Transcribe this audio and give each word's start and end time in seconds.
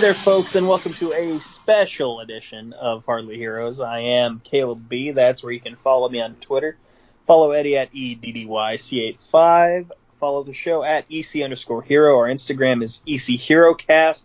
There, 0.00 0.14
folks, 0.14 0.54
and 0.54 0.66
welcome 0.66 0.94
to 0.94 1.12
a 1.12 1.38
special 1.40 2.20
edition 2.20 2.72
of 2.72 3.04
Hardly 3.04 3.36
Heroes. 3.36 3.80
I 3.80 3.98
am 3.98 4.40
Caleb 4.42 4.88
B. 4.88 5.10
That's 5.10 5.42
where 5.42 5.52
you 5.52 5.60
can 5.60 5.76
follow 5.76 6.08
me 6.08 6.22
on 6.22 6.36
Twitter. 6.36 6.78
Follow 7.26 7.50
Eddie 7.50 7.76
at 7.76 7.92
EDDYC85. 7.92 9.90
Follow 10.18 10.42
the 10.42 10.54
show 10.54 10.82
at 10.82 11.04
EC 11.10 11.42
underscore 11.42 11.82
hero. 11.82 12.16
Our 12.16 12.28
Instagram 12.28 12.82
is 12.82 13.02
EC 13.06 13.38
ECHeroCast. 13.40 14.24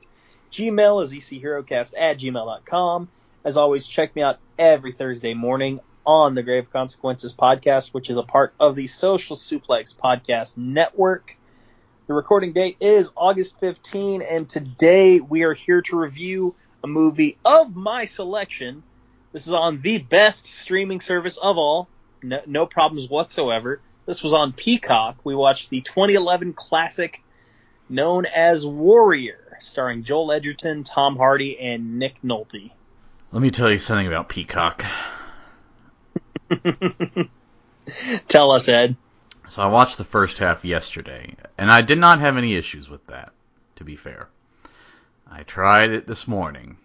Gmail 0.50 1.03
is 1.03 1.12
EC 1.14 1.42
ECHeroCast 1.42 1.94
at 1.98 2.20
gmail.com. 2.20 3.09
As 3.44 3.58
always, 3.58 3.86
check 3.86 4.16
me 4.16 4.22
out 4.22 4.40
every 4.58 4.94
Thursday 4.94 5.34
morning 5.34 5.81
on 6.06 6.36
the 6.36 6.44
Grave 6.44 6.72
Consequences 6.72 7.34
podcast, 7.34 7.94
which 7.94 8.09
is 8.09 8.16
a 8.16 8.23
part 8.23 8.53
of 8.62 8.78
the 8.78 8.88
Social 8.88 9.36
Suplex 9.36 9.94
Podcast 9.94 10.56
Network. 10.56 11.34
The 12.08 12.14
recording 12.14 12.53
date 12.53 12.78
is 12.81 13.09
August 13.17 13.59
15, 13.59 14.22
and 14.22 14.48
today 14.48 15.20
we 15.20 15.42
are 15.42 15.56
here 15.56 15.81
to 15.81 15.98
review 15.98 16.53
a 16.84 16.88
movie 16.88 17.39
of 17.44 17.75
my 17.75 18.06
selection. 18.06 18.84
This 19.31 19.47
is 19.47 19.53
on 19.53 19.81
the 19.81 19.97
best 19.97 20.45
streaming 20.45 21.02
service 21.02 21.38
of 21.38 21.58
all. 21.58 21.88
No, 22.22 22.42
no 22.45 22.67
problems 22.67 23.09
whatsoever. 23.09 23.81
This 24.06 24.22
was 24.22 24.34
on 24.34 24.53
Peacock. 24.53 25.17
We 25.23 25.34
watched 25.34 25.72
the 25.72 25.81
2011 25.81 26.53
classic 26.53 27.23
known 27.89 28.28
as 28.28 28.64
Warrior, 28.67 29.58
starring 29.59 30.03
Joel 30.03 30.31
Edgerton, 30.31 30.84
Tom 30.84 31.18
Hardy, 31.18 31.58
and 31.59 31.97
Nick 31.97 32.22
Nolte. 32.24 32.69
Let 33.31 33.41
me 33.41 33.50
tell 33.50 33.72
you 33.72 33.79
something 33.79 34.06
about 34.06 34.29
Peacock. 34.29 34.85
Tell 38.28 38.52
us, 38.52 38.69
Ed. 38.69 38.96
So 39.47 39.61
I 39.61 39.67
watched 39.67 39.97
the 39.97 40.03
first 40.03 40.39
half 40.39 40.66
yesterday, 40.66 41.35
and 41.57 41.72
I 41.72 41.81
did 41.81 42.00
not 42.00 42.19
have 42.19 42.35
any 42.35 42.56
issues 42.56 42.89
with 42.89 43.06
that, 43.07 43.31
to 43.75 43.83
be 43.83 43.95
fair. 43.95 44.29
I 45.29 45.44
tried 45.44 45.91
it 45.91 46.07
this 46.07 46.28
morning, 46.28 46.78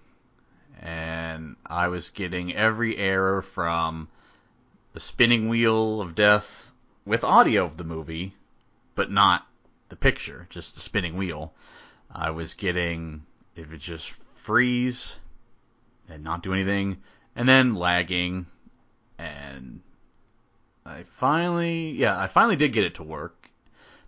and 0.78 1.56
I 1.64 1.88
was 1.88 2.10
getting 2.10 2.54
every 2.54 2.96
error 2.96 3.40
from 3.40 4.08
the 4.92 5.00
spinning 5.00 5.48
wheel 5.48 6.00
of 6.00 6.14
death 6.14 6.70
with 7.06 7.24
audio 7.24 7.64
of 7.64 7.76
the 7.76 7.84
movie, 7.84 8.34
but 8.94 9.10
not 9.10 9.46
the 9.88 9.96
picture, 9.96 10.46
just 10.50 10.74
the 10.74 10.80
spinning 10.80 11.16
wheel. 11.16 11.54
I 12.10 12.30
was 12.30 12.54
getting 12.54 13.24
it 13.56 13.70
would 13.70 13.80
just 13.80 14.10
freeze 14.34 15.16
and 16.08 16.22
not 16.22 16.42
do 16.42 16.52
anything, 16.52 16.98
and 17.34 17.48
then 17.48 17.74
lagging, 17.74 18.46
and 19.18 19.80
I 20.84 21.02
finally, 21.02 21.90
yeah, 21.90 22.18
I 22.18 22.26
finally 22.26 22.56
did 22.56 22.72
get 22.72 22.84
it 22.84 22.94
to 22.96 23.02
work. 23.02 23.50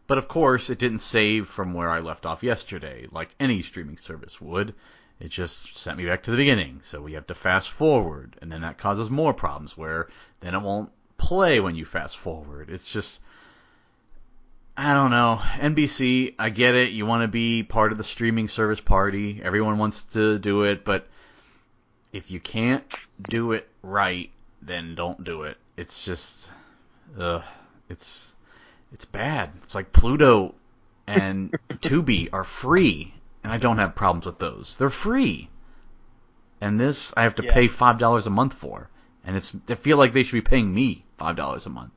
But 0.06 0.18
of 0.18 0.28
course, 0.28 0.68
it 0.68 0.78
didn't 0.78 0.98
save 0.98 1.46
from 1.46 1.74
where 1.74 1.90
I 1.90 2.00
left 2.00 2.26
off 2.26 2.42
yesterday, 2.42 3.06
like 3.10 3.34
any 3.38 3.62
streaming 3.62 3.98
service 3.98 4.40
would. 4.40 4.74
It 5.20 5.28
just 5.28 5.76
sent 5.76 5.96
me 5.96 6.06
back 6.06 6.24
to 6.24 6.30
the 6.30 6.36
beginning. 6.36 6.80
So 6.82 7.00
we 7.00 7.12
have 7.12 7.26
to 7.28 7.34
fast 7.34 7.70
forward, 7.70 8.36
and 8.42 8.50
then 8.50 8.62
that 8.62 8.78
causes 8.78 9.10
more 9.10 9.32
problems 9.32 9.76
where 9.76 10.08
then 10.40 10.54
it 10.54 10.62
won't 10.62 10.90
play 11.16 11.60
when 11.60 11.76
you 11.76 11.84
fast 11.84 12.16
forward. 12.16 12.68
It's 12.68 12.92
just 12.92 13.20
I 14.76 14.94
don't 14.94 15.10
know. 15.10 15.38
NBC, 15.42 16.34
I 16.38 16.48
get 16.48 16.74
it. 16.74 16.92
You 16.92 17.04
want 17.04 17.22
to 17.22 17.28
be 17.28 17.62
part 17.62 17.92
of 17.92 17.98
the 17.98 18.04
streaming 18.04 18.48
service 18.48 18.80
party. 18.80 19.40
Everyone 19.42 19.78
wants 19.78 20.04
to 20.04 20.38
do 20.38 20.62
it, 20.62 20.84
but 20.84 21.06
if 22.12 22.30
you 22.30 22.40
can't 22.40 22.84
do 23.22 23.52
it 23.52 23.68
right, 23.82 24.30
then 24.62 24.94
don't 24.94 25.22
do 25.24 25.42
it. 25.42 25.58
It's 25.76 26.04
just 26.04 26.50
Ugh, 27.18 27.42
it's 27.88 28.34
it's 28.92 29.04
bad. 29.04 29.50
It's 29.62 29.74
like 29.74 29.92
Pluto 29.92 30.54
and 31.06 31.50
Tubi 31.68 32.28
are 32.32 32.44
free, 32.44 33.14
and 33.42 33.52
I 33.52 33.58
don't 33.58 33.78
have 33.78 33.94
problems 33.94 34.26
with 34.26 34.38
those. 34.38 34.76
They're 34.76 34.90
free, 34.90 35.48
and 36.60 36.78
this 36.78 37.12
I 37.16 37.22
have 37.22 37.34
to 37.36 37.44
yeah. 37.44 37.52
pay 37.52 37.68
five 37.68 37.98
dollars 37.98 38.26
a 38.26 38.30
month 38.30 38.54
for, 38.54 38.88
and 39.24 39.36
it's 39.36 39.56
I 39.68 39.74
feel 39.74 39.96
like 39.96 40.12
they 40.12 40.22
should 40.22 40.44
be 40.44 40.48
paying 40.48 40.72
me 40.72 41.04
five 41.16 41.36
dollars 41.36 41.66
a 41.66 41.70
month 41.70 41.92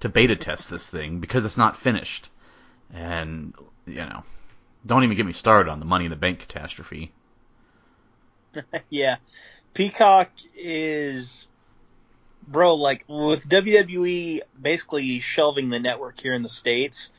to 0.00 0.08
beta 0.08 0.36
test 0.36 0.70
this 0.70 0.88
thing 0.88 1.20
because 1.20 1.44
it's 1.44 1.56
not 1.56 1.76
finished, 1.76 2.30
and 2.92 3.54
you 3.86 3.96
know, 3.96 4.22
don't 4.84 5.04
even 5.04 5.16
get 5.16 5.26
me 5.26 5.32
started 5.32 5.70
on 5.70 5.80
the 5.80 5.86
Money 5.86 6.06
in 6.06 6.10
the 6.10 6.16
Bank 6.16 6.40
catastrophe. 6.40 7.12
yeah, 8.90 9.16
Peacock 9.74 10.30
is 10.54 11.48
bro, 12.46 12.74
like 12.74 13.04
with 13.08 13.48
WWE 13.48 14.40
basically 14.60 15.20
shelving 15.20 15.68
the 15.68 15.78
network 15.78 16.20
here 16.20 16.34
in 16.34 16.42
the 16.42 16.48
states, 16.48 17.10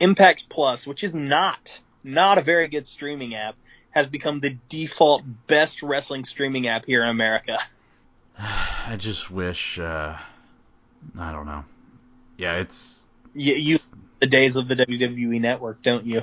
Impact 0.00 0.48
Plus, 0.48 0.86
which 0.86 1.04
is 1.04 1.14
not 1.14 1.80
not 2.02 2.38
a 2.38 2.42
very 2.42 2.68
good 2.68 2.86
streaming 2.86 3.34
app, 3.34 3.56
has 3.90 4.06
become 4.06 4.40
the 4.40 4.56
default 4.68 5.22
best 5.46 5.82
wrestling 5.82 6.24
streaming 6.24 6.66
app 6.66 6.84
here 6.84 7.02
in 7.02 7.08
America. 7.08 7.58
I 8.38 8.96
just 8.98 9.30
wish 9.30 9.78
uh 9.78 10.16
I 11.18 11.32
don't 11.32 11.46
know. 11.46 11.64
Yeah, 12.36 12.56
it's 12.56 13.06
you, 13.34 13.54
you 13.54 13.78
the 14.20 14.26
days 14.26 14.56
of 14.56 14.68
the 14.68 14.76
WWE 14.76 15.40
network, 15.40 15.82
don't 15.82 16.06
you? 16.06 16.22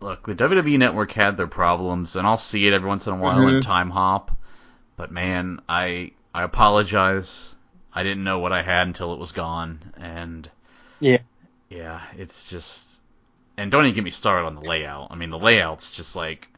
Look, 0.00 0.26
the 0.26 0.34
WWE 0.34 0.78
network 0.78 1.10
had 1.10 1.36
their 1.36 1.48
problems, 1.48 2.14
and 2.14 2.26
I'll 2.26 2.38
see 2.38 2.66
it 2.68 2.72
every 2.72 2.88
once 2.88 3.06
in 3.08 3.14
a 3.14 3.16
while 3.16 3.38
mm-hmm. 3.38 3.56
in 3.56 3.62
time 3.62 3.90
hop. 3.90 4.30
But 4.96 5.10
man, 5.10 5.60
I 5.68 6.12
I 6.34 6.42
apologize. 6.42 7.54
I 7.92 8.02
didn't 8.02 8.24
know 8.24 8.38
what 8.38 8.52
I 8.52 8.62
had 8.62 8.86
until 8.86 9.12
it 9.12 9.18
was 9.18 9.32
gone, 9.32 9.80
and 9.96 10.48
yeah, 11.00 11.18
yeah, 11.68 12.00
it's 12.16 12.48
just. 12.48 12.86
And 13.56 13.72
don't 13.72 13.86
even 13.86 13.94
get 13.96 14.04
me 14.04 14.10
started 14.12 14.46
on 14.46 14.54
the 14.54 14.60
layout. 14.60 15.08
I 15.10 15.16
mean, 15.16 15.30
the 15.30 15.38
layout's 15.38 15.92
just 15.92 16.14
like. 16.14 16.48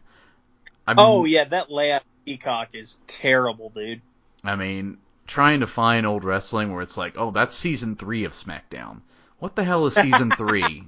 I'm, 0.87 0.99
oh 0.99 1.25
yeah, 1.25 1.45
that 1.45 1.71
layout 1.71 2.03
Peacock 2.27 2.71
is 2.75 2.99
terrible, 3.06 3.71
dude. 3.71 4.03
I 4.45 4.56
mean, 4.56 4.99
trying 5.27 5.61
to 5.61 5.67
find 5.67 6.06
old 6.06 6.25
wrestling 6.25 6.73
where 6.73 6.83
it's 6.83 6.97
like, 6.97 7.15
oh, 7.17 7.31
that's 7.31 7.55
season 7.55 7.97
three 7.97 8.25
of 8.25 8.33
SmackDown. 8.33 9.00
What 9.39 9.56
the 9.56 9.65
hell 9.65 9.87
is 9.87 9.95
season 9.95 10.31
three? 10.37 10.85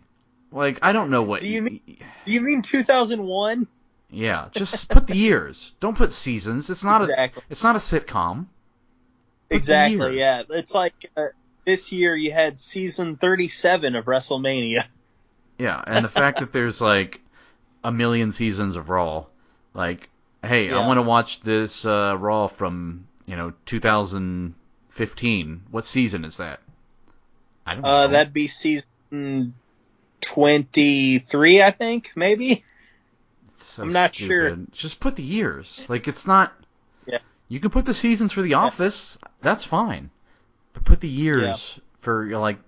Like, 0.51 0.81
I 0.83 0.93
don't 0.93 1.11
know 1.11 1.23
what. 1.23 1.41
Do 1.41 1.49
you 1.49 1.63
mean? 1.63 1.81
Do 1.87 2.33
you 2.33 2.41
mean 2.41 2.63
2001? 2.63 3.67
Yeah, 4.11 4.49
just 4.53 4.91
put 4.91 5.07
the 5.07 5.17
years. 5.17 5.73
Don't 5.81 5.97
put 5.97 6.13
seasons. 6.13 6.69
It's 6.69 6.85
not 6.85 7.01
exactly. 7.03 7.43
a. 7.49 7.53
It's 7.53 7.63
not 7.63 7.77
a 7.77 7.79
sitcom. 7.79 8.47
Exactly. 9.53 10.19
Yeah. 10.19 10.43
It's 10.49 10.75
like 10.75 11.11
uh, 11.17 11.29
this 11.65 11.93
year 11.93 12.15
you 12.17 12.33
had 12.33 12.59
season 12.59 13.17
37 13.17 13.97
of 13.97 14.05
WrestleMania. 14.05 14.85
Yeah, 15.59 15.81
and 15.87 16.05
the 16.05 16.09
fact 16.09 16.41
that 16.41 16.53
there's 16.53 16.81
like 16.81 17.21
a 17.85 17.93
million 17.93 18.33
seasons 18.33 18.75
of 18.75 18.89
Raw, 18.89 19.27
like, 19.75 20.09
hey, 20.43 20.67
yeah. 20.67 20.79
I 20.79 20.89
want 20.89 20.99
to 20.99 21.03
watch 21.03 21.41
this 21.41 21.87
uh, 21.87 22.17
Raw 22.19 22.49
from 22.49 23.07
you 23.27 23.37
know 23.37 23.53
2015. 23.67 25.63
What 25.71 25.85
season 25.87 26.25
is 26.25 26.39
that? 26.39 26.59
I 27.65 27.75
don't 27.75 27.85
uh, 27.85 28.07
know. 28.07 28.13
That'd 28.13 28.33
be 28.33 28.49
season 28.49 29.55
23, 30.23 31.63
I 31.63 31.71
think, 31.71 32.13
maybe. 32.17 32.65
So 33.57 33.85
I'm 33.85 33.93
not 33.93 34.15
stupid. 34.15 34.29
sure. 34.29 34.57
Just 34.73 34.99
put 34.99 35.17
the 35.17 35.23
years. 35.23 35.87
Like 35.89 36.09
it's 36.09 36.27
not. 36.27 36.53
Yeah. 37.07 37.19
You 37.49 37.61
can 37.61 37.71
put 37.71 37.87
the 37.87 37.95
seasons 37.95 38.33
for 38.33 38.43
The 38.43 38.55
Office. 38.55 39.17
That's 39.43 39.65
fine. 39.65 40.11
But 40.73 40.85
put 40.85 41.01
the 41.01 41.09
years 41.09 41.75
yeah. 41.77 41.83
for 42.01 42.27
like 42.39 42.59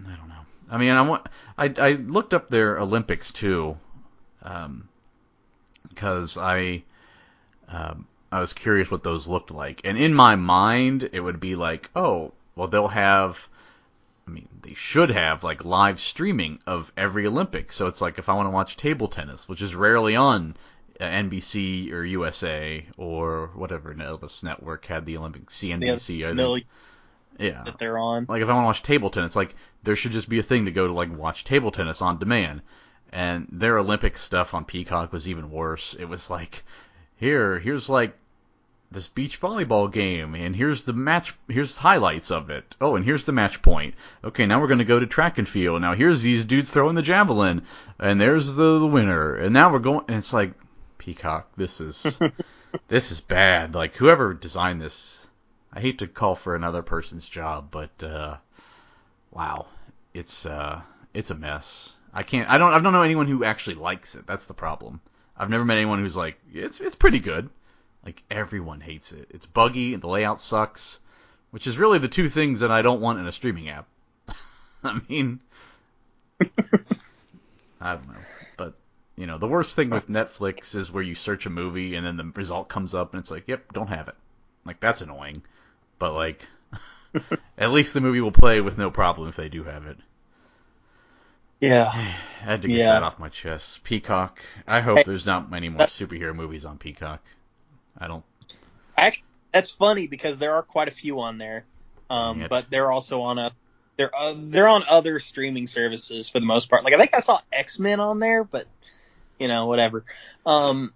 I 0.00 0.16
don't 0.16 0.28
know. 0.28 0.34
I 0.70 0.78
mean, 0.78 0.90
I 0.90 1.02
want 1.02 1.26
I 1.58 1.74
I 1.76 1.92
looked 1.92 2.32
up 2.32 2.48
their 2.48 2.78
Olympics 2.78 3.30
too, 3.30 3.76
um, 4.42 4.88
because 5.88 6.38
I 6.38 6.84
um, 7.68 8.06
I 8.32 8.40
was 8.40 8.52
curious 8.52 8.90
what 8.90 9.02
those 9.02 9.26
looked 9.26 9.50
like, 9.50 9.80
and 9.84 9.98
in 9.98 10.14
my 10.14 10.36
mind 10.36 11.08
it 11.12 11.20
would 11.20 11.40
be 11.40 11.56
like, 11.56 11.90
oh, 11.94 12.32
well 12.56 12.68
they'll 12.68 12.88
have. 12.88 13.48
I 14.26 14.30
mean, 14.30 14.48
they 14.62 14.72
should 14.72 15.10
have 15.10 15.44
like 15.44 15.66
live 15.66 16.00
streaming 16.00 16.58
of 16.66 16.90
every 16.96 17.26
Olympic. 17.26 17.72
So 17.72 17.88
it's 17.88 18.00
like 18.00 18.18
if 18.18 18.30
I 18.30 18.34
want 18.34 18.46
to 18.46 18.50
watch 18.50 18.78
table 18.78 19.06
tennis, 19.06 19.46
which 19.46 19.60
is 19.60 19.74
rarely 19.74 20.16
on 20.16 20.56
NBC 21.00 21.92
or 21.92 22.04
USA 22.04 22.86
or 22.96 23.50
whatever 23.54 23.94
Elvis 23.94 24.42
network 24.42 24.86
had 24.86 25.06
the 25.06 25.16
Olympics, 25.16 25.58
CNBC, 25.58 26.24
I 26.26 26.36
think. 26.36 26.66
Yeah. 27.38 27.62
That 27.64 27.78
they're 27.78 27.98
on. 27.98 28.26
Like 28.28 28.42
if 28.42 28.48
I 28.48 28.52
want 28.52 28.64
to 28.64 28.66
watch 28.66 28.82
table 28.82 29.10
tennis, 29.10 29.34
like 29.34 29.54
there 29.82 29.96
should 29.96 30.12
just 30.12 30.28
be 30.28 30.38
a 30.38 30.42
thing 30.42 30.66
to 30.66 30.70
go 30.70 30.86
to 30.86 30.92
like 30.92 31.16
watch 31.16 31.44
table 31.44 31.70
tennis 31.70 32.00
on 32.00 32.18
demand. 32.18 32.62
And 33.12 33.48
their 33.50 33.78
Olympic 33.78 34.18
stuff 34.18 34.54
on 34.54 34.64
Peacock 34.64 35.12
was 35.12 35.28
even 35.28 35.50
worse. 35.50 35.94
It 35.94 36.06
was 36.06 36.30
like, 36.30 36.64
here, 37.16 37.58
here's 37.58 37.88
like 37.88 38.16
this 38.90 39.08
beach 39.08 39.40
volleyball 39.40 39.92
game, 39.92 40.34
and 40.34 40.54
here's 40.54 40.84
the 40.84 40.92
match, 40.92 41.34
here's 41.48 41.76
highlights 41.76 42.30
of 42.30 42.50
it. 42.50 42.76
Oh, 42.80 42.96
and 42.96 43.04
here's 43.04 43.24
the 43.24 43.32
match 43.32 43.62
point. 43.62 43.94
Okay, 44.22 44.46
now 44.46 44.60
we're 44.60 44.68
gonna 44.68 44.84
go 44.84 44.98
to 44.98 45.06
track 45.06 45.38
and 45.38 45.48
field. 45.48 45.80
Now 45.80 45.94
here's 45.94 46.22
these 46.22 46.44
dudes 46.44 46.70
throwing 46.70 46.94
the 46.94 47.02
javelin, 47.02 47.62
and 47.98 48.20
there's 48.20 48.54
the, 48.54 48.78
the 48.78 48.86
winner. 48.86 49.36
And 49.36 49.52
now 49.52 49.72
we're 49.72 49.80
going, 49.80 50.04
and 50.08 50.16
it's 50.18 50.32
like, 50.32 50.52
Peacock. 51.04 51.50
This 51.56 51.82
is 51.82 52.18
this 52.88 53.12
is 53.12 53.20
bad. 53.20 53.74
Like 53.74 53.94
whoever 53.94 54.32
designed 54.32 54.80
this, 54.80 55.26
I 55.70 55.80
hate 55.80 55.98
to 55.98 56.06
call 56.06 56.34
for 56.34 56.56
another 56.56 56.82
person's 56.82 57.28
job, 57.28 57.68
but 57.70 58.02
uh, 58.02 58.38
wow, 59.30 59.66
it's 60.14 60.46
uh, 60.46 60.80
it's 61.12 61.30
a 61.30 61.34
mess. 61.34 61.92
I 62.14 62.22
can't. 62.22 62.48
I 62.48 62.56
don't. 62.56 62.72
I 62.72 62.80
don't 62.80 62.94
know 62.94 63.02
anyone 63.02 63.26
who 63.26 63.44
actually 63.44 63.74
likes 63.74 64.14
it. 64.14 64.26
That's 64.26 64.46
the 64.46 64.54
problem. 64.54 65.02
I've 65.36 65.50
never 65.50 65.64
met 65.64 65.76
anyone 65.76 65.98
who's 65.98 66.16
like, 66.16 66.38
it's 66.54 66.80
it's 66.80 66.96
pretty 66.96 67.18
good. 67.18 67.50
Like 68.02 68.22
everyone 68.30 68.80
hates 68.80 69.12
it. 69.12 69.28
It's 69.30 69.46
buggy 69.46 69.96
the 69.96 70.08
layout 70.08 70.40
sucks, 70.40 71.00
which 71.50 71.66
is 71.66 71.76
really 71.76 71.98
the 71.98 72.08
two 72.08 72.30
things 72.30 72.60
that 72.60 72.70
I 72.70 72.80
don't 72.80 73.02
want 73.02 73.18
in 73.18 73.26
a 73.26 73.32
streaming 73.32 73.68
app. 73.68 73.86
I 74.84 75.00
mean, 75.06 75.40
I 77.80 77.94
don't 77.94 78.08
know, 78.08 78.20
you 79.16 79.26
know, 79.26 79.38
the 79.38 79.48
worst 79.48 79.76
thing 79.76 79.90
with 79.90 80.08
Netflix 80.08 80.74
is 80.74 80.90
where 80.90 81.02
you 81.02 81.14
search 81.14 81.46
a 81.46 81.50
movie 81.50 81.94
and 81.94 82.04
then 82.06 82.16
the 82.16 82.30
result 82.34 82.68
comes 82.68 82.94
up 82.94 83.12
and 83.14 83.20
it's 83.20 83.30
like, 83.30 83.46
yep, 83.46 83.72
don't 83.72 83.88
have 83.88 84.08
it. 84.08 84.14
Like 84.64 84.80
that's 84.80 85.00
annoying. 85.02 85.42
But 85.98 86.14
like, 86.14 86.46
at 87.58 87.70
least 87.70 87.94
the 87.94 88.00
movie 88.00 88.20
will 88.20 88.32
play 88.32 88.60
with 88.60 88.76
no 88.78 88.90
problem 88.90 89.28
if 89.28 89.36
they 89.36 89.48
do 89.48 89.64
have 89.64 89.86
it. 89.86 89.98
Yeah. 91.60 91.90
I 91.94 92.14
had 92.44 92.62
to 92.62 92.68
get 92.68 92.78
Yeah. 92.78 92.92
that 92.94 93.02
off 93.02 93.18
my 93.18 93.28
chest. 93.28 93.84
Peacock. 93.84 94.40
I 94.66 94.80
hope 94.80 94.98
Hey, 94.98 95.02
there's 95.06 95.26
not 95.26 95.50
many 95.50 95.68
more 95.68 95.86
superhero 95.86 96.34
movies 96.34 96.64
on 96.64 96.78
Peacock. 96.78 97.22
I 97.96 98.08
don't. 98.08 98.24
Actually, 98.96 99.24
that's 99.52 99.70
funny 99.70 100.08
because 100.08 100.38
there 100.38 100.54
are 100.56 100.62
quite 100.62 100.88
a 100.88 100.92
few 100.92 101.20
on 101.20 101.38
there, 101.38 101.64
um, 102.10 102.44
but 102.48 102.68
they're 102.70 102.90
also 102.90 103.22
on 103.22 103.38
a 103.38 103.52
they're 103.96 104.14
uh, 104.14 104.34
they're 104.36 104.68
on 104.68 104.82
other 104.88 105.20
streaming 105.20 105.66
services 105.68 106.28
for 106.28 106.40
the 106.40 106.46
most 106.46 106.68
part. 106.68 106.82
Like 106.84 106.92
I 106.92 106.98
think 106.98 107.14
I 107.14 107.20
saw 107.20 107.40
X 107.52 107.78
Men 107.78 108.00
on 108.00 108.18
there, 108.18 108.42
but 108.44 108.66
you 109.38 109.48
know 109.48 109.66
whatever. 109.66 110.04
Um, 110.46 110.92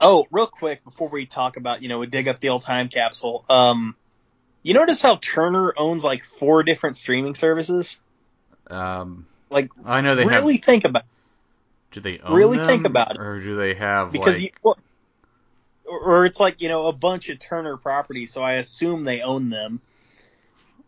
oh, 0.00 0.26
real 0.30 0.46
quick 0.46 0.84
before 0.84 1.08
we 1.08 1.26
talk 1.26 1.56
about 1.56 1.82
you 1.82 1.88
know 1.88 1.98
we 1.98 2.06
dig 2.06 2.28
up 2.28 2.40
the 2.40 2.50
old 2.50 2.62
time 2.62 2.88
capsule. 2.88 3.44
Um, 3.48 3.94
you 4.62 4.74
notice 4.74 5.00
how 5.00 5.16
Turner 5.16 5.72
owns 5.76 6.04
like 6.04 6.24
four 6.24 6.62
different 6.62 6.96
streaming 6.96 7.34
services? 7.34 7.98
Um, 8.68 9.26
Like 9.50 9.70
I 9.84 10.00
know 10.00 10.14
they 10.14 10.24
really 10.24 10.54
have. 10.56 10.64
think 10.64 10.84
about 10.84 11.04
Do 11.90 12.00
they 12.00 12.18
own 12.20 12.34
really 12.34 12.58
them, 12.58 12.66
think 12.66 12.86
about 12.86 13.12
it. 13.12 13.20
or 13.20 13.40
do 13.40 13.56
they 13.56 13.74
have 13.74 14.12
because 14.12 14.34
like? 14.36 14.42
you, 14.44 14.50
well, 14.62 14.78
or 15.84 16.24
it's 16.24 16.40
like 16.40 16.60
you 16.62 16.68
know 16.68 16.86
a 16.86 16.92
bunch 16.92 17.28
of 17.28 17.38
Turner 17.38 17.76
properties, 17.76 18.32
so 18.32 18.42
I 18.42 18.54
assume 18.54 19.04
they 19.04 19.20
own 19.22 19.50
them 19.50 19.80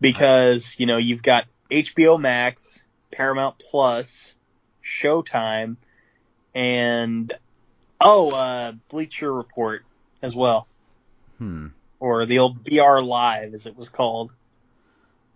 because 0.00 0.77
you 0.79 0.87
know 0.87 0.97
you've 0.97 1.23
got 1.23 1.45
HBO 1.71 2.19
Max, 2.21 2.83
Paramount 3.11 3.59
Plus, 3.59 4.35
Showtime, 4.85 5.77
and 6.55 7.33
oh, 8.01 8.31
uh, 8.35 8.73
Bleacher 8.91 9.33
Report 9.33 9.85
as 10.23 10.35
well, 10.35 10.67
Hmm. 11.39 11.69
or 12.01 12.27
the 12.27 12.39
old 12.39 12.65
BR 12.65 13.01
Live 13.01 13.55
as 13.55 13.67
it 13.67 13.77
was 13.77 13.89
called. 13.89 14.31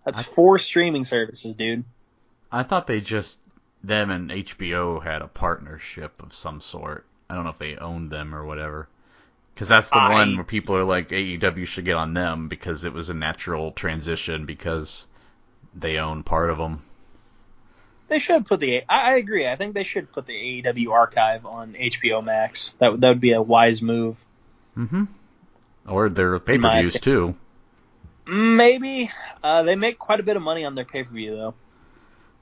That's 0.04 0.20
I- 0.20 0.24
four 0.24 0.58
streaming 0.58 1.04
services, 1.04 1.54
dude. 1.54 1.84
I 2.50 2.62
thought 2.62 2.86
they 2.86 3.00
just 3.00 3.38
them 3.84 4.10
and 4.10 4.30
HBO 4.30 5.02
had 5.02 5.22
a 5.22 5.28
partnership 5.28 6.22
of 6.22 6.32
some 6.34 6.60
sort. 6.60 7.04
I 7.30 7.34
don't 7.34 7.44
know 7.44 7.50
if 7.50 7.58
they 7.58 7.76
owned 7.76 8.10
them 8.10 8.34
or 8.34 8.44
whatever. 8.44 8.88
Because 9.54 9.68
that's 9.68 9.90
the 9.90 9.98
I- 9.98 10.12
one 10.12 10.36
where 10.36 10.44
people 10.44 10.76
are 10.76 10.84
like 10.84 11.10
AEW 11.10 11.66
should 11.66 11.84
get 11.84 11.96
on 11.96 12.14
them 12.14 12.48
because 12.48 12.84
it 12.84 12.92
was 12.92 13.08
a 13.08 13.14
natural 13.14 13.72
transition 13.72 14.46
because 14.46 15.06
they 15.74 15.98
own 15.98 16.22
part 16.22 16.50
of 16.50 16.58
them. 16.58 16.82
They 18.08 18.18
should 18.18 18.46
put 18.46 18.60
the. 18.60 18.82
I, 18.88 19.12
I 19.12 19.16
agree. 19.16 19.46
I 19.46 19.56
think 19.56 19.74
they 19.74 19.84
should 19.84 20.10
put 20.12 20.26
the 20.26 20.32
AEW 20.62 20.90
archive 20.90 21.44
on 21.46 21.74
HBO 21.74 22.24
Max. 22.24 22.72
That 22.72 22.92
would- 22.92 23.00
that 23.02 23.08
would 23.08 23.20
be 23.20 23.32
a 23.32 23.42
wise 23.42 23.82
move. 23.82 24.16
Mm-hmm. 24.76 25.04
Or 25.86 26.08
their 26.08 26.38
pay 26.38 26.58
per 26.58 26.80
views 26.80 27.00
too. 27.00 27.34
Maybe. 28.26 29.10
Uh, 29.42 29.62
they 29.62 29.76
make 29.76 29.98
quite 29.98 30.20
a 30.20 30.22
bit 30.22 30.36
of 30.36 30.42
money 30.42 30.64
on 30.64 30.74
their 30.74 30.84
pay 30.84 31.02
per 31.04 31.10
view 31.10 31.34
though. 31.36 31.54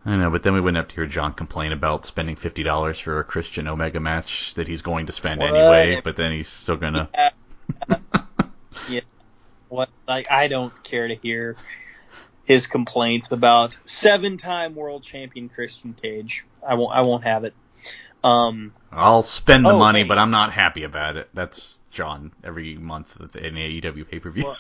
I 0.05 0.15
know, 0.17 0.31
but 0.31 0.45
then 0.45 0.53
we 0.55 0.61
wouldn't 0.61 0.77
have 0.77 0.89
to 0.89 0.95
hear 0.95 1.07
John 1.07 1.33
complain 1.33 1.73
about 1.73 2.07
spending 2.07 2.37
fifty 2.37 2.63
dollars 2.63 3.01
for 3.01 3.19
a 3.19 3.25
Christian 3.25 3.67
Omega 3.67 3.99
match 3.99 4.55
that 4.55 4.69
he's 4.69 4.83
going 4.83 5.07
to 5.07 5.13
spend 5.13 5.41
What? 5.41 5.51
anyway, 5.51 6.01
but 6.03 6.15
then 6.17 6.31
he's 6.33 6.49
still 6.49 6.77
gonna. 6.77 7.09
Yeah. 7.15 9.01
What? 9.69 9.89
Like 10.07 10.31
I 10.31 10.47
don't 10.47 10.73
care 10.85 11.09
to 11.09 11.17
hear 11.17 11.57
his 12.47 12.67
complaints 12.67 13.31
about 13.31 13.77
seven-time 13.85 14.75
world 14.75 15.03
champion 15.03 15.49
Christian 15.51 15.93
Cage. 15.93 16.47
I 16.67 16.75
won't. 16.75 16.93
I 16.97 17.03
won't 17.03 17.25
have 17.25 17.45
it. 17.45 17.55
Um. 18.25 18.73
I'll 18.91 19.23
spend 19.23 19.67
the 19.67 19.71
Oh, 19.71 19.79
money, 19.79 20.01
hey. 20.03 20.09
but 20.09 20.17
I'm 20.19 20.31
not 20.31 20.53
happy 20.53 20.85
about 20.85 21.17
it. 21.19 21.29
That's 21.35 21.79
John 21.91 22.33
every 22.43 22.77
month 22.79 23.21
at 23.21 23.33
the 23.33 23.41
AEW 23.41 24.09
pay 24.09 24.19
per 24.21 24.31
view. 24.31 24.45
Well- 24.45 24.57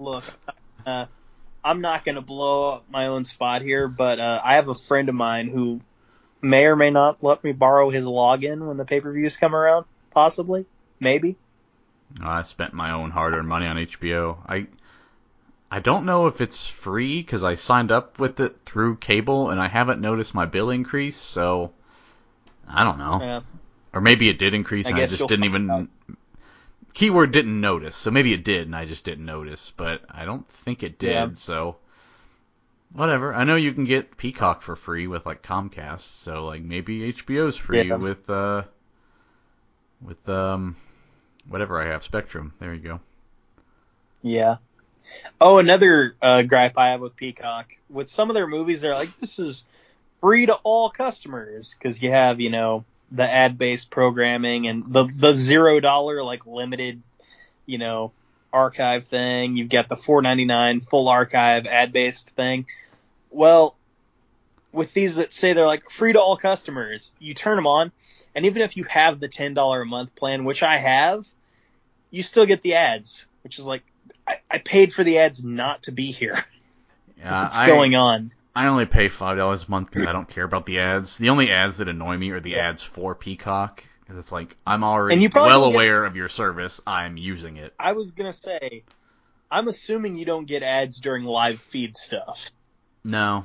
Look. 0.00 0.24
Uh, 0.86 1.06
I'm 1.64 1.80
not 1.80 2.04
gonna 2.04 2.22
blow 2.22 2.70
up 2.74 2.84
my 2.88 3.08
own 3.08 3.24
spot 3.24 3.62
here, 3.62 3.88
but 3.88 4.18
uh, 4.20 4.40
I 4.42 4.54
have 4.54 4.68
a 4.68 4.74
friend 4.74 5.08
of 5.08 5.14
mine 5.16 5.48
who 5.48 5.80
may 6.40 6.66
or 6.66 6.76
may 6.76 6.90
not 6.90 7.22
let 7.22 7.42
me 7.42 7.52
borrow 7.52 7.90
his 7.90 8.06
login 8.06 8.66
when 8.66 8.76
the 8.76 8.84
pay-per-views 8.84 9.36
come 9.36 9.54
around. 9.56 9.84
Possibly. 10.12 10.66
Maybe. 11.00 11.36
I 12.22 12.42
spent 12.44 12.72
my 12.72 12.92
own 12.92 13.10
hard-earned 13.10 13.48
money 13.48 13.66
on 13.66 13.76
HBO. 13.76 14.38
I 14.46 14.68
I 15.70 15.80
don't 15.80 16.04
know 16.06 16.26
if 16.26 16.40
it's 16.40 16.66
free 16.66 17.20
because 17.20 17.44
I 17.44 17.54
signed 17.54 17.92
up 17.92 18.18
with 18.18 18.40
it 18.40 18.60
through 18.60 18.96
cable 18.96 19.50
and 19.50 19.60
I 19.60 19.68
haven't 19.68 20.00
noticed 20.00 20.34
my 20.34 20.46
bill 20.46 20.70
increase. 20.70 21.16
So 21.16 21.72
I 22.66 22.84
don't 22.84 22.98
know, 22.98 23.18
Yeah. 23.20 23.40
or 23.92 24.00
maybe 24.00 24.28
it 24.28 24.38
did 24.38 24.54
increase 24.54 24.86
I 24.86 24.90
and 24.90 24.98
I 24.98 25.06
just 25.06 25.28
didn't 25.28 25.44
even. 25.44 25.88
Keyword 26.94 27.32
didn't 27.32 27.60
notice, 27.60 27.96
so 27.96 28.10
maybe 28.10 28.32
it 28.32 28.44
did 28.44 28.66
and 28.66 28.74
I 28.74 28.84
just 28.86 29.04
didn't 29.04 29.24
notice. 29.26 29.72
But 29.76 30.02
I 30.10 30.24
don't 30.24 30.48
think 30.48 30.82
it 30.82 30.98
did. 30.98 31.10
Yeah. 31.12 31.28
So 31.34 31.76
whatever. 32.92 33.34
I 33.34 33.44
know 33.44 33.56
you 33.56 33.72
can 33.72 33.84
get 33.84 34.16
Peacock 34.16 34.62
for 34.62 34.74
free 34.74 35.06
with 35.06 35.26
like 35.26 35.42
Comcast, 35.42 36.00
so 36.00 36.46
like 36.46 36.62
maybe 36.62 37.12
HBO's 37.12 37.56
free 37.56 37.82
Yeah. 37.82 37.96
with 37.96 38.28
uh 38.30 38.62
with 40.00 40.26
um 40.28 40.76
whatever 41.46 41.80
I 41.80 41.86
have 41.88 42.02
Spectrum. 42.02 42.54
There 42.58 42.72
you 42.74 42.80
go. 42.80 43.00
Yeah. 44.22 44.56
Oh, 45.40 45.58
another 45.58 46.14
uh, 46.20 46.42
gripe 46.42 46.76
I 46.76 46.90
have 46.90 47.00
with 47.00 47.16
Peacock 47.16 47.74
with 47.88 48.08
some 48.08 48.30
of 48.30 48.34
their 48.34 48.46
movies, 48.46 48.80
they're 48.80 48.94
like, 48.94 49.16
this 49.20 49.38
is 49.38 49.64
free 50.20 50.46
to 50.46 50.54
all 50.54 50.90
customers 50.90 51.74
because 51.74 52.02
you 52.02 52.10
have, 52.10 52.40
you 52.40 52.50
know, 52.50 52.84
the 53.10 53.28
ad-based 53.28 53.90
programming 53.90 54.66
and 54.66 54.92
the 54.92 55.04
the 55.04 55.34
zero 55.34 55.80
dollar 55.80 56.22
like 56.22 56.46
limited, 56.46 57.00
you 57.66 57.78
know, 57.78 58.12
archive 58.52 59.04
thing. 59.04 59.56
You've 59.56 59.70
got 59.70 59.88
the 59.88 59.96
four 59.96 60.20
ninety 60.22 60.44
nine 60.44 60.80
full 60.80 61.08
archive 61.08 61.66
ad-based 61.66 62.30
thing. 62.30 62.66
Well, 63.30 63.76
with 64.72 64.92
these 64.92 65.16
that 65.16 65.32
say 65.32 65.52
they're 65.52 65.66
like 65.66 65.90
free 65.90 66.12
to 66.12 66.20
all 66.20 66.36
customers, 66.36 67.12
you 67.18 67.32
turn 67.32 67.56
them 67.56 67.66
on, 67.66 67.92
and 68.34 68.44
even 68.44 68.62
if 68.62 68.76
you 68.76 68.84
have 68.84 69.20
the 69.20 69.28
ten 69.28 69.54
dollar 69.54 69.82
a 69.82 69.86
month 69.86 70.14
plan, 70.14 70.44
which 70.44 70.62
I 70.62 70.76
have, 70.76 71.26
you 72.10 72.22
still 72.22 72.46
get 72.46 72.62
the 72.62 72.74
ads, 72.74 73.24
which 73.42 73.58
is 73.58 73.66
like 73.66 73.82
I, 74.26 74.36
I 74.50 74.58
paid 74.58 74.92
for 74.94 75.04
the 75.04 75.18
ads 75.18 75.42
not 75.44 75.84
to 75.84 75.92
be 75.92 76.12
here. 76.12 76.42
Yeah, 77.18 77.42
What's 77.44 77.58
I, 77.58 77.66
going 77.66 77.94
on? 77.96 78.32
I 78.54 78.66
only 78.68 78.86
pay 78.86 79.08
five 79.08 79.36
dollars 79.36 79.64
a 79.66 79.70
month 79.70 79.90
because 79.90 80.06
I 80.06 80.12
don't 80.12 80.28
care 80.28 80.44
about 80.44 80.66
the 80.66 80.80
ads. 80.80 81.18
The 81.18 81.30
only 81.30 81.50
ads 81.50 81.78
that 81.78 81.88
annoy 81.88 82.16
me 82.16 82.30
are 82.30 82.40
the 82.40 82.58
ads 82.58 82.82
for 82.82 83.14
Peacock 83.14 83.82
because 84.00 84.18
it's 84.18 84.32
like 84.32 84.56
I'm 84.66 84.82
already 84.84 85.14
And 85.14 85.22
you 85.22 85.30
probably 85.30 85.50
well 85.50 85.68
get- 85.70 85.74
aware 85.74 86.04
of 86.04 86.16
your 86.16 86.28
service. 86.28 86.80
I'm 86.86 87.16
using 87.16 87.56
it. 87.56 87.72
I 87.78 87.92
was 87.92 88.10
gonna 88.12 88.32
say, 88.32 88.84
I'm 89.50 89.68
assuming 89.68 90.16
you 90.16 90.24
don't 90.24 90.46
get 90.46 90.62
ads 90.62 91.00
during 91.00 91.24
live 91.24 91.58
feed 91.60 91.96
stuff. 91.96 92.50
No, 93.04 93.44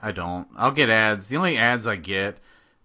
I 0.00 0.12
don't. 0.12 0.46
I'll 0.56 0.72
get 0.72 0.88
ads. 0.90 1.28
The 1.28 1.36
only 1.36 1.58
ads 1.58 1.86
I 1.86 1.96
get, 1.96 2.38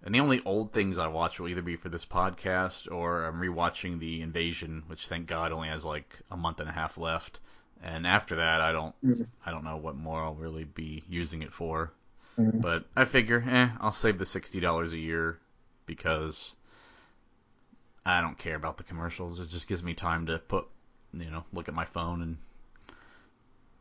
and 0.05 0.13
the 0.13 0.19
only 0.19 0.41
old 0.45 0.71
things 0.71 0.97
I 0.99 1.07
watch 1.07 1.39
will 1.39 1.49
either 1.49 1.63
be 1.63 1.75
for 1.75 1.89
this 1.89 2.05
podcast 2.05 2.91
or 2.91 3.25
I'm 3.25 3.41
rewatching 3.41 3.99
The 3.99 4.21
Invasion, 4.21 4.83
which 4.87 5.07
thank 5.07 5.25
God 5.25 5.51
only 5.51 5.67
has 5.69 5.83
like 5.83 6.15
a 6.29 6.37
month 6.37 6.59
and 6.59 6.69
a 6.69 6.73
half 6.73 6.97
left. 6.97 7.39
And 7.81 8.05
after 8.05 8.35
that, 8.35 8.61
I 8.61 8.71
don't, 8.71 8.95
Mhm. 9.03 9.27
I 9.45 9.51
don't 9.51 9.63
know 9.63 9.77
what 9.77 9.95
more 9.95 10.23
I'll 10.23 10.35
really 10.35 10.63
be 10.63 11.03
using 11.09 11.41
it 11.41 11.51
for. 11.51 11.91
Mhm. 12.37 12.61
But 12.61 12.85
I 12.95 13.05
figure, 13.05 13.43
eh, 13.47 13.69
I'll 13.79 13.91
save 13.91 14.19
the 14.19 14.25
sixty 14.25 14.59
dollars 14.59 14.93
a 14.93 14.97
year 14.97 15.39
because 15.87 16.55
I 18.05 18.21
don't 18.21 18.37
care 18.37 18.55
about 18.55 18.77
the 18.77 18.83
commercials. 18.83 19.39
It 19.39 19.49
just 19.49 19.67
gives 19.67 19.83
me 19.83 19.95
time 19.95 20.27
to 20.27 20.37
put, 20.37 20.67
you 21.13 21.31
know, 21.31 21.45
look 21.51 21.67
at 21.67 21.73
my 21.73 21.85
phone 21.85 22.21
and 22.21 22.37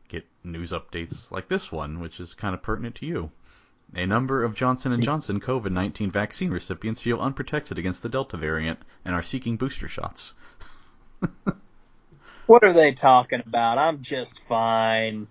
get 0.07 0.25
news 0.43 0.71
updates 0.71 1.29
like 1.31 1.47
this 1.47 1.71
one, 1.71 1.99
which 1.99 2.19
is 2.19 2.33
kind 2.33 2.55
of 2.55 2.63
pertinent 2.63 2.95
to 2.95 3.05
you. 3.05 3.31
A 3.93 4.05
number 4.05 4.43
of 4.43 4.55
Johnson 4.55 4.99
& 5.01 5.01
Johnson 5.01 5.39
COVID-19 5.39 6.11
vaccine 6.11 6.51
recipients 6.51 7.01
feel 7.01 7.19
unprotected 7.19 7.77
against 7.77 8.03
the 8.03 8.09
Delta 8.09 8.37
variant 8.37 8.79
and 9.05 9.15
are 9.15 9.21
seeking 9.21 9.57
booster 9.57 9.87
shots. 9.87 10.33
What 12.45 12.63
are 12.63 12.73
they 12.73 12.91
talking 12.91 13.41
about? 13.45 13.79
I'm 13.79 14.01
just 14.01 14.39
fine. 14.47 15.27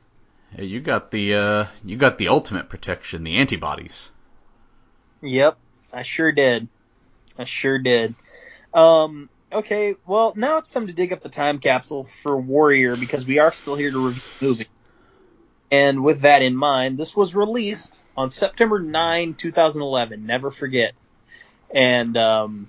Hey, 0.51 0.65
you 0.65 0.81
got 0.81 1.11
the 1.11 1.35
uh, 1.35 1.67
you 1.85 1.97
got 1.97 2.19
the 2.19 2.29
ultimate 2.29 2.69
protection, 2.69 3.23
the 3.23 3.37
antibodies. 3.37 4.11
Yep, 5.23 5.57
I 5.93 6.03
sure 6.03 6.33
did. 6.33 6.69
I 7.39 7.45
sure 7.45 7.79
did. 7.79 8.17
Um, 8.73 9.29
okay, 9.53 9.95
well, 10.07 10.33
now 10.37 10.59
it's 10.59 10.73
time 10.73 10.89
to 10.89 10.93
dig 10.93 11.13
up 11.13 11.21
the 11.21 11.29
time 11.29 11.61
capsule 11.61 12.09
for 12.23 12.37
Warrior 12.37 12.97
because 12.97 13.25
we 13.27 13.39
are 13.39 13.53
still 13.53 13.77
here 13.77 13.93
to 13.93 14.07
review 14.09 14.23
the 14.41 14.47
movie. 14.47 14.67
And 15.71 16.05
with 16.05 16.23
that 16.23 16.43
in 16.43 16.57
mind, 16.57 16.99
this 16.99 17.17
was 17.17 17.35
released 17.35 17.99
on 18.17 18.31
September 18.31 18.79
9, 18.79 19.35
2011. 19.35 20.27
Never 20.27 20.51
forget. 20.51 20.93
And 21.75 22.17
um, 22.17 22.69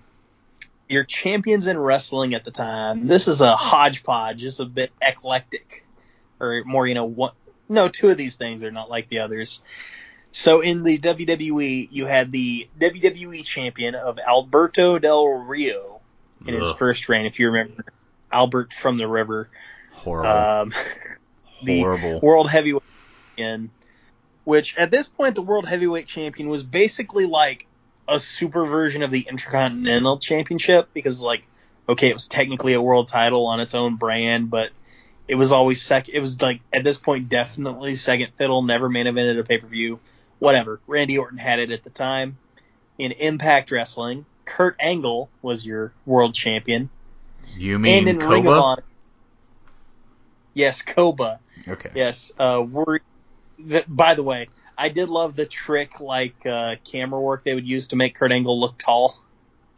your 0.88 1.04
champions 1.04 1.68
in 1.68 1.78
wrestling 1.78 2.34
at 2.34 2.46
the 2.46 2.52
time. 2.52 3.08
This 3.08 3.28
is 3.28 3.42
a 3.42 3.56
hodgepodge, 3.56 4.40
just 4.40 4.60
a 4.60 4.66
bit 4.66 4.92
eclectic, 5.02 5.86
or 6.40 6.64
more, 6.66 6.88
you 6.88 6.96
know, 6.96 7.06
one. 7.06 7.34
No, 7.68 7.90
two 7.90 8.10
of 8.10 8.18
these 8.18 8.36
things 8.36 8.64
are 8.64 8.72
not 8.72 8.90
like 8.90 9.10
the 9.10 9.20
others. 9.20 9.64
So 10.32 10.62
in 10.62 10.84
the 10.84 11.00
WWE, 11.00 11.88
you 11.92 12.06
had 12.06 12.32
the 12.32 12.68
WWE 12.80 13.44
champion 13.44 13.96
of 13.96 14.20
Alberto 14.20 15.00
Del 15.00 15.28
Rio 15.28 16.02
in 16.46 16.54
his 16.54 16.72
first 16.74 17.10
reign, 17.10 17.26
if 17.26 17.40
you 17.40 17.50
remember, 17.50 17.86
Albert 18.32 18.74
from 18.74 18.98
the 18.98 19.08
River. 19.08 19.50
Horrible. 19.94 20.30
Um, 20.30 20.74
the 21.64 21.80
Horrible. 21.80 22.20
World 22.20 22.50
Heavyweight 22.50 22.84
Champion, 23.38 23.72
which 24.46 24.78
at 24.78 24.92
this 24.92 25.08
point 25.08 25.36
the 25.36 25.42
World 25.42 25.68
Heavyweight 25.68 26.08
Champion 26.08 26.48
was 26.48 26.64
basically 26.64 27.26
like 27.26 27.68
a 28.08 28.20
super 28.20 28.66
version 28.66 29.04
of 29.04 29.12
the 29.12 29.26
Intercontinental 29.30 30.20
Championship 30.20 30.90
because 30.94 31.22
like 31.22 31.44
okay, 31.88 32.10
it 32.10 32.14
was 32.14 32.28
technically 32.28 32.74
a 32.74 32.82
world 32.82 33.08
title 33.08 33.48
on 33.48 33.60
its 33.60 33.76
own 33.76 33.96
brand, 33.96 34.50
but 34.50 34.72
it 35.28 35.36
was 35.36 35.52
always 35.52 35.82
sec. 35.82 36.10
It 36.10 36.20
was 36.20 36.42
like 36.42 36.62
at 36.72 36.84
this 36.84 36.98
point 36.98 37.30
definitely 37.30 37.96
second 37.96 38.34
fiddle, 38.36 38.62
never 38.62 38.90
main 38.90 39.08
evented 39.08 39.40
a 39.40 39.44
pay 39.44 39.58
per 39.58 39.68
view, 39.68 40.00
whatever. 40.40 40.80
Randy 40.88 41.18
Orton 41.18 41.38
had 41.38 41.60
it 41.60 41.72
at 41.72 41.84
the 41.84 41.90
time. 41.90 42.38
In 42.98 43.12
Impact 43.12 43.72
Wrestling, 43.72 44.26
Kurt 44.46 44.78
Angle 44.80 45.30
was 45.42 45.66
your 45.66 45.92
world 46.06 46.34
champion, 46.34 46.90
you 47.58 47.76
and 47.76 47.84
mean 47.84 48.08
in 48.08 48.20
Ring 48.20 48.48
of 48.48 48.54
Honor. 48.54 48.84
Yes, 50.54 50.82
Koba. 50.82 51.42
Okay. 51.68 51.92
Yes. 51.94 52.32
Uh, 52.40 52.64
we're, 52.66 53.00
th- 53.58 53.86
by 53.88 54.14
the 54.14 54.24
way, 54.24 54.50
I 54.78 54.90
did 54.90 55.10
love 55.10 55.36
the 55.36 55.46
trick 55.46 56.00
like 56.00 56.46
uh, 56.46 56.76
camera 56.84 57.20
work 57.20 57.44
they 57.44 57.54
would 57.54 57.68
use 57.68 57.88
to 57.88 57.96
make 57.96 58.16
Kurt 58.16 58.32
Angle 58.32 58.60
look 58.60 58.78
tall. 58.78 59.18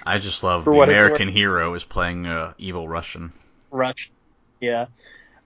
I 0.03 0.19
just 0.19 0.43
love 0.43 0.65
the 0.65 0.71
American 0.71 1.27
hero 1.27 1.73
is 1.73 1.83
playing 1.83 2.27
uh, 2.27 2.53
evil 2.57 2.87
Russian. 2.87 3.33
Rush. 3.71 4.11
Yeah. 4.61 4.87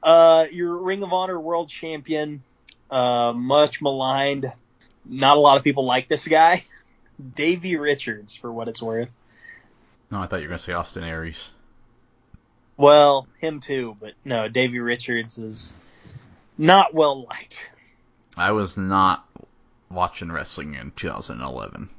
Uh, 0.03 0.45
your 0.51 0.77
Ring 0.77 1.03
of 1.03 1.13
Honor 1.13 1.39
World 1.39 1.69
Champion, 1.69 2.43
uh, 2.89 3.33
much 3.33 3.81
maligned. 3.81 4.51
Not 5.05 5.37
a 5.37 5.39
lot 5.39 5.57
of 5.57 5.63
people 5.63 5.85
like 5.85 6.07
this 6.07 6.27
guy. 6.27 6.63
Davey 7.35 7.75
Richards, 7.75 8.35
for 8.35 8.51
what 8.51 8.67
it's 8.67 8.81
worth. 8.81 9.09
No, 10.09 10.19
I 10.19 10.27
thought 10.27 10.37
you 10.37 10.43
were 10.43 10.49
gonna 10.49 10.59
say 10.59 10.73
Austin 10.73 11.03
Aries. 11.03 11.49
Well, 12.77 13.27
him 13.39 13.59
too, 13.59 13.95
but 13.99 14.13
no, 14.25 14.47
Davey 14.47 14.79
Richards 14.79 15.37
is 15.37 15.73
not 16.57 16.93
well 16.93 17.23
liked. 17.23 17.71
I 18.37 18.51
was 18.51 18.77
not 18.77 19.27
watching 19.89 20.31
wrestling 20.31 20.75
in 20.75 20.91
2011. 20.91 21.89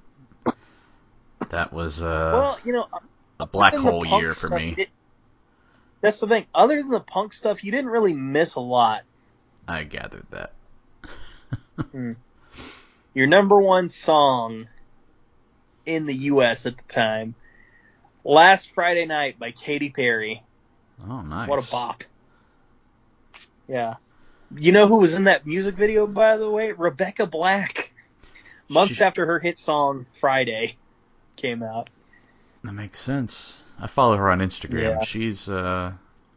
That 1.51 1.73
was 1.73 2.01
uh, 2.01 2.31
well, 2.33 2.59
you 2.65 2.73
know, 2.73 2.87
a 3.41 3.47
black 3.47 3.75
other 3.75 3.83
than 3.83 3.87
the 3.87 3.93
hole 3.93 4.21
year 4.21 4.31
for 4.33 4.47
stuff, 4.47 4.59
me. 4.59 4.75
it- 4.79 4.91
that's 6.01 6.19
the 6.19 6.27
thing. 6.27 6.47
Other 6.53 6.77
than 6.79 6.89
the 6.91 6.99
punk 7.01 7.33
stuff, 7.33 7.63
you 7.63 7.71
didn't 7.71 7.91
really 7.91 8.13
miss 8.13 8.57
a 8.57 8.61
lot. 8.61 9.03
I 9.69 9.85
gathered 9.85 10.27
that. 10.31 10.53
Your 13.15 13.27
number 13.29 13.61
one 13.61 13.89
song 13.89 14.67
in 15.87 16.07
the 16.07 16.15
U.S. 16.15 16.67
at 16.67 16.77
the 16.77 16.83
time, 16.93 17.35
"Last 18.25 18.73
Friday 18.75 19.07
Night" 19.07 19.39
by 19.39 19.53
Katy 19.53 19.91
Perry. 19.91 20.43
Oh, 21.09 21.21
nice. 21.21 21.49
What 21.49 21.65
a 21.65 21.71
bop! 21.71 22.03
Yeah. 23.69 23.95
You 24.57 24.73
know 24.73 24.87
who 24.87 24.99
was 24.99 25.15
in 25.17 25.25
that 25.25 25.47
music 25.47 25.75
video, 25.75 26.07
by 26.07 26.37
the 26.37 26.51
way? 26.51 26.73
Rebecca 26.73 27.27
Black. 27.27 27.93
Months 28.69 28.97
She- 28.97 29.05
after 29.05 29.27
her 29.27 29.39
hit 29.39 29.59
song 29.59 30.07
"Friday" 30.11 30.77
came 31.37 31.63
out. 31.63 31.91
That 32.65 32.73
makes 32.73 33.01
sense. 33.01 33.65
I 33.81 33.87
follow 33.87 34.17
her 34.17 34.31
on 34.31 34.39
Instagram. 34.39 34.83
Yeah. 34.83 35.05
She's 35.05 35.49
uh, 35.49 35.93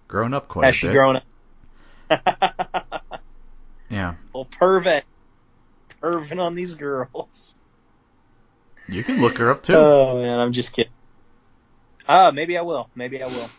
grown 0.07 0.34
up 0.34 0.48
quite 0.48 0.65
Has 0.65 0.75
a 0.75 0.77
she 0.77 0.88
grown 0.89 1.17
up? 1.17 1.24
Yeah. 3.89 4.15
well, 4.34 4.45
pervert. 4.45 5.03
Perving 6.01 6.39
on 6.39 6.55
these 6.55 6.75
girls. 6.75 7.55
You 8.88 9.03
can 9.03 9.22
look 9.22 9.38
her 9.38 9.51
up 9.51 9.63
too. 9.63 9.75
Oh 9.75 10.22
man, 10.22 10.39
I'm 10.39 10.51
just 10.51 10.74
kidding. 10.74 10.91
Ah, 12.10 12.31
maybe 12.34 12.57
I 12.57 12.62
will. 12.62 12.89
Maybe 12.95 13.22
I 13.24 13.27
will. 13.27 13.50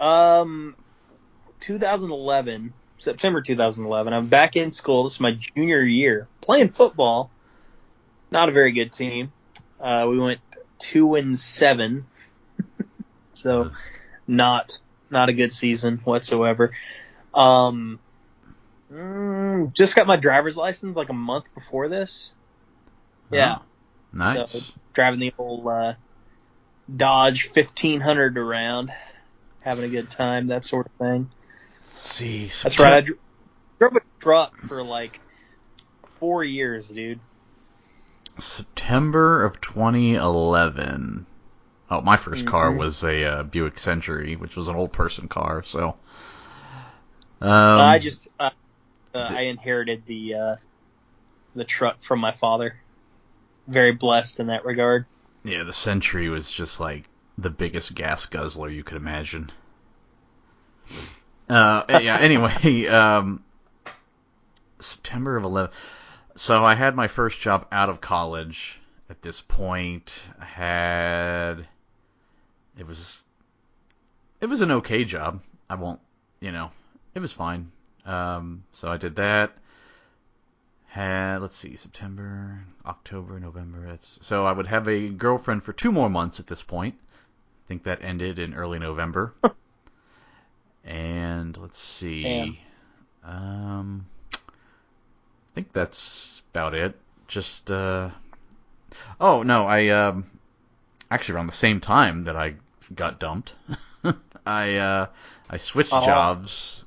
Um, 0.00 0.76
2011, 1.60 2.72
September 3.06 3.40
2011. 3.40 4.12
I'm 4.12 4.26
back 4.26 4.56
in 4.56 4.72
school. 4.72 5.04
This 5.04 5.14
is 5.14 5.20
my 5.20 5.30
junior 5.30 5.80
year, 5.80 6.26
playing 6.40 6.70
football. 6.70 7.30
Not 8.32 8.48
a 8.48 8.52
very 8.52 8.72
good 8.72 8.92
team. 8.92 9.30
Uh, 9.80 10.08
we 10.10 10.18
went 10.18 10.40
two 10.80 11.14
and 11.14 11.38
seven, 11.38 12.06
so 13.32 13.70
not 14.26 14.80
not 15.08 15.28
a 15.28 15.32
good 15.32 15.52
season 15.52 15.98
whatsoever. 15.98 16.72
Um, 17.32 18.00
mm, 18.92 19.72
just 19.72 19.94
got 19.94 20.08
my 20.08 20.16
driver's 20.16 20.56
license 20.56 20.96
like 20.96 21.08
a 21.08 21.12
month 21.12 21.54
before 21.54 21.88
this. 21.88 22.32
Yeah. 23.30 23.58
Oh, 23.60 23.62
nice. 24.12 24.50
So 24.50 24.60
driving 24.94 25.20
the 25.20 25.32
old 25.38 25.64
uh, 25.64 25.94
Dodge 26.94 27.46
1500 27.54 28.36
around, 28.36 28.92
having 29.60 29.84
a 29.84 29.88
good 29.88 30.10
time, 30.10 30.48
that 30.48 30.64
sort 30.64 30.86
of 30.86 30.92
thing. 30.94 31.30
See. 31.86 32.46
That's 32.62 32.80
right. 32.80 32.94
I 32.94 33.00
drove 33.78 33.96
a 33.96 34.00
truck 34.18 34.56
for 34.56 34.82
like 34.82 35.20
four 36.18 36.42
years, 36.42 36.88
dude. 36.88 37.20
September 38.38 39.44
of 39.44 39.60
2011. 39.60 41.26
Oh, 41.88 42.00
my 42.00 42.16
1st 42.16 42.44
car 42.44 42.72
Mhm. 42.72 42.78
was 42.78 43.04
a 43.04 43.24
uh, 43.24 43.42
Buick 43.44 43.78
Century, 43.78 44.34
which 44.34 44.56
was 44.56 44.66
an 44.66 44.74
old 44.74 44.92
person 44.92 45.28
car. 45.28 45.62
So. 45.62 45.96
Um, 47.40 47.80
I 47.80 48.00
just 48.00 48.26
uh, 48.40 48.50
uh, 49.14 49.18
I 49.18 49.42
inherited 49.42 50.04
the 50.06 50.34
uh, 50.34 50.56
the 51.54 51.64
truck 51.64 52.02
from 52.02 52.18
my 52.18 52.32
father. 52.32 52.80
Very 53.68 53.92
blessed 53.92 54.40
in 54.40 54.48
that 54.48 54.64
regard. 54.64 55.06
Yeah, 55.44 55.62
the 55.62 55.72
Century 55.72 56.28
was 56.28 56.50
just 56.50 56.80
like 56.80 57.04
the 57.38 57.50
biggest 57.50 57.94
gas 57.94 58.26
guzzler 58.26 58.70
you 58.70 58.82
could 58.82 58.96
imagine. 58.96 59.52
Uh, 61.48 61.84
yeah. 62.00 62.18
Anyway, 62.18 62.86
um, 62.88 63.42
September 64.80 65.36
of 65.36 65.44
11. 65.44 65.70
So 66.36 66.64
I 66.64 66.74
had 66.74 66.94
my 66.94 67.08
first 67.08 67.40
job 67.40 67.66
out 67.72 67.88
of 67.88 68.00
college. 68.00 68.80
At 69.08 69.22
this 69.22 69.40
point, 69.40 70.20
I 70.40 70.44
had 70.44 71.68
it 72.76 72.86
was 72.86 73.24
it 74.40 74.46
was 74.46 74.60
an 74.60 74.72
okay 74.72 75.04
job. 75.04 75.42
I 75.70 75.76
won't, 75.76 76.00
you 76.40 76.50
know, 76.50 76.70
it 77.14 77.20
was 77.20 77.32
fine. 77.32 77.70
Um, 78.04 78.64
so 78.72 78.88
I 78.88 78.96
did 78.96 79.16
that. 79.16 79.52
Had 80.86 81.40
let's 81.40 81.56
see, 81.56 81.76
September, 81.76 82.64
October, 82.84 83.38
November. 83.38 83.86
That's 83.86 84.18
so 84.22 84.44
I 84.44 84.52
would 84.52 84.66
have 84.66 84.88
a 84.88 85.08
girlfriend 85.08 85.62
for 85.62 85.72
two 85.72 85.92
more 85.92 86.10
months 86.10 86.40
at 86.40 86.48
this 86.48 86.62
point. 86.62 86.96
I 87.04 87.68
think 87.68 87.84
that 87.84 88.02
ended 88.02 88.38
in 88.38 88.54
early 88.54 88.78
November. 88.78 89.34
and 90.86 91.56
let's 91.58 91.78
see, 91.78 92.60
um, 93.24 94.06
I 94.34 95.54
think 95.54 95.72
that's 95.72 96.42
about 96.52 96.74
it. 96.74 96.96
Just 97.28 97.70
uh, 97.70 98.10
oh 99.20 99.42
no, 99.42 99.66
I 99.66 99.88
um, 99.88 100.24
actually 101.10 101.34
around 101.34 101.48
the 101.48 101.52
same 101.52 101.80
time 101.80 102.24
that 102.24 102.36
I 102.36 102.54
got 102.94 103.18
dumped, 103.18 103.54
I 104.46 104.76
uh, 104.76 105.06
I 105.50 105.56
switched 105.56 105.92
Oh. 105.92 106.04
jobs. 106.04 106.84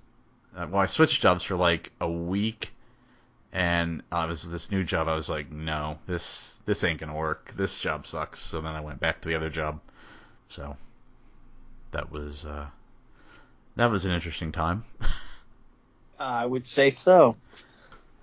Uh, 0.56 0.66
well, 0.72 0.82
I 0.82 0.88
switched 0.88 1.22
jobs 1.22 1.44
for 1.44 1.56
like 1.56 1.92
a 2.02 2.10
week, 2.10 2.72
and 3.52 4.02
it 4.12 4.28
was 4.30 4.50
this 4.50 4.72
new 4.72 4.84
job. 4.84 5.08
I 5.08 5.16
was 5.16 5.30
like, 5.30 5.52
no, 5.52 6.00
this 6.08 6.60
this 6.66 6.84
ain't 6.84 7.00
gonna 7.00 7.16
work. 7.16 7.54
This 7.56 7.78
job 7.78 8.08
sucks. 8.08 8.40
So 8.40 8.62
then 8.62 8.76
I 8.76 8.82
went 8.82 9.00
back 9.00 9.22
to 9.22 9.28
the 9.28 9.36
other 9.36 9.50
job. 9.50 9.82
So 10.48 10.78
that 11.92 12.12
was 12.12 12.46
uh, 12.46 12.68
that 13.80 13.90
was 13.92 14.04
an 14.04 14.12
interesting 14.12 14.52
time. 14.52 14.84
I 16.20 16.46
would 16.46 16.68
say 16.68 16.90
so. 16.90 17.38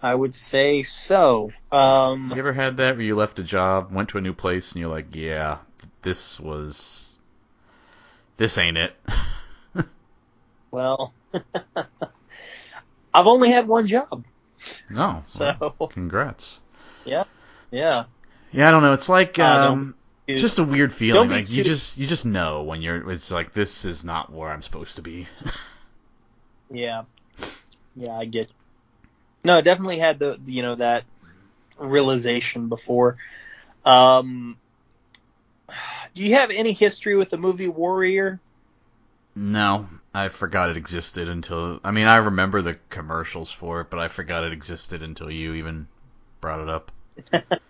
I 0.03 0.15
would 0.15 0.35
say 0.35 0.83
so. 0.83 1.51
Um, 1.73 2.31
You 2.31 2.39
ever 2.39 2.53
had 2.53 2.77
that 2.77 2.97
where 2.97 3.05
you 3.07 3.17
left 3.17 3.39
a 3.39 3.43
job, 3.43 3.91
went 3.91 4.11
to 4.11 4.19
a 4.19 4.21
new 4.21 4.35
place, 4.35 4.73
and 4.73 4.81
you're 4.81 4.91
like, 4.91 5.17
yeah, 5.17 5.59
this 6.03 6.39
was 6.39 7.19
this 8.37 8.59
ain't 8.59 8.77
it. 8.77 8.95
well, 10.71 11.15
I've 13.15 13.27
only 13.27 13.51
had 13.51 13.67
one 13.67 13.87
job, 13.87 14.27
no. 14.91 15.23
so 15.27 15.75
well, 15.79 15.89
congrats. 15.89 16.61
yeah. 17.07 17.25
Yeah, 17.71 18.05
Yeah, 18.53 18.69
I 18.69 18.71
don't 18.73 18.83
know. 18.83 18.93
It's 18.93 19.09
like 19.09 19.39
um, 19.39 19.95
it's 20.27 20.41
just 20.41 20.59
a 20.59 20.65
weird 20.65 20.93
feeling. 20.93 21.31
Like 21.31 21.51
you 21.51 21.63
just 21.65 21.97
you 21.97 22.07
just 22.07 22.27
know 22.27 22.63
when 22.63 22.83
you're. 22.83 23.11
It's 23.11 23.31
like 23.31 23.53
this 23.53 23.85
is 23.85 24.05
not 24.05 24.33
where 24.33 24.51
I'm 24.51 24.63
supposed 24.63 24.97
to 24.97 25.03
be. 25.03 25.27
Yeah. 26.71 27.05
Yeah, 27.95 28.13
I 28.17 28.25
get. 28.25 28.51
No, 29.45 29.61
definitely 29.61 29.99
had 29.99 30.19
the 30.19 30.41
you 30.47 30.63
know 30.63 30.75
that 30.77 31.05
realization 31.79 32.69
before. 32.69 33.19
Um, 33.85 34.61
Do 36.15 36.25
you 36.25 36.35
have 36.35 36.51
any 36.51 36.73
history 36.73 37.17
with 37.17 37.31
the 37.31 37.37
movie 37.39 37.69
Warrior? 37.69 38.41
No, 39.37 39.89
I 40.15 40.29
forgot 40.31 40.71
it 40.71 40.77
existed 40.77 41.29
until. 41.29 41.81
I 41.85 41.91
mean, 41.93 42.07
I 42.09 42.17
remember 42.17 42.63
the 42.63 42.75
commercials 42.91 43.53
for 43.53 43.83
it, 43.83 43.91
but 43.91 44.01
I 44.01 44.09
forgot 44.09 44.45
it 44.45 44.53
existed 44.53 45.03
until 45.03 45.31
you 45.31 45.55
even 45.55 45.89
brought 46.41 46.61
it 46.61 46.69
up. 46.69 46.91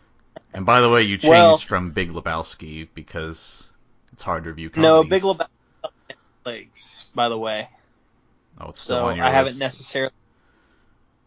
and 0.56 0.64
by 0.64 0.80
the 0.80 0.88
way, 0.88 1.02
you 1.02 1.18
changed 1.18 1.28
Well- 1.28 1.58
from 1.58 1.90
Big 1.90 2.10
Lebowski 2.10 2.88
because 2.94 3.70
it's 4.14 4.22
hard 4.22 4.44
to 4.44 4.50
review 4.50 4.70
No. 4.75 5.04
Big 5.04 5.22
Lebowski 5.22 5.48
legs, 6.46 7.10
by 7.14 7.28
the 7.28 7.38
way. 7.38 7.68
Oh, 8.58 8.70
it's 8.70 8.80
still 8.80 8.96
So 9.00 9.06
on 9.08 9.16
your 9.18 9.26
I 9.26 9.30
haven't 9.32 9.58
necessarily. 9.58 10.14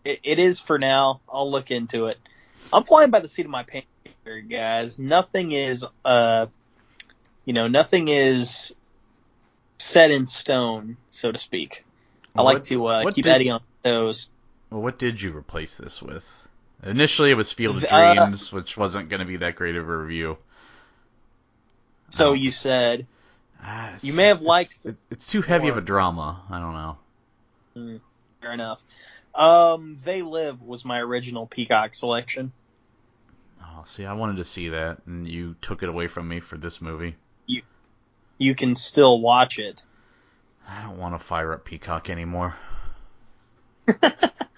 It, 0.03 0.19
it 0.23 0.39
is 0.39 0.59
for 0.59 0.79
now. 0.79 1.21
I'll 1.31 1.51
look 1.51 1.69
into 1.69 2.07
it. 2.07 2.17
I'm 2.73 2.83
flying 2.83 3.11
by 3.11 3.19
the 3.19 3.27
seat 3.27 3.45
of 3.45 3.51
my 3.51 3.61
pants, 3.61 3.87
here, 4.23 4.41
guys. 4.41 4.97
Nothing 4.97 5.51
is, 5.51 5.85
uh, 6.03 6.47
you 7.45 7.53
know, 7.53 7.67
nothing 7.67 8.07
is 8.07 8.73
set 9.77 10.09
in 10.09 10.25
stone, 10.25 10.97
so 11.11 11.31
to 11.31 11.37
speak. 11.37 11.85
I 12.35 12.41
like 12.41 12.63
to 12.63 12.83
uh, 12.87 13.11
keep 13.11 13.25
did- 13.25 13.31
Eddie 13.31 13.51
on 13.51 13.61
toes. 13.83 14.31
Well, 14.71 14.81
what 14.81 14.97
did 14.97 15.21
you 15.21 15.37
replace 15.37 15.77
this 15.77 16.01
with? 16.01 16.25
Initially, 16.83 17.31
it 17.31 17.35
was 17.35 17.51
Field 17.51 17.77
of 17.77 17.85
Uh, 17.85 18.15
Dreams, 18.15 18.51
which 18.53 18.77
wasn't 18.77 19.09
going 19.09 19.19
to 19.19 19.25
be 19.25 19.37
that 19.37 19.55
great 19.55 19.75
of 19.75 19.87
a 19.89 19.97
review. 19.97 20.37
So 22.09 22.29
Oh. 22.29 22.33
you 22.33 22.51
said 22.51 23.05
Ah, 23.61 23.93
You 24.01 24.13
may 24.13 24.27
have 24.27 24.41
liked 24.41 24.73
it- 24.85 24.95
It's 25.11 25.27
too 25.27 25.41
heavy 25.41 25.67
of 25.67 25.77
a 25.77 25.81
drama. 25.81 26.41
I 26.49 26.59
don't 26.59 26.73
know. 26.73 26.97
mm, 27.75 28.01
fair 28.41 28.53
enough. 28.53 28.81
Um, 29.35 29.97
They 30.05 30.21
Live 30.21 30.61
was 30.61 30.85
my 30.85 30.99
original 30.99 31.45
Peacock 31.45 31.93
selection. 31.93 32.53
Oh, 33.61 33.83
see, 33.85 34.05
I 34.05 34.13
wanted 34.13 34.37
to 34.37 34.45
see 34.45 34.69
that, 34.69 34.99
and 35.05 35.27
you 35.27 35.55
took 35.61 35.83
it 35.83 35.89
away 35.89 36.07
from 36.07 36.27
me 36.29 36.39
for 36.39 36.57
this 36.57 36.79
movie. 36.81 37.15
You, 37.47 37.61
You 38.37 38.55
can 38.55 38.75
still 38.75 39.19
watch 39.19 39.59
it. 39.59 39.83
I 40.67 40.81
don't 40.83 40.97
want 40.97 41.15
to 41.15 41.19
fire 41.19 41.51
up 41.51 41.65
Peacock 41.65 42.09
anymore. 42.09 42.55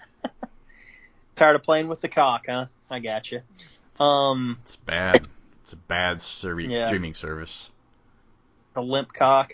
Tired 1.34 1.56
of 1.56 1.62
playing 1.62 1.88
with 1.88 2.00
the 2.00 2.08
cock, 2.08 2.44
huh? 2.48 2.66
I 2.90 2.98
got 3.00 3.30
you. 3.32 3.40
Um, 4.00 4.58
It's 4.62 4.76
bad. 4.76 5.26
It's 5.62 5.72
a 5.72 5.76
bad 5.76 6.20
ser- 6.20 6.60
Yeah. 6.60 6.86
streaming 6.86 7.14
service. 7.14 7.70
a 8.74 8.80
limp 8.80 9.12
cock. 9.12 9.52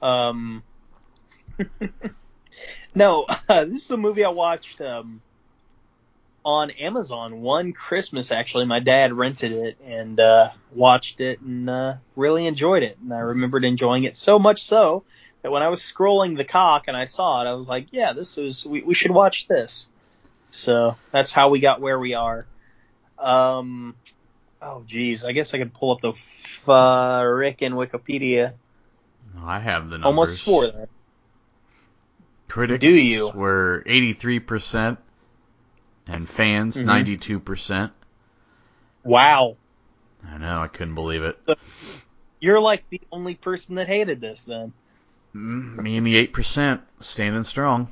Um, 0.00 0.62
no, 2.94 3.26
uh, 3.48 3.64
this 3.66 3.84
is 3.84 3.90
a 3.90 3.96
movie 3.96 4.24
I 4.24 4.30
watched 4.30 4.80
um, 4.80 5.20
on 6.44 6.70
Amazon 6.70 7.40
one 7.40 7.72
Christmas. 7.72 8.30
Actually, 8.32 8.66
my 8.66 8.80
dad 8.80 9.12
rented 9.12 9.52
it 9.52 9.78
and 9.84 10.18
uh, 10.20 10.50
watched 10.74 11.20
it 11.20 11.40
and 11.40 11.68
uh, 11.70 11.94
really 12.16 12.46
enjoyed 12.46 12.82
it. 12.82 12.96
And 13.02 13.12
I 13.12 13.18
remembered 13.20 13.64
enjoying 13.64 14.04
it 14.04 14.16
so 14.16 14.38
much 14.38 14.62
so 14.62 15.04
that 15.42 15.50
when 15.50 15.62
I 15.62 15.68
was 15.68 15.80
scrolling 15.80 16.36
the 16.36 16.44
cock 16.44 16.84
and 16.88 16.96
I 16.96 17.04
saw 17.06 17.42
it, 17.44 17.48
I 17.48 17.54
was 17.54 17.68
like, 17.68 17.88
"Yeah, 17.92 18.12
this 18.14 18.38
is 18.38 18.64
we, 18.66 18.82
we 18.82 18.94
should 18.94 19.10
watch 19.10 19.46
this." 19.48 19.88
So 20.54 20.96
that's 21.10 21.32
how 21.32 21.48
we 21.48 21.58
got 21.58 21.80
where 21.80 21.98
we 21.98 22.14
are. 22.14 22.46
Um, 23.18 23.96
oh, 24.62 24.84
geez, 24.86 25.24
I 25.24 25.32
guess 25.32 25.52
I 25.52 25.58
could 25.58 25.74
pull 25.74 25.90
up 25.90 26.00
the 26.00 26.12
frickin' 26.12 27.72
Wikipedia. 27.72 28.54
I 29.42 29.58
have 29.58 29.90
the 29.90 29.98
numbers. 29.98 30.06
Almost 30.06 30.44
swore 30.44 30.66
that. 30.68 30.88
Critics 32.46 32.82
Do 32.82 32.88
you? 32.88 33.32
were 33.34 33.82
83%, 33.84 34.96
and 36.06 36.28
fans 36.28 36.76
Mhm. 36.76 36.84
92%. 36.84 37.90
Wow. 39.02 39.56
I 40.24 40.38
know, 40.38 40.62
I 40.62 40.68
couldn't 40.68 40.94
believe 40.94 41.24
it. 41.24 41.36
You're 42.38 42.60
like 42.60 42.88
the 42.90 43.00
only 43.10 43.34
person 43.34 43.74
that 43.74 43.88
hated 43.88 44.20
this 44.20 44.44
then. 44.44 44.72
Mm, 45.34 45.82
Me 45.82 45.96
and 45.96 46.06
the 46.06 46.16
8% 46.16 46.80
standing 47.00 47.42
strong. 47.42 47.88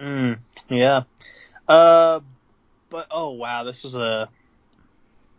Mm, 0.00 0.38
yeah. 0.68 1.02
Uh, 1.66 2.20
but 2.90 3.06
oh 3.10 3.30
wow, 3.30 3.64
this 3.64 3.84
was 3.84 3.94
a 3.94 4.28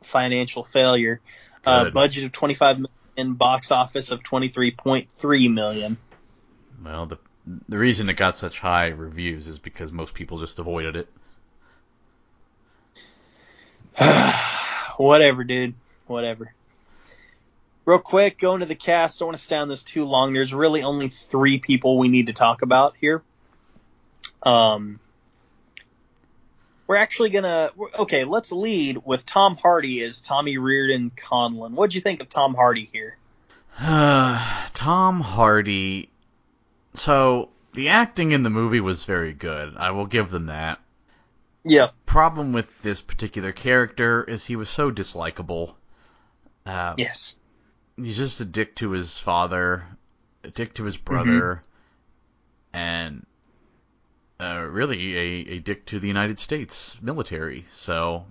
financial 0.04 0.64
failure. 0.64 1.22
Uh, 1.66 1.90
budget 1.90 2.24
of 2.24 2.32
25 2.32 2.80
million, 3.16 3.34
box 3.36 3.72
office 3.72 4.12
of 4.12 4.24
23.3 4.24 5.54
million. 5.54 5.98
Well, 6.84 7.06
the 7.06 7.18
the 7.68 7.78
reason 7.78 8.10
it 8.10 8.14
got 8.14 8.38
such 8.38 8.60
high 8.60 8.88
reviews 8.88 9.48
is 9.48 9.60
because 9.60 9.92
most 9.92 10.14
people 10.14 10.38
just 10.38 10.60
avoided 10.60 10.96
it. 10.96 11.10
Whatever, 14.98 15.44
dude. 15.44 15.74
Whatever. 16.08 16.54
Real 17.86 18.00
quick, 18.00 18.38
going 18.38 18.60
to 18.60 18.68
the 18.68 18.76
cast. 18.76 19.20
Don't 19.20 19.30
want 19.30 19.38
to 19.38 19.44
stay 19.44 19.58
on 19.58 19.68
this 19.68 19.84
too 19.84 20.06
long. 20.06 20.34
There's 20.34 20.54
really 20.54 20.84
only 20.84 21.10
three 21.10 21.58
people 21.60 21.98
we 21.98 22.08
need 22.08 22.28
to 22.28 22.34
talk 22.34 22.62
about 22.62 22.96
here. 23.00 23.24
Um, 24.44 25.00
we're 26.88 26.96
actually 26.96 27.30
gonna. 27.30 27.72
Okay, 28.00 28.24
let's 28.24 28.52
lead 28.52 29.00
with 29.06 29.26
Tom 29.26 29.56
Hardy 29.58 30.02
as 30.02 30.22
Tommy 30.22 30.58
Reardon 30.58 31.12
Conlon. 31.16 31.72
What'd 31.74 31.94
you 31.94 32.02
think 32.02 32.22
of 32.22 32.30
Tom 32.30 32.56
Hardy 32.56 32.90
here? 32.92 33.18
Uh, 33.80 34.68
Tom 34.74 35.22
Hardy. 35.22 36.10
So, 36.96 37.50
the 37.74 37.90
acting 37.90 38.32
in 38.32 38.42
the 38.44 38.50
movie 38.50 38.80
was 38.80 39.06
very 39.06 39.34
good. 39.34 39.76
I 39.78 39.92
will 39.92 40.08
give 40.08 40.32
them 40.32 40.48
that. 40.48 40.80
Yeah. 41.64 41.90
Problem 42.06 42.54
with 42.54 42.72
this 42.82 43.02
particular 43.02 43.52
character 43.52 44.24
is 44.24 44.46
he 44.46 44.56
was 44.56 44.70
so 44.70 44.92
dislikable. 44.92 45.76
Uh, 46.66 46.96
Yes. 46.98 47.36
He's 47.96 48.18
just 48.18 48.40
a 48.40 48.46
dick 48.46 48.76
to 48.78 48.92
his 48.92 49.20
father, 49.20 49.84
a 50.44 50.50
dick 50.50 50.76
to 50.76 50.86
his 50.86 50.96
brother, 50.98 51.62
and 52.74 53.26
uh, 54.40 54.66
really 54.70 55.16
a, 55.16 55.54
a 55.54 55.60
dick 55.60 55.86
to 55.88 56.00
the 56.00 56.08
United 56.08 56.40
States 56.40 56.98
military. 57.02 57.66
So, 57.76 58.26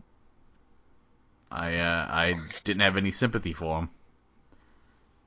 I 1.51 1.77
uh, 1.77 2.07
I 2.09 2.35
didn't 2.64 2.83
have 2.83 2.97
any 2.97 3.11
sympathy 3.11 3.53
for 3.53 3.81
him. 3.81 3.90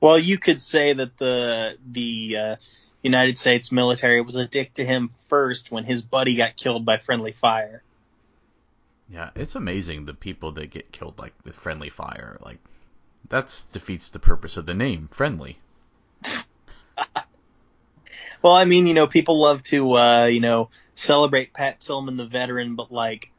Well, 0.00 0.18
you 0.18 0.38
could 0.38 0.60
say 0.60 0.92
that 0.92 1.16
the 1.18 1.76
the 1.86 2.36
uh, 2.36 2.56
United 3.02 3.38
States 3.38 3.70
military 3.70 4.20
was 4.20 4.34
a 4.34 4.46
dick 4.46 4.74
to 4.74 4.84
him 4.84 5.10
first 5.28 5.70
when 5.70 5.84
his 5.84 6.02
buddy 6.02 6.34
got 6.34 6.56
killed 6.56 6.84
by 6.84 6.98
friendly 6.98 7.32
fire. 7.32 7.82
Yeah, 9.08 9.30
it's 9.36 9.54
amazing 9.54 10.06
the 10.06 10.14
people 10.14 10.52
that 10.52 10.70
get 10.70 10.90
killed 10.90 11.18
like 11.18 11.34
with 11.44 11.54
friendly 11.54 11.90
fire. 11.90 12.38
Like 12.40 12.58
that's 13.28 13.64
defeats 13.64 14.08
the 14.08 14.18
purpose 14.18 14.56
of 14.56 14.66
the 14.66 14.74
name, 14.74 15.08
friendly. 15.12 15.58
Well, 18.42 18.54
I 18.54 18.64
mean, 18.64 18.86
you 18.86 18.94
know, 18.94 19.06
people 19.06 19.40
love 19.40 19.62
to, 19.64 19.92
uh, 19.92 20.24
you 20.26 20.40
know, 20.40 20.68
celebrate 20.94 21.54
Pat 21.54 21.80
Tillman, 21.80 22.16
the 22.16 22.26
veteran, 22.26 22.74
but 22.74 22.90
like, 22.92 23.30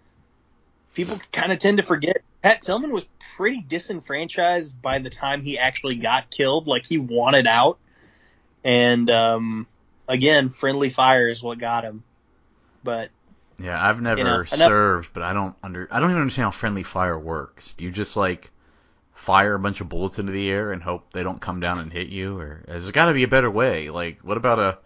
people 0.96 1.20
kind 1.32 1.52
of 1.52 1.60
tend 1.60 1.78
to 1.78 1.84
forget 1.84 2.18
Pat 2.42 2.62
Tillman 2.62 2.92
was 2.92 3.06
pretty 3.36 3.62
disenfranchised 3.62 4.82
by 4.82 5.00
the 5.00 5.10
time 5.10 5.42
he 5.42 5.60
actually 5.60 5.96
got 5.96 6.32
killed. 6.32 6.68
Like, 6.68 6.86
he 6.86 6.98
wanted 6.98 7.48
out, 7.48 7.80
and 8.64 9.10
um, 9.12 9.68
again, 10.08 10.50
friendly 10.50 10.90
fire 10.90 11.30
is 11.30 11.44
what 11.44 11.60
got 11.60 11.84
him. 11.84 12.04
But 12.84 13.10
Yeah, 13.60 13.82
I've 13.82 14.02
never 14.02 14.24
know, 14.24 14.36
enough- 14.36 14.48
served, 14.50 15.10
but 15.14 15.24
I 15.24 15.34
don't 15.34 15.56
under 15.64 15.88
I 15.92 16.00
don't 16.00 16.12
even 16.12 16.22
understand 16.22 16.46
how 16.46 16.52
friendly 16.52 16.84
fire 16.84 17.18
works. 17.20 17.74
Do 17.74 17.84
you 17.86 17.92
just 17.92 18.16
like 18.16 18.52
fire 19.14 19.56
a 19.56 19.60
bunch 19.60 19.80
of 19.80 19.90
bullets 19.90 20.20
into 20.20 20.32
the 20.32 20.50
air 20.50 20.72
and 20.72 20.82
hope 20.82 21.12
they 21.14 21.24
don't 21.24 21.40
come 21.40 21.60
down 21.60 21.80
and 21.80 21.92
hit 21.92 22.08
you, 22.08 22.38
or 22.40 22.64
there's 22.68 22.90
got 22.92 23.06
to 23.08 23.14
be 23.14 23.24
a 23.24 23.28
better 23.28 23.52
way? 23.52 23.90
Like, 23.90 24.20
what 24.22 24.38
about 24.38 24.60
a 24.60 24.78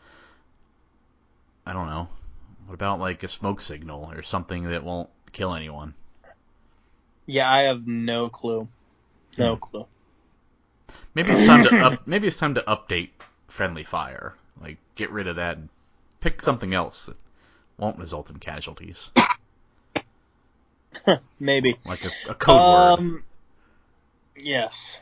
I 1.68 1.74
don't 1.74 1.88
know. 1.88 2.08
What 2.66 2.76
about 2.76 3.00
like 3.02 3.24
a 3.24 3.28
smoke 3.28 3.62
signal 3.62 4.10
or 4.12 4.24
something 4.24 4.70
that 4.70 4.84
won't 4.84 5.10
kill 5.34 5.54
anyone? 5.54 5.94
yeah, 7.26 7.52
I 7.52 7.64
have 7.64 7.86
no 7.86 8.30
clue, 8.30 8.70
no 9.38 9.56
Hmm. 9.56 9.60
clue. 9.60 9.86
Maybe 11.14 11.32
it's 11.32 11.46
time 11.46 11.64
to 11.66 11.76
up. 11.76 12.02
Maybe 12.08 12.28
it's 12.28 12.38
time 12.38 12.56
to 12.56 12.62
update 12.62 13.10
friendly 13.50 13.84
fire. 13.84 14.34
Like 14.62 14.78
get 14.96 15.12
rid 15.12 15.28
of 15.28 15.36
that 15.36 15.58
and 15.58 15.68
pick 16.22 16.42
something 16.42 16.74
else 16.74 17.08
that 17.08 17.18
won't 17.78 18.00
result 18.00 18.30
in 18.30 18.38
casualties. 18.38 19.10
Maybe. 21.42 21.78
Like 21.86 22.06
a, 22.06 22.32
a 22.32 22.34
code 22.34 22.62
word. 22.62 23.00
Um, 23.00 23.24
yes. 24.38 25.02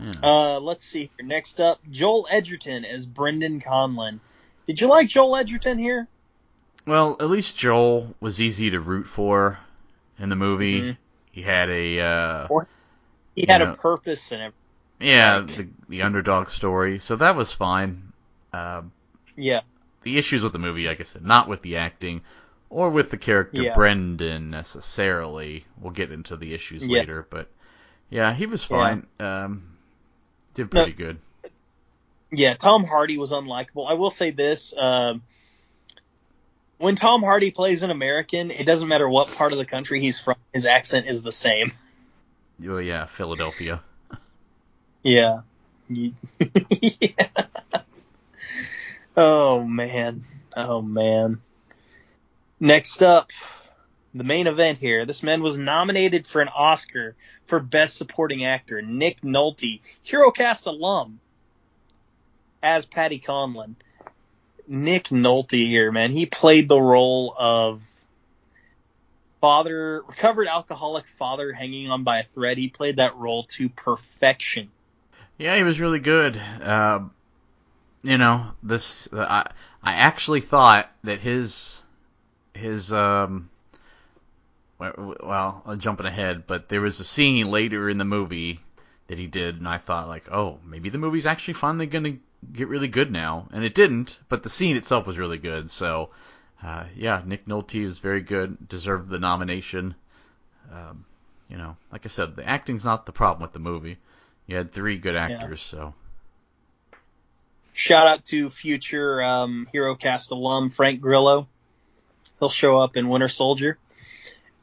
Yeah. 0.00 0.12
Uh, 0.22 0.60
let's 0.60 0.84
see 0.84 1.10
here. 1.16 1.26
Next 1.26 1.60
up, 1.60 1.80
Joel 1.90 2.26
Edgerton 2.30 2.84
as 2.86 3.04
Brendan 3.06 3.60
Conlon. 3.60 4.20
Did 4.66 4.80
you 4.80 4.88
like 4.88 5.08
Joel 5.08 5.36
Edgerton 5.36 5.78
here? 5.78 6.08
Well, 6.86 7.16
at 7.20 7.28
least 7.30 7.56
Joel 7.56 8.14
was 8.20 8.40
easy 8.40 8.70
to 8.70 8.80
root 8.80 9.06
for 9.06 9.58
in 10.18 10.28
the 10.28 10.36
movie. 10.36 10.80
Mhm. 10.80 10.96
He 11.32 11.42
had 11.42 11.68
a 11.68 12.00
uh, 12.00 12.48
He 13.34 13.44
had 13.46 13.60
Yeah. 13.60 13.72
a 13.72 13.76
purpose 13.76 14.32
and 14.32 14.52
yeah 15.00 15.38
Like- 15.38 15.56
the 15.56 15.68
the 15.88 16.02
underdog 16.02 16.48
story, 16.48 16.98
so 16.98 17.16
that 17.16 17.36
was 17.36 17.52
fine. 17.52 18.12
Um, 18.52 18.92
Yeah. 19.36 19.60
the 20.02 20.16
issues 20.18 20.42
with 20.42 20.52
the 20.52 20.58
movie, 20.58 20.86
like 20.86 21.00
I 21.00 21.04
said, 21.04 21.24
not 21.24 21.48
with 21.48 21.60
the 21.62 21.76
acting 21.76 22.22
or 22.70 22.88
with 22.90 23.10
the 23.10 23.18
character 23.18 23.62
Yeah. 23.62 23.74
Brendan 23.74 24.50
necessarily. 24.50 25.64
We'll 25.78 25.92
get 25.92 26.10
into 26.10 26.36
the 26.36 26.54
issues 26.54 26.86
Yeah. 26.86 27.00
later, 27.00 27.26
but 27.28 27.50
yeah, 28.10 28.32
he 28.32 28.46
was 28.46 28.62
Yeah. 28.62 28.76
fine. 28.76 29.06
Um, 29.20 29.76
did 30.54 30.70
pretty 30.70 30.92
no, 30.92 30.96
good. 30.96 31.18
Yeah, 32.36 32.52
Tom 32.54 32.84
Hardy 32.84 33.16
was 33.16 33.32
unlikable. 33.32 33.88
I 33.88 33.94
will 33.94 34.10
say 34.10 34.30
this: 34.30 34.74
um, 34.76 35.22
when 36.76 36.94
Tom 36.94 37.22
Hardy 37.22 37.50
plays 37.50 37.82
an 37.82 37.90
American, 37.90 38.50
it 38.50 38.64
doesn't 38.64 38.88
matter 38.88 39.08
what 39.08 39.28
part 39.28 39.52
of 39.52 39.58
the 39.58 39.64
country 39.64 40.00
he's 40.00 40.20
from; 40.20 40.36
his 40.52 40.66
accent 40.66 41.06
is 41.06 41.22
the 41.22 41.32
same. 41.32 41.72
Oh 42.68 42.78
yeah, 42.78 43.06
Philadelphia. 43.06 43.80
Yeah. 45.02 45.42
yeah. 45.88 46.10
Oh 49.16 49.64
man. 49.64 50.24
Oh 50.54 50.82
man. 50.82 51.40
Next 52.58 53.02
up, 53.02 53.30
the 54.12 54.24
main 54.24 54.46
event 54.46 54.78
here. 54.78 55.06
This 55.06 55.22
man 55.22 55.42
was 55.42 55.56
nominated 55.56 56.26
for 56.26 56.42
an 56.42 56.48
Oscar 56.48 57.14
for 57.46 57.60
Best 57.60 57.96
Supporting 57.96 58.44
Actor. 58.44 58.82
Nick 58.82 59.22
Nolte, 59.22 59.80
HeroCast 60.06 60.66
alum, 60.66 61.20
as 62.66 62.84
Paddy 62.84 63.20
Conlon. 63.20 63.76
Nick 64.66 65.04
Nolte 65.04 65.64
here, 65.66 65.92
man. 65.92 66.10
He 66.10 66.26
played 66.26 66.68
the 66.68 66.80
role 66.80 67.32
of 67.38 67.80
father, 69.40 70.02
recovered 70.08 70.48
alcoholic 70.48 71.06
father 71.06 71.52
hanging 71.52 71.88
on 71.88 72.02
by 72.02 72.18
a 72.18 72.24
thread. 72.34 72.58
He 72.58 72.68
played 72.68 72.96
that 72.96 73.16
role 73.16 73.44
to 73.50 73.68
perfection. 73.68 74.70
Yeah, 75.38 75.56
he 75.56 75.62
was 75.62 75.78
really 75.78 76.00
good. 76.00 76.36
Uh, 76.36 77.04
you 78.02 78.18
know, 78.18 78.48
this 78.64 79.08
I 79.12 79.48
I 79.80 79.92
actually 79.94 80.40
thought 80.40 80.90
that 81.04 81.20
his 81.20 81.80
his 82.52 82.92
um 82.92 83.48
well, 84.78 85.62
I'm 85.64 85.78
jumping 85.78 86.06
ahead, 86.06 86.48
but 86.48 86.68
there 86.68 86.80
was 86.80 86.98
a 86.98 87.04
scene 87.04 87.48
later 87.48 87.88
in 87.88 87.98
the 87.98 88.04
movie 88.04 88.60
that 89.06 89.18
he 89.18 89.28
did, 89.28 89.56
and 89.56 89.68
I 89.68 89.78
thought 89.78 90.08
like, 90.08 90.32
oh, 90.32 90.58
maybe 90.64 90.88
the 90.88 90.98
movie's 90.98 91.26
actually 91.26 91.54
finally 91.54 91.86
gonna 91.86 92.16
get 92.52 92.68
really 92.68 92.88
good 92.88 93.10
now, 93.10 93.48
and 93.52 93.64
it 93.64 93.74
didn't, 93.74 94.18
but 94.28 94.42
the 94.42 94.50
scene 94.50 94.76
itself 94.76 95.06
was 95.06 95.18
really 95.18 95.38
good. 95.38 95.70
So, 95.70 96.10
uh, 96.62 96.84
yeah, 96.94 97.22
Nick 97.24 97.46
Nolte 97.46 97.84
is 97.84 97.98
very 97.98 98.20
good, 98.20 98.68
deserved 98.68 99.08
the 99.08 99.18
nomination. 99.18 99.94
Um, 100.72 101.04
you 101.48 101.56
know, 101.56 101.76
like 101.92 102.04
I 102.04 102.08
said, 102.08 102.36
the 102.36 102.46
acting's 102.46 102.84
not 102.84 103.06
the 103.06 103.12
problem 103.12 103.42
with 103.42 103.52
the 103.52 103.58
movie. 103.58 103.98
You 104.46 104.56
had 104.56 104.72
three 104.72 104.98
good 104.98 105.16
actors, 105.16 105.70
yeah. 105.72 105.78
so. 105.78 105.94
Shout 107.72 108.06
out 108.06 108.24
to 108.26 108.48
future 108.48 109.22
um, 109.22 109.68
HeroCast 109.72 110.30
alum 110.30 110.70
Frank 110.70 111.00
Grillo. 111.00 111.46
He'll 112.38 112.48
show 112.48 112.78
up 112.78 112.96
in 112.96 113.08
Winter 113.08 113.28
Soldier. 113.28 113.78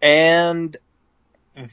And 0.02 0.76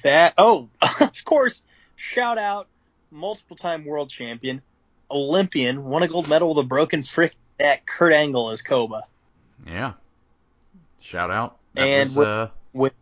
that, 0.03 0.35
oh, 0.39 0.69
of 1.01 1.25
course, 1.25 1.63
shout 1.97 2.39
out 2.39 2.69
multiple 3.11 3.57
time 3.57 3.85
world 3.85 4.11
champion, 4.11 4.63
Olympian, 5.11 5.85
won 5.85 6.03
a 6.03 6.09
gold 6.09 6.29
medal 6.29 6.55
with 6.55 6.65
a 6.65 6.69
broken 6.69 7.03
frick 7.03 7.35
neck, 7.59 7.87
Kurt 7.87 8.13
Angle 8.13 8.51
as 8.51 8.63
Koba. 8.63 9.05
Yeah. 9.67 9.95
Shout 11.01 11.31
out. 11.31 11.59
That 11.75 11.87
and 11.87 12.09
was, 12.11 12.17
with, 12.17 12.29
uh... 12.29 12.49
with 12.73 12.93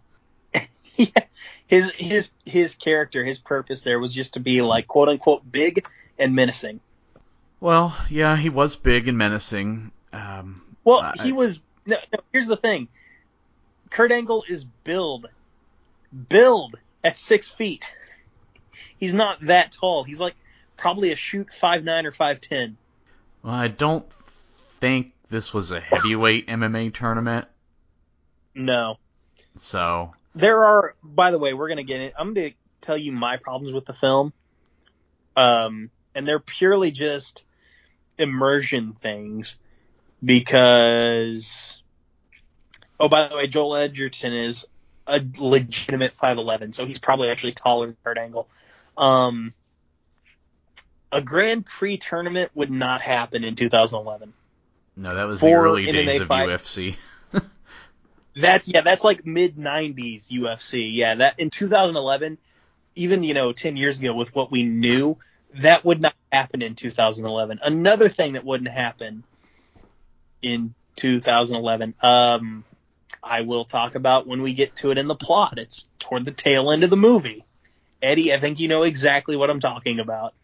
his 1.67 1.91
his 1.93 2.33
his 2.45 2.75
character, 2.75 3.25
his 3.25 3.39
purpose 3.39 3.83
there 3.83 3.99
was 3.99 4.13
just 4.13 4.35
to 4.35 4.41
be 4.41 4.63
like 4.63 4.87
quote 4.87 5.09
unquote 5.09 5.51
big 5.51 5.87
and 6.19 6.35
menacing. 6.35 6.81
Well, 7.61 7.97
yeah, 8.09 8.37
he 8.37 8.51
was 8.51 8.77
big 8.77 9.09
and 9.09 9.19
menacing. 9.19 9.91
Um, 10.13 10.63
well, 10.85 10.99
I, 10.99 11.23
he 11.23 11.33
was. 11.33 11.61
No, 11.87 11.97
no, 12.13 12.21
here's 12.33 12.47
the 12.47 12.57
thing. 12.57 12.89
Kurt 13.91 14.13
Angle 14.13 14.45
is 14.49 14.65
build, 14.65 15.29
build 16.29 16.77
at 17.03 17.17
six 17.17 17.49
feet. 17.49 17.93
He's 18.99 19.15
not 19.15 19.41
that 19.43 19.73
tall. 19.73 20.05
He's 20.05 20.21
like 20.21 20.35
probably 20.79 21.13
a 21.13 21.17
shoot 21.17 21.53
five 21.53 21.85
nine 21.85 22.07
or 22.07 22.13
five 22.13 22.41
ten. 22.41 22.77
Well, 23.43 23.55
I 23.55 23.69
don't 23.69 24.07
think 24.81 25.13
this 25.29 25.53
was 25.53 25.71
a 25.73 25.81
heavyweight 25.81 26.49
MMA 26.49 26.95
tournament. 26.95 27.47
No. 28.55 28.97
So 29.59 30.13
there 30.35 30.65
are. 30.65 30.95
By 31.03 31.31
the 31.31 31.39
way, 31.39 31.53
we're 31.53 31.69
gonna 31.69 31.83
get 31.83 32.01
it. 32.01 32.15
I'm 32.19 32.33
gonna 32.33 32.53
tell 32.81 32.97
you 32.97 33.13
my 33.13 33.37
problems 33.37 33.73
with 33.73 33.85
the 33.85 33.93
film. 33.93 34.33
Um, 35.37 35.91
and 36.15 36.27
they're 36.27 36.41
purely 36.41 36.91
just 36.91 37.45
immersion 38.19 38.93
things 38.93 39.57
because 40.25 41.81
oh 42.99 43.09
by 43.09 43.29
the 43.29 43.37
way 43.37 43.47
joel 43.47 43.77
edgerton 43.77 44.33
is 44.33 44.67
a 45.07 45.25
legitimate 45.39 46.15
5'11 46.15 46.75
so 46.75 46.85
he's 46.85 46.99
probably 46.99 47.31
actually 47.31 47.53
taller 47.53 47.87
than 47.87 47.97
kurt 48.03 48.19
angle 48.19 48.49
um, 48.97 49.55
a 51.13 51.21
grand 51.21 51.65
prix 51.65 51.97
tournament 51.97 52.51
would 52.55 52.71
not 52.71 53.01
happen 53.01 53.45
in 53.45 53.55
2011 53.55 54.33
no 54.97 55.15
that 55.15 55.25
was 55.25 55.41
the 55.41 55.53
early 55.53 55.87
MMA 55.87 55.93
days 55.93 56.21
of 56.21 56.29
fights. 56.29 56.77
ufc 56.77 56.97
that's 58.37 58.69
yeah 58.69 58.81
that's 58.83 59.05
like 59.05 59.25
mid 59.27 59.57
90s 59.57 60.31
ufc 60.31 60.91
yeah 60.95 61.15
that 61.17 61.39
in 61.39 61.51
2011 61.51 62.39
even 62.95 63.23
you 63.23 63.35
know 63.35 63.53
10 63.53 63.77
years 63.77 64.01
ago 64.01 64.15
with 64.15 64.35
what 64.35 64.51
we 64.51 64.63
knew 64.63 65.17
that 65.55 65.85
would 65.85 66.01
not 66.01 66.15
happen 66.33 66.63
in 66.63 66.75
2011. 66.75 67.61
Another 67.63 68.09
thing 68.09 68.33
that 68.33 68.45
wouldn't 68.45 68.71
happen 68.71 69.25
in 70.43 70.75
2011, 70.97 71.95
um, 72.03 72.65
I 73.23 73.43
will 73.43 73.65
talk 73.65 73.95
about 73.95 74.27
when 74.27 74.43
we 74.43 74.55
get 74.55 74.77
to 74.77 74.91
it 74.91 74.99
in 74.99 75.09
the 75.09 75.15
plot. 75.15 75.59
It's 75.59 75.89
toward 75.99 76.25
the 76.25 76.33
tail 76.33 76.71
end 76.71 76.83
of 76.83 76.91
the 76.91 76.97
movie. 76.97 77.45
Eddie, 78.01 78.33
I 78.33 78.39
think 78.39 78.61
you 78.61 78.69
know 78.69 78.85
exactly 78.85 79.37
what 79.37 79.51
I'm 79.51 79.61
talking 79.61 80.01
about. 80.01 80.35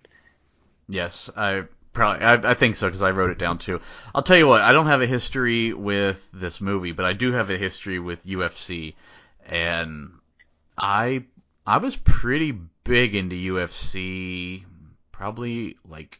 Yes, 0.88 1.30
I 1.36 1.64
probably 1.92 2.24
I, 2.24 2.50
I 2.50 2.54
think 2.54 2.76
so 2.76 2.86
because 2.86 3.02
I 3.02 3.10
wrote 3.10 3.30
it 3.30 3.38
down 3.38 3.58
too. 3.58 3.80
I'll 4.14 4.22
tell 4.22 4.36
you 4.36 4.46
what, 4.46 4.60
I 4.60 4.72
don't 4.72 4.86
have 4.86 5.02
a 5.02 5.06
history 5.06 5.72
with 5.72 6.26
this 6.32 6.60
movie, 6.60 6.92
but 6.92 7.04
I 7.04 7.12
do 7.12 7.32
have 7.32 7.50
a 7.50 7.56
history 7.56 7.98
with 7.98 8.26
UFC, 8.26 8.94
and 9.46 10.12
I 10.76 11.24
I 11.66 11.78
was 11.78 11.96
pretty 11.96 12.52
big 12.84 13.14
into 13.14 13.36
UFC 13.36 14.64
probably 15.12 15.76
like 15.88 16.18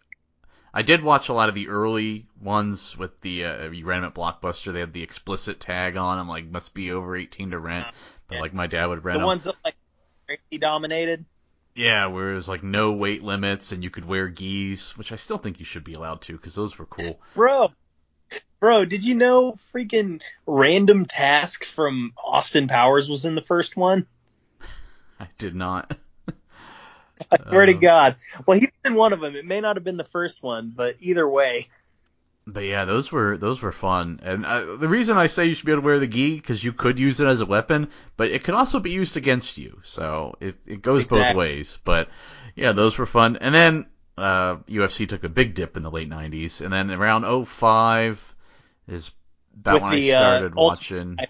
I 0.72 0.82
did 0.82 1.02
watch 1.02 1.28
a 1.28 1.32
lot 1.32 1.48
of 1.48 1.54
the 1.54 1.68
early 1.68 2.26
ones 2.40 2.96
with 2.96 3.20
the 3.20 3.44
uh, 3.44 3.70
you 3.70 3.84
ran 3.84 4.02
them 4.02 4.08
at 4.08 4.14
Blockbuster. 4.14 4.72
They 4.72 4.80
had 4.80 4.92
the 4.92 5.02
explicit 5.02 5.60
tag 5.60 5.96
on 5.96 6.18
them, 6.18 6.28
like 6.28 6.46
must 6.46 6.74
be 6.74 6.90
over 6.90 7.16
18 7.16 7.50
to 7.50 7.58
rent. 7.58 7.86
But 8.28 8.40
like 8.40 8.54
my 8.54 8.66
dad 8.66 8.86
would 8.86 9.04
rent 9.04 9.16
the 9.16 9.20
them. 9.20 9.26
ones 9.26 9.44
that 9.44 9.54
like 9.64 9.76
crazy 10.26 10.58
dominated. 10.58 11.24
Yeah, 11.74 12.06
where 12.06 12.30
it 12.30 12.34
was 12.34 12.48
like 12.48 12.62
no 12.62 12.92
weight 12.92 13.22
limits 13.22 13.72
and 13.72 13.82
you 13.82 13.90
could 13.90 14.04
wear 14.04 14.28
gis, 14.28 14.96
which 14.96 15.10
I 15.10 15.16
still 15.16 15.38
think 15.38 15.58
you 15.58 15.64
should 15.64 15.84
be 15.84 15.94
allowed 15.94 16.22
to 16.22 16.32
because 16.32 16.54
those 16.54 16.78
were 16.78 16.86
cool. 16.86 17.20
Bro, 17.34 17.72
bro, 18.60 18.84
did 18.84 19.04
you 19.04 19.16
know 19.16 19.56
freaking 19.74 20.20
Random 20.46 21.04
Task 21.04 21.64
from 21.74 22.12
Austin 22.22 22.68
Powers 22.68 23.08
was 23.08 23.24
in 23.24 23.34
the 23.34 23.42
first 23.42 23.76
one? 23.76 24.06
I 25.18 25.26
did 25.38 25.56
not. 25.56 25.96
I 27.30 27.38
swear 27.48 27.66
to 27.66 27.74
uh, 27.74 27.80
God. 27.80 28.16
Well, 28.46 28.58
he 28.58 28.66
was 28.66 28.72
in 28.84 28.94
one 28.94 29.12
of 29.12 29.20
them. 29.20 29.34
It 29.34 29.44
may 29.44 29.60
not 29.60 29.76
have 29.76 29.84
been 29.84 29.96
the 29.96 30.04
first 30.04 30.42
one, 30.42 30.72
but 30.74 30.96
either 31.00 31.28
way. 31.28 31.68
But 32.46 32.64
yeah, 32.64 32.84
those 32.84 33.10
were 33.10 33.38
those 33.38 33.62
were 33.62 33.72
fun. 33.72 34.20
And 34.22 34.44
uh, 34.44 34.76
the 34.76 34.88
reason 34.88 35.16
I 35.16 35.28
say 35.28 35.46
you 35.46 35.54
should 35.54 35.64
be 35.64 35.72
able 35.72 35.82
to 35.82 35.86
wear 35.86 35.98
the 35.98 36.06
gi 36.06 36.36
because 36.36 36.62
you 36.62 36.72
could 36.72 36.98
use 36.98 37.18
it 37.20 37.26
as 37.26 37.40
a 37.40 37.46
weapon, 37.46 37.88
but 38.16 38.30
it 38.30 38.44
could 38.44 38.54
also 38.54 38.80
be 38.80 38.90
used 38.90 39.16
against 39.16 39.56
you. 39.56 39.80
So 39.84 40.36
it 40.40 40.56
it 40.66 40.82
goes 40.82 41.04
exactly. 41.04 41.32
both 41.32 41.36
ways. 41.36 41.78
But 41.84 42.08
yeah, 42.54 42.72
those 42.72 42.98
were 42.98 43.06
fun. 43.06 43.38
And 43.40 43.54
then 43.54 43.86
uh, 44.18 44.56
UFC 44.68 45.08
took 45.08 45.24
a 45.24 45.28
big 45.28 45.54
dip 45.54 45.76
in 45.76 45.82
the 45.82 45.90
late 45.90 46.10
'90s, 46.10 46.60
and 46.60 46.72
then 46.72 46.90
around 46.90 47.46
05 47.46 48.34
is 48.88 49.10
that 49.62 49.74
With 49.74 49.82
when 49.82 49.92
the, 49.92 50.12
I 50.12 50.16
uh, 50.16 50.20
started 50.20 50.52
uh, 50.52 50.54
watching. 50.56 50.98
Ultimate, 50.98 51.28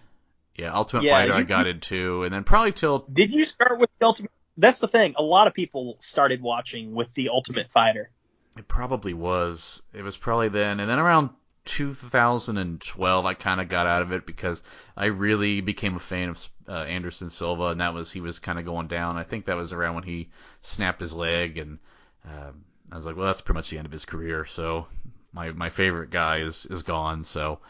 yeah, 0.56 0.74
Ultimate 0.74 1.04
yeah, 1.04 1.12
Fighter 1.12 1.32
you, 1.32 1.38
I 1.38 1.42
got 1.42 1.66
into, 1.68 2.24
and 2.24 2.34
then 2.34 2.42
probably 2.42 2.72
till. 2.72 3.06
Did 3.12 3.30
you 3.30 3.44
start 3.44 3.78
with 3.78 3.90
the 4.00 4.06
Ultimate 4.06 4.30
that's 4.56 4.80
the 4.80 4.88
thing. 4.88 5.14
A 5.16 5.22
lot 5.22 5.46
of 5.46 5.54
people 5.54 5.96
started 6.00 6.40
watching 6.40 6.94
with 6.94 7.12
the 7.14 7.30
Ultimate 7.30 7.70
Fighter. 7.70 8.10
It 8.56 8.68
probably 8.68 9.14
was. 9.14 9.82
It 9.92 10.02
was 10.02 10.16
probably 10.16 10.48
then, 10.48 10.80
and 10.80 10.88
then 10.88 10.98
around 10.98 11.30
2012, 11.64 13.26
I 13.26 13.34
kind 13.34 13.60
of 13.60 13.68
got 13.68 13.86
out 13.86 14.02
of 14.02 14.12
it 14.12 14.26
because 14.26 14.62
I 14.96 15.06
really 15.06 15.60
became 15.60 15.96
a 15.96 16.00
fan 16.00 16.28
of 16.28 16.48
uh, 16.68 16.72
Anderson 16.72 17.30
Silva, 17.30 17.68
and 17.68 17.80
that 17.80 17.94
was 17.94 18.12
he 18.12 18.20
was 18.20 18.38
kind 18.38 18.58
of 18.58 18.64
going 18.64 18.86
down. 18.86 19.16
I 19.16 19.24
think 19.24 19.46
that 19.46 19.56
was 19.56 19.72
around 19.72 19.94
when 19.94 20.04
he 20.04 20.30
snapped 20.62 21.00
his 21.00 21.14
leg, 21.14 21.58
and 21.58 21.78
uh, 22.26 22.52
I 22.92 22.96
was 22.96 23.06
like, 23.06 23.16
well, 23.16 23.26
that's 23.26 23.40
pretty 23.40 23.58
much 23.58 23.70
the 23.70 23.78
end 23.78 23.86
of 23.86 23.92
his 23.92 24.04
career. 24.04 24.44
So 24.44 24.86
my 25.32 25.50
my 25.52 25.70
favorite 25.70 26.10
guy 26.10 26.38
is 26.38 26.66
is 26.66 26.82
gone. 26.82 27.24
So 27.24 27.60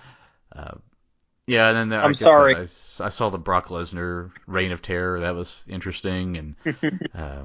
uh, 0.55 0.75
yeah, 1.47 1.69
and 1.69 1.77
then 1.77 1.89
the, 1.91 1.99
I'm 1.99 2.11
I 2.11 2.13
sorry. 2.13 2.57
I, 2.57 2.63
I, 2.63 3.09
saw 3.09 3.31
the 3.31 3.39
Brock 3.39 3.69
Lesnar 3.69 4.33
Reign 4.47 4.73
of 4.73 4.83
Terror. 4.83 5.21
That 5.21 5.35
was 5.35 5.63
interesting, 5.69 6.37
and 6.37 7.11
uh, 7.15 7.43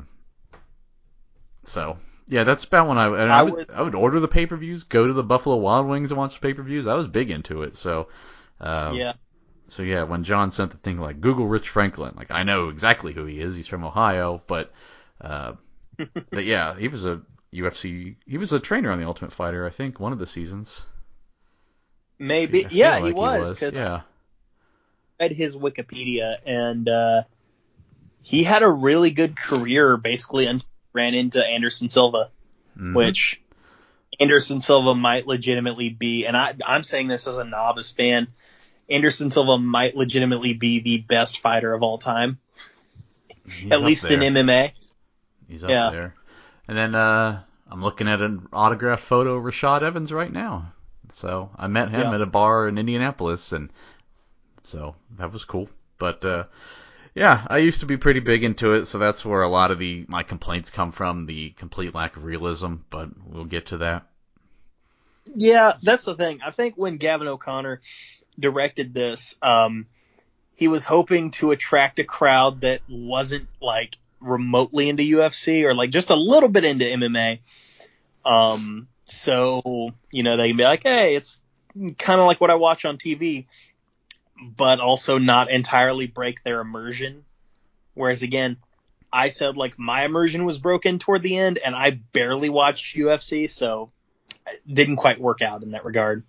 so 1.63 1.97
yeah, 2.29 2.43
that's 2.43 2.63
about 2.63 2.87
when 2.87 2.97
I 2.97 3.07
I, 3.27 3.39
I, 3.39 3.43
would, 3.43 3.55
would 3.55 3.71
I 3.73 3.81
would 3.81 3.95
order 3.95 4.19
the 4.19 4.27
pay 4.27 4.45
per 4.45 4.55
views, 4.55 4.83
go 4.83 5.05
to 5.07 5.13
the 5.13 5.23
Buffalo 5.23 5.57
Wild 5.57 5.87
Wings 5.87 6.11
and 6.11 6.17
watch 6.17 6.35
the 6.35 6.39
pay 6.41 6.53
per 6.53 6.63
views. 6.63 6.87
I 6.87 6.93
was 6.95 7.07
big 7.07 7.31
into 7.31 7.63
it, 7.63 7.75
so 7.75 8.07
uh, 8.61 8.95
yeah. 8.95 9.13
So 9.67 9.83
yeah, 9.83 10.03
when 10.03 10.23
John 10.23 10.51
sent 10.51 10.71
the 10.71 10.77
thing 10.77 10.97
like 10.97 11.21
Google 11.21 11.47
Rich 11.47 11.69
Franklin, 11.69 12.13
like 12.17 12.31
I 12.31 12.43
know 12.43 12.69
exactly 12.69 13.13
who 13.13 13.25
he 13.25 13.39
is. 13.41 13.55
He's 13.55 13.67
from 13.67 13.83
Ohio, 13.83 14.41
but 14.47 14.71
uh, 15.21 15.53
but 16.33 16.45
yeah, 16.45 16.75
he 16.77 16.87
was 16.87 17.05
a 17.05 17.21
UFC. 17.53 18.15
He 18.25 18.37
was 18.37 18.53
a 18.53 18.59
trainer 18.59 18.91
on 18.91 18.99
the 18.99 19.07
Ultimate 19.07 19.33
Fighter, 19.33 19.65
I 19.65 19.69
think, 19.71 19.99
one 19.99 20.13
of 20.13 20.19
the 20.19 20.27
seasons. 20.27 20.85
Maybe, 22.19 22.65
I 22.65 22.69
feel 22.69 22.77
yeah, 22.77 22.99
like 22.99 23.05
he 23.05 23.13
was. 23.13 23.59
'cause 23.59 23.73
Yeah. 23.75 24.01
I 25.19 25.23
read 25.25 25.31
his 25.33 25.55
Wikipedia, 25.55 26.37
and 26.45 26.87
uh, 26.89 27.23
he 28.21 28.43
had 28.43 28.63
a 28.63 28.69
really 28.69 29.11
good 29.11 29.35
career, 29.37 29.97
basically, 29.97 30.45
until 30.47 30.67
he 30.67 30.78
ran 30.93 31.13
into 31.13 31.43
Anderson 31.45 31.89
Silva, 31.89 32.29
Mhm. 32.77 32.95
which 32.95 33.41
Anderson 34.19 34.61
Silva 34.61 34.95
might 34.95 35.27
legitimately 35.27 35.89
be, 35.89 36.25
and 36.25 36.35
I, 36.35 36.53
I'm 36.65 36.83
saying 36.83 37.07
this 37.07 37.27
as 37.27 37.37
a 37.37 37.43
novice 37.43 37.91
fan, 37.91 38.27
Anderson 38.89 39.31
Silva 39.31 39.57
might 39.57 39.95
legitimately 39.95 40.53
be 40.53 40.79
the 40.79 40.97
best 40.99 41.39
fighter 41.39 41.73
of 41.73 41.83
all 41.83 41.97
time, 41.97 42.39
He's 43.45 43.71
at 43.71 43.81
least 43.81 44.05
in. 44.05 44.19
MMA. 44.21 44.71
He's 45.47 45.63
up 45.63 45.69
Yeah. 45.69 45.89
there. 45.91 46.15
And 46.67 46.77
then 46.77 46.95
uh, 46.95 47.41
I'm 47.69 47.81
looking 47.83 48.07
at 48.07 48.21
an 48.21 48.47
autographed 48.53 49.03
photo 49.03 49.35
of 49.35 49.43
Rashad 49.43 49.81
Evans 49.83 50.11
right 50.11 50.31
now. 50.31 50.73
So 51.13 51.49
I 51.55 51.67
met 51.67 51.89
him 51.89 52.01
Yeah. 52.01 52.15
at 52.15 52.21
a 52.21 52.25
bar 52.27 52.67
in 52.67 52.77
Indianapolis, 52.77 53.51
and 53.51 53.71
so 54.63 54.95
that 55.17 55.31
was 55.31 55.43
cool. 55.45 55.69
But 55.97 56.23
uh, 56.23 56.43
yeah, 57.15 57.45
I 57.47 57.57
used 57.57 57.81
to 57.81 57.85
be 57.85 57.97
pretty 57.97 58.19
big 58.19 58.43
into 58.43 58.73
it, 58.73 58.85
so 58.85 58.97
that's 58.97 59.25
where 59.25 59.41
a 59.41 59.49
lot 59.49 59.71
of 59.71 59.79
the 59.79 60.05
my 60.07 60.23
complaints 60.23 60.69
come 60.69 60.91
from, 60.91 61.25
the 61.25 61.51
complete 61.51 61.93
lack 61.93 62.15
of 62.15 62.23
realism. 62.23 62.75
But 62.89 63.09
we'll 63.25 63.45
get 63.45 63.67
to 63.67 63.77
that. 63.77 64.07
Yeah, 65.35 65.73
that's 65.81 66.05
the 66.05 66.15
thing. 66.15 66.39
I 66.45 66.51
think 66.51 66.75
when 66.75 66.97
Gavin 66.97 67.27
O'Connor 67.27 67.81
directed 68.39 68.93
this, 68.93 69.35
um, 69.41 69.87
he 70.55 70.67
was 70.67 70.85
hoping 70.85 71.31
to 71.31 71.51
attract 71.51 71.99
a 71.99 72.03
crowd 72.03 72.61
that 72.61 72.81
wasn't 72.89 73.47
like 73.61 73.97
remotely 74.19 74.89
into 74.89 75.03
UFC 75.03 75.63
or 75.63 75.73
like 75.73 75.89
just 75.89 76.09
a 76.09 76.15
little 76.15 76.49
bit 76.49 76.63
into 76.63 76.85
MMA. 76.85 77.39
Um, 78.25 78.87
so 79.05 79.91
you 80.11 80.23
know 80.23 80.37
they 80.37 80.49
can 80.49 80.57
be 80.57 80.63
like, 80.63 80.83
hey, 80.83 81.15
it's 81.15 81.41
kind 81.97 82.19
of 82.19 82.27
like 82.27 82.41
what 82.41 82.51
I 82.51 82.55
watch 82.55 82.85
on 82.85 82.97
TV, 82.97 83.45
but 84.41 84.79
also 84.79 85.17
not 85.17 85.49
entirely 85.49 86.07
break 86.07 86.43
their 86.43 86.61
immersion. 86.61 87.25
Whereas 87.93 88.23
again, 88.23 88.57
I 89.11 89.29
said 89.29 89.57
like 89.57 89.77
my 89.77 90.05
immersion 90.05 90.45
was 90.45 90.57
broken 90.57 90.99
toward 90.99 91.23
the 91.23 91.37
end, 91.37 91.57
and 91.57 91.75
I 91.75 91.91
barely 91.91 92.49
watch 92.49 92.95
UFC, 92.95 93.49
so 93.49 93.91
it 94.47 94.61
didn't 94.71 94.97
quite 94.97 95.19
work 95.19 95.41
out 95.41 95.63
in 95.63 95.71
that 95.71 95.85
regard. 95.85 96.23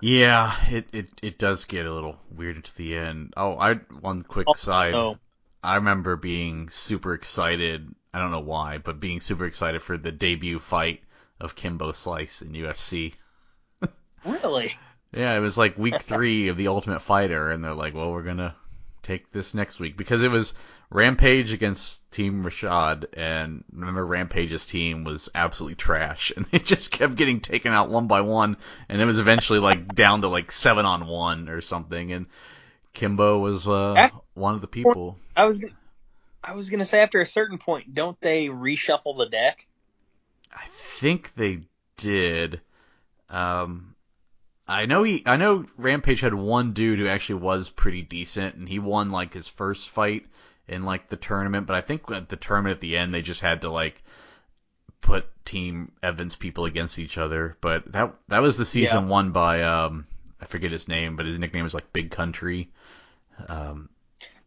Yeah, 0.00 0.56
it, 0.68 0.88
it, 0.92 1.08
it 1.22 1.38
does 1.38 1.64
get 1.64 1.86
a 1.86 1.92
little 1.94 2.18
weird 2.30 2.58
at 2.58 2.72
the 2.76 2.96
end. 2.96 3.34
Oh, 3.36 3.56
I 3.56 3.74
one 4.00 4.22
quick 4.22 4.48
oh, 4.48 4.54
side. 4.54 4.94
Oh, 4.94 5.16
I 5.62 5.76
remember 5.76 6.16
being 6.16 6.70
super 6.70 7.14
excited. 7.14 7.94
I 8.12 8.18
don't 8.18 8.32
know 8.32 8.40
why, 8.40 8.78
but 8.78 9.00
being 9.00 9.20
super 9.20 9.46
excited 9.46 9.80
for 9.80 9.96
the 9.96 10.10
debut 10.10 10.58
fight 10.58 11.02
of 11.40 11.54
Kimbo 11.54 11.92
Slice 11.92 12.42
in 12.42 12.52
UFC. 12.52 13.14
really? 14.24 14.76
Yeah, 15.12 15.36
it 15.36 15.40
was 15.40 15.58
like 15.58 15.78
week 15.78 16.00
three 16.02 16.48
of 16.48 16.56
the 16.56 16.68
Ultimate 16.68 17.00
Fighter, 17.00 17.50
and 17.50 17.62
they're 17.62 17.74
like, 17.74 17.94
"Well, 17.94 18.12
we're 18.12 18.22
gonna 18.22 18.54
take 19.02 19.32
this 19.32 19.54
next 19.54 19.80
week 19.80 19.96
because 19.96 20.22
it 20.22 20.30
was 20.30 20.54
Rampage 20.90 21.52
against 21.52 22.00
Team 22.10 22.44
Rashad, 22.44 23.06
and 23.14 23.64
remember 23.72 24.04
Rampage's 24.06 24.66
team 24.66 25.04
was 25.04 25.28
absolutely 25.34 25.76
trash, 25.76 26.32
and 26.36 26.46
they 26.46 26.58
just 26.58 26.90
kept 26.90 27.16
getting 27.16 27.40
taken 27.40 27.72
out 27.72 27.90
one 27.90 28.06
by 28.06 28.20
one, 28.20 28.56
and 28.88 29.00
it 29.00 29.04
was 29.04 29.18
eventually 29.18 29.58
like 29.58 29.94
down 29.94 30.22
to 30.22 30.28
like 30.28 30.52
seven 30.52 30.86
on 30.86 31.06
one 31.06 31.48
or 31.48 31.60
something, 31.60 32.12
and 32.12 32.26
Kimbo 32.92 33.38
was 33.38 33.66
uh, 33.66 34.08
one 34.34 34.54
of 34.54 34.60
the 34.60 34.66
people. 34.66 35.18
I 35.36 35.44
was 35.44 35.64
I 36.44 36.54
was 36.54 36.70
gonna 36.70 36.84
say 36.84 37.00
after 37.00 37.20
a 37.20 37.26
certain 37.26 37.58
point, 37.58 37.94
don't 37.94 38.20
they 38.20 38.48
reshuffle 38.48 39.16
the 39.16 39.26
deck? 39.26 39.66
I 40.54 40.64
think 40.66 41.34
they 41.34 41.60
did. 41.96 42.60
Um, 43.30 43.91
I 44.66 44.86
know 44.86 45.02
he. 45.02 45.22
I 45.26 45.36
know 45.36 45.66
Rampage 45.76 46.20
had 46.20 46.34
one 46.34 46.72
dude 46.72 46.98
who 46.98 47.08
actually 47.08 47.40
was 47.42 47.68
pretty 47.68 48.02
decent, 48.02 48.54
and 48.54 48.68
he 48.68 48.78
won 48.78 49.10
like 49.10 49.34
his 49.34 49.48
first 49.48 49.90
fight 49.90 50.26
in 50.68 50.82
like 50.84 51.08
the 51.08 51.16
tournament. 51.16 51.66
But 51.66 51.76
I 51.76 51.80
think 51.80 52.10
at 52.10 52.28
the 52.28 52.36
tournament 52.36 52.74
at 52.76 52.80
the 52.80 52.96
end, 52.96 53.12
they 53.14 53.22
just 53.22 53.40
had 53.40 53.62
to 53.62 53.70
like 53.70 54.02
put 55.00 55.26
Team 55.44 55.90
Evans 56.02 56.36
people 56.36 56.64
against 56.64 56.98
each 56.98 57.18
other. 57.18 57.56
But 57.60 57.90
that 57.92 58.14
that 58.28 58.42
was 58.42 58.56
the 58.56 58.64
season 58.64 59.04
Yeah. 59.04 59.10
won 59.10 59.32
by 59.32 59.62
um 59.62 60.06
I 60.40 60.46
forget 60.46 60.70
his 60.72 60.88
name, 60.88 61.16
but 61.16 61.26
his 61.26 61.38
nickname 61.38 61.64
was 61.64 61.74
like 61.74 61.92
Big 61.92 62.10
Country. 62.10 62.70
Um, 63.48 63.88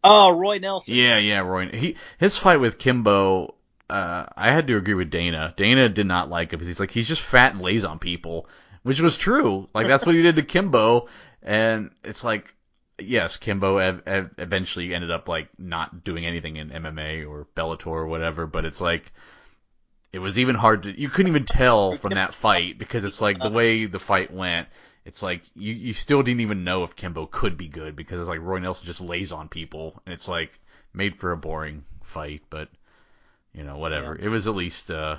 Oh, 0.04 0.30
Roy 0.30 0.58
Nelson. 0.58 0.94
yeah, 0.94 1.18
yeah, 1.18 1.40
Roy. 1.40 1.68
He 1.68 1.96
his 2.18 2.38
fight 2.38 2.60
with 2.60 2.78
Kimbo. 2.78 3.54
Uh, 3.90 4.26
I 4.36 4.52
had 4.52 4.66
to 4.68 4.76
agree 4.76 4.94
with 4.94 5.10
Dana. 5.10 5.52
Dana 5.56 5.88
did 5.88 6.06
not 6.06 6.28
like 6.28 6.52
him 6.52 6.58
because 6.58 6.66
he's 6.68 6.80
like 6.80 6.90
he's 6.90 7.08
just 7.08 7.22
fat 7.22 7.52
and 7.52 7.62
lays 7.62 7.84
on 7.84 7.98
people, 7.98 8.48
which 8.86 9.00
was 9.00 9.16
true. 9.16 9.66
Like 9.74 9.88
that's 9.88 10.06
what 10.06 10.14
he 10.14 10.22
did 10.22 10.36
to 10.36 10.44
Kimbo, 10.44 11.08
and 11.42 11.90
it's 12.04 12.22
like 12.22 12.54
yes, 13.00 13.36
Kimbo 13.36 13.78
ev- 13.78 14.02
ev- 14.06 14.34
eventually 14.38 14.94
ended 14.94 15.10
up 15.10 15.28
like 15.28 15.48
not 15.58 16.04
doing 16.04 16.24
anything 16.24 16.54
in 16.54 16.70
MMA 16.70 17.28
or 17.28 17.48
Bellator 17.56 17.88
or 17.88 18.06
whatever, 18.06 18.46
but 18.46 18.64
it's 18.64 18.80
like 18.80 19.12
it 20.12 20.20
was 20.20 20.38
even 20.38 20.54
hard 20.54 20.84
to 20.84 20.96
you 21.00 21.08
couldn't 21.08 21.30
even 21.30 21.46
tell 21.46 21.96
from 21.96 22.14
that 22.14 22.32
fight 22.32 22.78
because 22.78 23.04
it's 23.04 23.20
like 23.20 23.40
the 23.40 23.50
way 23.50 23.86
the 23.86 23.98
fight 23.98 24.32
went. 24.32 24.68
It's 25.04 25.20
like 25.20 25.42
you 25.56 25.72
you 25.72 25.92
still 25.92 26.22
didn't 26.22 26.42
even 26.42 26.62
know 26.62 26.84
if 26.84 26.94
Kimbo 26.94 27.26
could 27.26 27.56
be 27.56 27.66
good 27.66 27.96
because 27.96 28.20
it's 28.20 28.28
like 28.28 28.40
Roy 28.40 28.60
Nelson 28.60 28.86
just 28.86 29.00
lays 29.00 29.32
on 29.32 29.48
people 29.48 30.00
and 30.06 30.12
it's 30.12 30.28
like 30.28 30.60
made 30.94 31.16
for 31.16 31.32
a 31.32 31.36
boring 31.36 31.84
fight, 32.04 32.42
but 32.50 32.68
you 33.52 33.64
know 33.64 33.78
whatever. 33.78 34.14
It 34.14 34.28
was 34.28 34.46
at 34.46 34.54
least 34.54 34.92
uh 34.92 35.16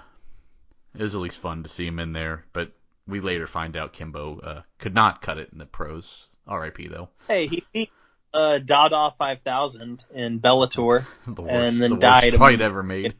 it 0.95 1.01
was 1.01 1.15
at 1.15 1.21
least 1.21 1.39
fun 1.39 1.63
to 1.63 1.69
see 1.69 1.85
him 1.85 1.99
in 1.99 2.13
there, 2.13 2.45
but 2.53 2.71
we 3.07 3.19
later 3.21 3.47
find 3.47 3.75
out 3.77 3.93
Kimbo 3.93 4.39
uh, 4.39 4.61
could 4.79 4.93
not 4.93 5.21
cut 5.21 5.37
it 5.37 5.49
in 5.51 5.57
the 5.57 5.65
pros. 5.65 6.27
R.I.P. 6.47 6.87
though. 6.87 7.09
Hey, 7.27 7.47
he 7.47 7.65
beat 7.73 7.91
uh, 8.33 8.59
Dada 8.59 9.11
5000 9.17 10.03
in 10.13 10.39
Bellator. 10.39 11.05
The 11.27 11.41
worst, 11.41 11.51
And 11.53 11.81
then 11.81 11.91
the 11.91 11.97
died 11.97 12.33
a- 12.33 12.37
fight 12.37 12.61
ever 12.61 12.83
made. 12.83 13.15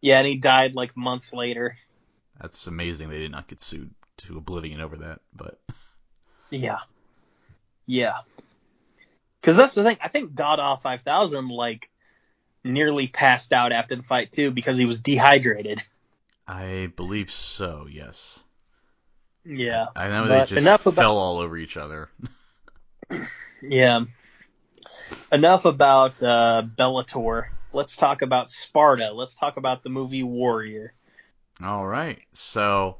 Yeah, 0.00 0.18
and 0.18 0.26
he 0.26 0.36
died 0.38 0.74
like 0.74 0.96
months 0.96 1.32
later. 1.32 1.76
That's 2.40 2.66
amazing 2.66 3.08
they 3.08 3.18
did 3.20 3.30
not 3.30 3.46
get 3.46 3.60
sued 3.60 3.90
to 4.18 4.36
oblivion 4.36 4.80
over 4.80 4.96
that, 4.98 5.20
but 5.34 5.60
Yeah. 6.50 6.78
Yeah. 7.86 8.18
Because 9.40 9.56
that's 9.56 9.74
the 9.74 9.84
thing. 9.84 9.98
I 10.02 10.08
think 10.08 10.34
Dada 10.34 10.76
5000 10.82 11.48
like 11.48 11.88
nearly 12.64 13.06
passed 13.08 13.52
out 13.52 13.72
after 13.72 13.94
the 13.96 14.02
fight 14.02 14.32
too 14.32 14.50
because 14.50 14.76
he 14.78 14.86
was 14.86 15.00
dehydrated. 15.00 15.82
I 16.46 16.92
believe 16.96 17.30
so. 17.30 17.86
Yes. 17.90 18.40
Yeah. 19.44 19.86
I 19.96 20.08
know 20.08 20.28
they 20.28 20.40
just 20.40 20.52
enough 20.52 20.86
about- 20.86 21.02
fell 21.02 21.18
all 21.18 21.38
over 21.38 21.56
each 21.56 21.76
other. 21.76 22.08
Yeah. 23.62 24.06
Enough 25.30 25.64
about 25.66 26.20
uh, 26.22 26.62
Bellator. 26.76 27.46
Let's 27.72 27.96
talk 27.96 28.22
about 28.22 28.50
Sparta. 28.50 29.12
Let's 29.12 29.36
talk 29.36 29.56
about 29.56 29.82
the 29.82 29.88
movie 29.88 30.24
Warrior. 30.24 30.92
All 31.62 31.86
right. 31.86 32.18
So 32.32 32.96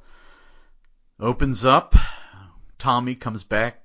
opens 1.18 1.64
up. 1.64 1.96
Tommy 2.78 3.14
comes 3.16 3.42
back. 3.44 3.82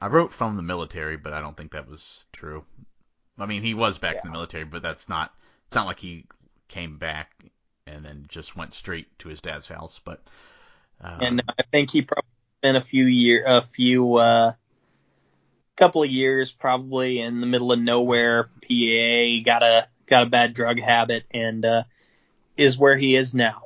I 0.00 0.06
wrote 0.06 0.32
from 0.32 0.56
the 0.56 0.62
military, 0.62 1.16
but 1.16 1.32
I 1.32 1.40
don't 1.40 1.56
think 1.56 1.72
that 1.72 1.88
was 1.88 2.26
true. 2.32 2.64
I 3.38 3.46
mean, 3.46 3.62
he 3.62 3.74
was 3.74 3.98
back 3.98 4.14
in 4.16 4.20
the 4.24 4.30
military, 4.30 4.64
but 4.64 4.82
that's 4.82 5.08
not. 5.08 5.32
It's 5.66 5.74
not 5.74 5.86
like 5.86 5.98
he 5.98 6.26
came 6.68 6.98
back 6.98 7.32
and 7.86 8.04
then 8.04 8.24
just 8.28 8.56
went 8.56 8.72
straight 8.72 9.18
to 9.20 9.28
his 9.28 9.40
dad's 9.40 9.68
house. 9.68 10.00
But 10.04 10.22
um, 11.00 11.18
and 11.20 11.42
I 11.58 11.62
think 11.70 11.90
he 11.90 12.02
probably 12.02 12.28
spent 12.60 12.76
a 12.76 12.80
few 12.80 13.04
year, 13.04 13.44
a 13.46 13.62
few, 13.62 14.16
uh, 14.16 14.52
couple 15.76 16.02
of 16.02 16.10
years 16.10 16.52
probably 16.52 17.20
in 17.20 17.40
the 17.40 17.46
middle 17.46 17.72
of 17.72 17.80
nowhere, 17.80 18.44
PA. 18.44 19.42
Got 19.44 19.62
a 19.62 19.88
got 20.06 20.24
a 20.24 20.30
bad 20.30 20.54
drug 20.54 20.78
habit 20.78 21.24
and 21.32 21.64
uh, 21.64 21.82
is 22.56 22.78
where 22.78 22.96
he 22.96 23.16
is 23.16 23.34
now. 23.34 23.62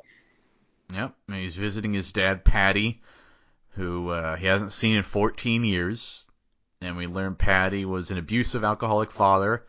Yep, 0.93 1.15
and 1.29 1.37
he's 1.37 1.57
visiting 1.57 1.93
his 1.93 2.13
dad, 2.13 2.45
Paddy, 2.45 3.01
who 3.71 4.11
uh, 4.11 4.37
he 4.37 4.47
hasn't 4.47 4.73
seen 4.73 4.97
in 4.97 5.03
14 5.03 5.65
years. 5.65 6.23
And 6.81 6.97
we 6.97 7.07
learn 7.07 7.35
Paddy 7.35 7.85
was 7.85 8.11
an 8.11 8.19
abusive 8.19 8.63
alcoholic 8.63 9.11
father, 9.11 9.65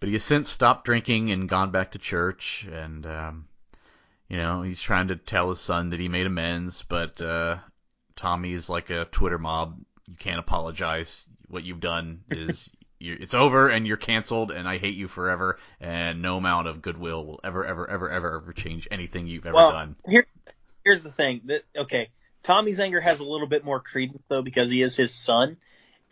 but 0.00 0.08
he 0.08 0.14
has 0.14 0.24
since 0.24 0.50
stopped 0.50 0.84
drinking 0.84 1.30
and 1.30 1.48
gone 1.48 1.70
back 1.70 1.92
to 1.92 1.98
church. 1.98 2.66
And, 2.70 3.06
um, 3.06 3.46
you 4.30 4.36
know, 4.36 4.62
he's 4.62 4.80
trying 4.80 5.08
to 5.08 5.16
tell 5.16 5.50
his 5.50 5.60
son 5.60 5.90
that 5.90 6.00
he 6.00 6.08
made 6.08 6.26
amends, 6.26 6.82
but 6.88 7.20
uh, 7.20 7.58
Tommy 8.16 8.52
is 8.52 8.70
like 8.70 8.88
a 8.88 9.04
Twitter 9.06 9.38
mob. 9.38 9.78
You 10.08 10.14
can't 10.16 10.38
apologize. 10.38 11.26
What 11.48 11.64
you've 11.64 11.80
done 11.80 12.22
is. 12.30 12.70
it's 13.00 13.34
over 13.34 13.68
and 13.68 13.86
you're 13.86 13.96
canceled 13.96 14.50
and 14.52 14.68
I 14.68 14.78
hate 14.78 14.94
you 14.94 15.08
forever 15.08 15.58
and 15.80 16.20
no 16.20 16.36
amount 16.36 16.68
of 16.68 16.82
goodwill 16.82 17.24
will 17.24 17.40
ever 17.42 17.64
ever 17.64 17.88
ever 17.90 18.10
ever 18.10 18.36
ever 18.42 18.52
change 18.52 18.86
anything 18.90 19.26
you've 19.26 19.46
ever 19.46 19.54
Well, 19.54 19.72
done. 19.72 19.96
Here, 20.06 20.26
here's 20.84 21.02
the 21.02 21.10
thing. 21.10 21.40
That 21.46 21.62
okay, 21.76 22.10
Tommy's 22.42 22.78
anger 22.78 23.00
has 23.00 23.20
a 23.20 23.24
little 23.24 23.46
bit 23.46 23.64
more 23.64 23.80
credence 23.80 24.24
though 24.28 24.42
because 24.42 24.70
he 24.70 24.82
is 24.82 24.96
his 24.96 25.12
son, 25.14 25.56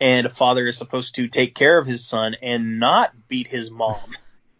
and 0.01 0.25
a 0.25 0.29
father 0.29 0.65
is 0.67 0.77
supposed 0.77 1.15
to 1.15 1.27
take 1.27 1.53
care 1.55 1.77
of 1.77 1.85
his 1.87 2.05
son 2.05 2.35
and 2.41 2.79
not 2.79 3.27
beat 3.27 3.47
his 3.47 3.71
mom. 3.71 3.99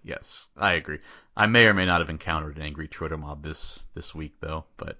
Yes, 0.02 0.48
I 0.56 0.74
agree. 0.74 1.00
I 1.40 1.48
may 1.48 1.68
or 1.68 1.74
may 1.74 1.86
not 1.86 2.02
have 2.02 2.10
encountered 2.10 2.58
an 2.58 2.64
angry 2.64 2.90
Twitter 2.90 3.16
mob 3.16 3.42
this 3.42 3.82
this 3.96 4.14
week 4.14 4.34
though, 4.42 4.66
but 4.76 4.98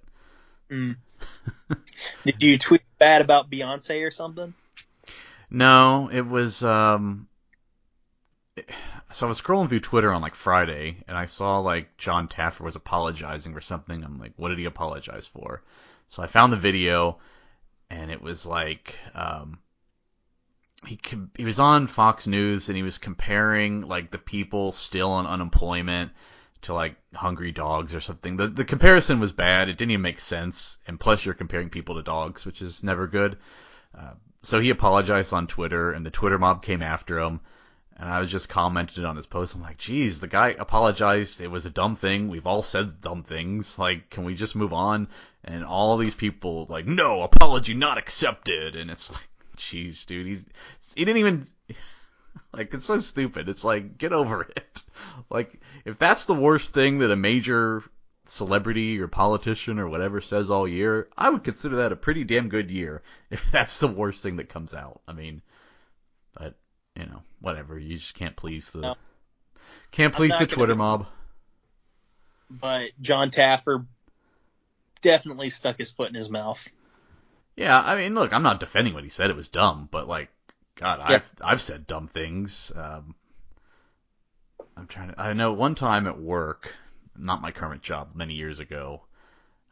Mm. 0.70 0.96
Did 2.24 2.42
you 2.42 2.56
tweet 2.56 2.82
bad 2.98 3.20
about 3.20 3.50
Beyonce 3.50 4.06
or 4.06 4.10
something? 4.10 4.54
no, 5.50 6.08
it 6.10 6.22
was 6.22 6.64
um 6.64 7.28
so 9.12 9.26
I 9.26 9.28
was 9.28 9.40
scrolling 9.40 9.68
through 9.68 9.80
Twitter 9.80 10.12
on 10.12 10.22
like 10.22 10.34
Friday 10.34 11.02
and 11.06 11.16
I 11.16 11.26
saw 11.26 11.58
like 11.58 11.96
John 11.98 12.26
Taffer 12.26 12.60
was 12.64 12.76
apologizing 12.76 13.52
for 13.52 13.60
something. 13.60 14.02
I'm 14.02 14.18
like, 14.18 14.32
what 14.36 14.48
did 14.48 14.58
he 14.58 14.64
apologize 14.64 15.26
for? 15.26 15.62
So 16.08 16.22
I 16.22 16.26
found 16.26 16.52
the 16.52 16.56
video 16.56 17.18
and 17.90 18.10
it 18.10 18.22
was 18.22 18.46
like 18.46 18.96
um 19.14 19.58
he 20.86 20.98
he 21.36 21.44
was 21.44 21.58
on 21.58 21.86
Fox 21.86 22.26
News 22.26 22.68
and 22.68 22.76
he 22.76 22.82
was 22.82 22.98
comparing 22.98 23.82
like 23.82 24.10
the 24.10 24.18
people 24.18 24.72
still 24.72 25.10
on 25.10 25.26
unemployment 25.26 26.12
to 26.62 26.74
like 26.74 26.96
hungry 27.14 27.52
dogs 27.52 27.94
or 27.94 28.00
something. 28.00 28.36
The 28.36 28.48
the 28.48 28.64
comparison 28.64 29.20
was 29.20 29.32
bad. 29.32 29.68
It 29.68 29.78
didn't 29.78 29.92
even 29.92 30.02
make 30.02 30.20
sense. 30.20 30.78
And 30.86 30.98
plus, 30.98 31.24
you're 31.24 31.34
comparing 31.34 31.70
people 31.70 31.96
to 31.96 32.02
dogs, 32.02 32.46
which 32.46 32.62
is 32.62 32.82
never 32.82 33.06
good. 33.06 33.38
Uh, 33.96 34.12
so 34.42 34.60
he 34.60 34.70
apologized 34.70 35.32
on 35.32 35.46
Twitter, 35.46 35.92
and 35.92 36.04
the 36.04 36.10
Twitter 36.10 36.38
mob 36.38 36.62
came 36.62 36.82
after 36.82 37.18
him. 37.18 37.40
And 37.96 38.08
I 38.08 38.18
was 38.18 38.30
just 38.30 38.48
commented 38.48 39.04
on 39.04 39.16
his 39.16 39.26
post. 39.26 39.54
I'm 39.54 39.60
like, 39.60 39.76
geez, 39.76 40.20
the 40.20 40.26
guy 40.26 40.56
apologized. 40.58 41.42
It 41.42 41.48
was 41.48 41.66
a 41.66 41.70
dumb 41.70 41.96
thing. 41.96 42.28
We've 42.28 42.46
all 42.46 42.62
said 42.62 43.02
dumb 43.02 43.24
things. 43.24 43.78
Like, 43.78 44.08
can 44.08 44.24
we 44.24 44.34
just 44.34 44.56
move 44.56 44.72
on? 44.72 45.08
And 45.44 45.66
all 45.66 45.98
these 45.98 46.14
people 46.14 46.64
like, 46.70 46.86
no, 46.86 47.20
apology 47.20 47.74
not 47.74 47.98
accepted. 47.98 48.74
And 48.74 48.90
it's 48.90 49.10
like, 49.10 49.28
geez, 49.60 50.04
dude, 50.06 50.26
he's 50.26 50.44
he 50.94 51.04
didn't 51.04 51.18
even 51.18 51.46
like 52.52 52.72
it's 52.74 52.86
so 52.86 52.98
stupid. 53.00 53.48
It's 53.48 53.62
like 53.64 53.98
get 53.98 54.12
over 54.12 54.42
it. 54.56 54.82
Like 55.30 55.60
if 55.84 55.98
that's 55.98 56.26
the 56.26 56.34
worst 56.34 56.72
thing 56.74 56.98
that 56.98 57.10
a 57.10 57.16
major 57.16 57.82
celebrity 58.26 59.00
or 59.00 59.08
politician 59.08 59.78
or 59.78 59.88
whatever 59.88 60.20
says 60.20 60.50
all 60.50 60.66
year, 60.66 61.08
I 61.16 61.30
would 61.30 61.44
consider 61.44 61.76
that 61.76 61.92
a 61.92 61.96
pretty 61.96 62.24
damn 62.24 62.48
good 62.48 62.70
year 62.70 63.02
if 63.30 63.50
that's 63.52 63.78
the 63.78 63.88
worst 63.88 64.22
thing 64.22 64.36
that 64.36 64.48
comes 64.48 64.74
out. 64.74 65.00
I 65.06 65.12
mean, 65.12 65.42
but 66.34 66.54
you 66.96 67.06
know, 67.06 67.22
whatever. 67.40 67.78
You 67.78 67.98
just 67.98 68.14
can't 68.14 68.36
please 68.36 68.70
the 68.70 68.80
No. 68.80 68.94
can't 69.90 70.14
please 70.14 70.36
the 70.38 70.46
Twitter 70.46 70.74
be- 70.74 70.78
mob. 70.78 71.06
But 72.50 72.90
John 73.00 73.30
Taffer 73.30 73.86
definitely 75.02 75.50
stuck 75.50 75.78
his 75.78 75.90
foot 75.90 76.08
in 76.08 76.14
his 76.16 76.28
mouth. 76.28 76.66
Yeah, 77.60 77.78
I 77.78 77.94
mean, 77.94 78.14
look, 78.14 78.32
I'm 78.32 78.42
not 78.42 78.58
defending 78.58 78.94
what 78.94 79.04
he 79.04 79.10
said. 79.10 79.28
It 79.28 79.36
was 79.36 79.48
dumb, 79.48 79.86
but 79.90 80.08
like, 80.08 80.30
God, 80.76 80.98
Yeah. 81.00 81.16
I've 81.16 81.32
I've 81.42 81.60
said 81.60 81.86
dumb 81.86 82.08
things. 82.08 82.72
Um, 82.74 83.14
I'm 84.78 84.86
trying 84.86 85.08
to. 85.12 85.20
I 85.20 85.34
know 85.34 85.52
one 85.52 85.74
time 85.74 86.06
at 86.06 86.18
work, 86.18 86.74
not 87.14 87.42
my 87.42 87.50
current 87.50 87.82
job, 87.82 88.12
many 88.14 88.32
years 88.32 88.60
ago, 88.60 89.02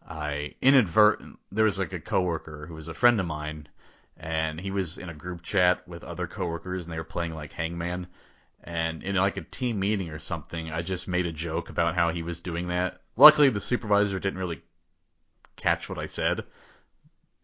I 0.07 0.55
inadvertent 0.61 1.39
there 1.51 1.65
was 1.65 1.79
like 1.79 1.95
a 1.95 1.99
coworker 1.99 2.67
who 2.67 2.75
was 2.75 2.89
a 2.89 2.95
friend 2.95 3.19
of 3.21 3.27
mine, 3.27 3.69
and 4.19 4.61
he 4.61 4.71
was 4.71 4.99
in 4.99 5.09
a 5.09 5.15
group 5.15 5.41
chat 5.43 5.89
with 5.89 6.05
other 6.05 6.27
coworkers, 6.27 6.85
and 6.85 6.93
they 6.93 6.99
were 6.99 7.05
playing 7.05 7.35
like 7.35 7.55
Hangman. 7.55 8.07
And 8.63 9.03
in 9.03 9.17
like 9.17 9.39
a 9.39 9.43
team 9.43 9.81
meeting 9.81 10.11
or 10.11 10.19
something, 10.19 10.71
I 10.71 10.83
just 10.83 11.09
made 11.09 11.25
a 11.25 11.33
joke 11.33 11.71
about 11.71 11.95
how 11.95 12.11
he 12.11 12.23
was 12.23 12.41
doing 12.41 12.69
that. 12.69 13.01
Luckily, 13.17 13.49
the 13.49 13.63
supervisor 13.63 14.21
didn't 14.21 14.39
really 14.39 14.61
catch 15.57 15.89
what 15.89 15.99
I 15.99 16.05
said 16.05 16.45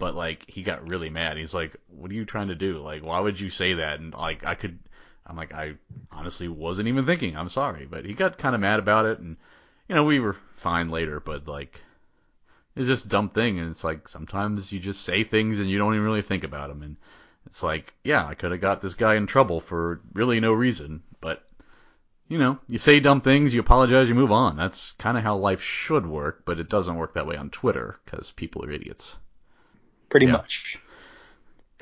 but 0.04 0.14
like 0.14 0.44
he 0.50 0.62
got 0.62 0.86
really 0.86 1.08
mad. 1.08 1.38
He's 1.38 1.54
like, 1.54 1.76
"What 1.88 2.10
are 2.10 2.14
you 2.14 2.26
trying 2.26 2.48
to 2.48 2.54
do? 2.54 2.76
Like, 2.76 3.02
why 3.02 3.20
would 3.20 3.40
you 3.40 3.48
say 3.48 3.72
that?" 3.72 4.00
And 4.00 4.12
like 4.12 4.44
I 4.44 4.54
could, 4.54 4.78
I'm 5.26 5.34
like, 5.34 5.54
I 5.54 5.76
honestly 6.12 6.46
wasn't 6.46 6.88
even 6.88 7.06
thinking. 7.06 7.38
I'm 7.38 7.48
sorry, 7.48 7.86
but 7.86 8.04
he 8.04 8.12
got 8.12 8.36
kind 8.36 8.54
of 8.54 8.60
mad 8.60 8.80
about 8.80 9.06
it, 9.06 9.18
and 9.18 9.38
you 9.88 9.94
know 9.94 10.04
we 10.04 10.20
were 10.20 10.36
fine 10.56 10.90
later. 10.90 11.20
But 11.20 11.48
like, 11.48 11.80
it's 12.76 12.86
just 12.86 13.08
dumb 13.08 13.30
thing, 13.30 13.58
and 13.58 13.70
it's 13.70 13.82
like 13.82 14.06
sometimes 14.06 14.70
you 14.74 14.78
just 14.78 15.00
say 15.00 15.24
things 15.24 15.58
and 15.58 15.70
you 15.70 15.78
don't 15.78 15.94
even 15.94 16.04
really 16.04 16.20
think 16.20 16.44
about 16.44 16.68
them, 16.68 16.82
and 16.82 16.98
it's 17.46 17.62
like, 17.62 17.94
yeah, 18.04 18.26
I 18.26 18.34
could 18.34 18.50
have 18.50 18.60
got 18.60 18.82
this 18.82 18.92
guy 18.92 19.14
in 19.14 19.26
trouble 19.26 19.62
for 19.62 20.02
really 20.12 20.38
no 20.38 20.52
reason, 20.52 21.02
but. 21.22 21.42
You 22.26 22.38
know, 22.38 22.58
you 22.68 22.78
say 22.78 23.00
dumb 23.00 23.20
things, 23.20 23.52
you 23.52 23.60
apologize, 23.60 24.08
you 24.08 24.14
move 24.14 24.32
on. 24.32 24.56
That's 24.56 24.92
kind 24.92 25.18
of 25.18 25.24
how 25.24 25.36
life 25.36 25.60
should 25.60 26.06
work, 26.06 26.44
but 26.46 26.58
it 26.58 26.70
doesn't 26.70 26.96
work 26.96 27.12
that 27.14 27.26
way 27.26 27.36
on 27.36 27.50
Twitter 27.50 27.98
because 28.04 28.32
people 28.32 28.64
are 28.64 28.70
idiots. 28.70 29.16
Pretty 30.14 30.26
Yeah. 30.26 30.32
much. 30.34 30.78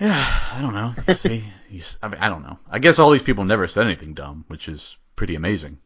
Yeah, 0.01 0.41
I 0.55 0.63
don't 0.63 0.73
know. 0.73 0.95
See, 1.15 1.45
he's, 1.69 1.99
I, 2.03 2.09
mean, 2.09 2.19
I 2.19 2.31
don't 2.31 2.43
know. 2.43 2.59
I 2.67 2.79
guess 2.79 2.99
all 2.99 3.11
these 3.11 3.23
people 3.23 3.45
never 3.45 3.69
said 3.69 3.85
anything 3.85 4.15
dumb, 4.15 4.47
which 4.49 4.71
is 4.71 4.97
pretty 5.17 5.35
amazing. 5.35 5.77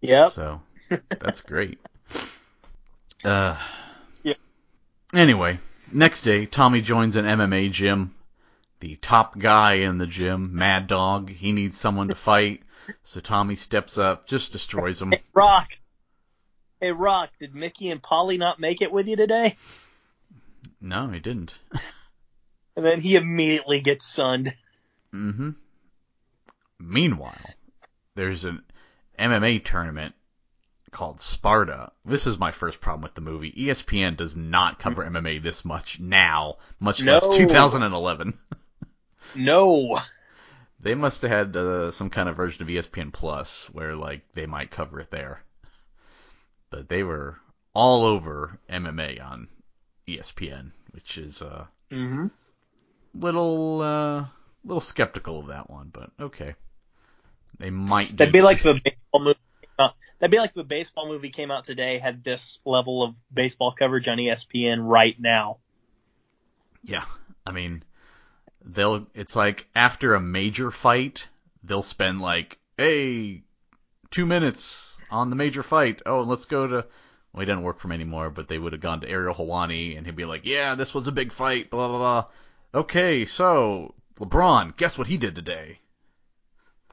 Yeah. 0.00 0.28
So 0.28 0.62
that's 0.88 1.42
great. 1.42 1.78
Uh, 3.22 3.58
Yeah. 4.22 4.32
Anyway, 5.12 5.58
next 5.92 6.22
day, 6.22 6.46
Tommy 6.46 6.80
joins 6.80 7.16
an 7.16 7.26
MMA 7.26 7.70
gym. 7.70 8.14
The 8.80 8.96
top 8.96 9.38
guy 9.38 9.74
in 9.74 9.98
the 9.98 10.06
gym, 10.06 10.54
Mad 10.54 10.86
Dog, 10.86 11.28
he 11.28 11.52
needs 11.52 11.76
someone 11.76 12.08
to 12.08 12.14
fight. 12.14 12.62
So 13.02 13.20
Tommy 13.20 13.56
steps 13.56 13.98
up, 13.98 14.26
just 14.26 14.52
destroys 14.52 15.02
him. 15.02 15.10
Hey, 15.12 15.22
Rock. 15.34 15.68
Hey, 16.80 16.92
Rock, 16.92 17.28
did 17.38 17.54
Mickey 17.54 17.90
and 17.90 18.02
Polly 18.02 18.38
not 18.38 18.58
make 18.58 18.80
it 18.80 18.90
with 18.90 19.06
you 19.06 19.16
today? 19.16 19.56
No, 20.80 21.08
he 21.08 21.20
didn't. 21.20 21.54
And 22.76 22.84
then 22.84 23.00
he 23.00 23.16
immediately 23.16 23.80
gets 23.80 24.06
sunned. 24.06 24.54
Mm-hmm. 25.12 25.50
Meanwhile, 26.78 27.54
there's 28.14 28.46
an 28.46 28.62
MMA 29.18 29.64
tournament 29.64 30.14
called 30.90 31.20
Sparta. 31.20 31.92
This 32.04 32.26
is 32.26 32.38
my 32.38 32.52
first 32.52 32.80
problem 32.80 33.02
with 33.02 33.14
the 33.14 33.20
movie. 33.20 33.52
ESPN 33.52 34.16
does 34.16 34.34
not 34.34 34.78
cover 34.78 35.04
MMA 35.04 35.42
this 35.42 35.64
much 35.64 36.00
now, 36.00 36.56
much 36.78 37.02
less 37.02 37.36
2011. 37.36 38.38
No. 39.36 40.00
They 40.80 40.94
must 40.94 41.22
have 41.22 41.30
had 41.30 41.56
uh, 41.56 41.90
some 41.90 42.08
kind 42.08 42.28
of 42.28 42.36
version 42.36 42.62
of 42.62 42.68
ESPN 42.68 43.12
Plus 43.12 43.68
where 43.70 43.94
like 43.94 44.22
they 44.32 44.46
might 44.46 44.70
cover 44.70 44.98
it 44.98 45.10
there. 45.10 45.44
But 46.70 46.88
they 46.88 47.02
were 47.02 47.38
all 47.74 48.04
over 48.04 48.58
MMA 48.68 49.22
on 49.22 49.48
ESPN, 50.18 50.70
which 50.92 51.18
is 51.18 51.42
uh 51.42 51.66
Mm-hmm. 51.90 52.28
little 53.14 53.80
uh 53.82 54.26
little 54.64 54.80
skeptical 54.80 55.40
of 55.40 55.48
that 55.48 55.68
one, 55.68 55.90
but 55.92 56.10
okay. 56.20 56.54
They 57.58 57.70
might 57.70 58.10
do 58.10 58.16
That'd 58.16 58.32
be 58.32 58.40
like 58.40 58.58
if 58.58 58.66
a 58.66 58.74
baseball 58.74 59.20
movie. 59.20 59.38
Came 59.60 59.70
out. 59.78 59.94
That'd 60.18 60.30
be 60.30 60.38
like 60.38 60.50
if 60.50 60.56
a 60.56 60.64
baseball 60.64 61.08
movie 61.08 61.30
came 61.30 61.50
out 61.50 61.64
today, 61.64 61.98
had 61.98 62.22
this 62.24 62.58
level 62.64 63.02
of 63.02 63.16
baseball 63.32 63.74
coverage 63.76 64.08
on 64.08 64.18
ESPN 64.18 64.78
right 64.80 65.18
now. 65.18 65.58
Yeah, 66.82 67.04
I 67.46 67.52
mean, 67.52 67.82
they'll. 68.64 69.06
It's 69.14 69.36
like 69.36 69.66
after 69.74 70.14
a 70.14 70.20
major 70.20 70.70
fight, 70.70 71.26
they'll 71.64 71.82
spend 71.82 72.20
like, 72.20 72.58
hey, 72.78 73.42
two 74.10 74.26
minutes 74.26 74.94
on 75.10 75.28
the 75.28 75.36
major 75.36 75.62
fight. 75.62 76.02
Oh, 76.06 76.20
let's 76.20 76.44
go 76.46 76.66
to. 76.66 76.86
Well, 77.32 77.40
he 77.40 77.46
doesn't 77.46 77.62
work 77.62 77.78
for 77.78 77.88
him 77.88 77.92
anymore, 77.92 78.30
but 78.30 78.48
they 78.48 78.58
would 78.58 78.72
have 78.72 78.80
gone 78.80 79.00
to 79.02 79.08
Ariel 79.08 79.34
Helwani, 79.34 79.96
and 79.96 80.04
he'd 80.04 80.16
be 80.16 80.24
like, 80.24 80.44
yeah, 80.44 80.74
this 80.74 80.92
was 80.92 81.06
a 81.06 81.12
big 81.12 81.32
fight. 81.32 81.70
Blah 81.70 81.88
blah 81.88 81.98
blah. 81.98 82.24
Okay, 82.80 83.24
so 83.24 83.94
LeBron, 84.18 84.76
guess 84.76 84.98
what 84.98 85.06
he 85.06 85.16
did 85.16 85.34
today? 85.34 85.78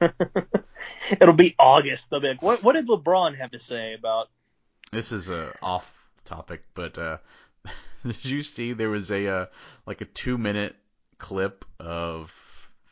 It'll 1.20 1.34
be 1.34 1.54
August. 1.58 2.10
They'll 2.10 2.20
be 2.20 2.28
like, 2.28 2.42
what, 2.42 2.62
what 2.62 2.74
did 2.74 2.88
LeBron 2.88 3.36
have 3.36 3.50
to 3.52 3.58
say 3.58 3.94
about? 3.94 4.28
This 4.90 5.12
is 5.12 5.28
a 5.28 5.52
off 5.60 5.92
topic, 6.24 6.62
but 6.72 6.96
uh, 6.96 7.18
did 8.06 8.24
you 8.24 8.42
see 8.42 8.72
there 8.72 8.88
was 8.88 9.10
a 9.10 9.26
uh, 9.26 9.46
like 9.84 10.00
a 10.00 10.06
two 10.06 10.38
minute 10.38 10.74
clip 11.18 11.66
of 11.78 12.32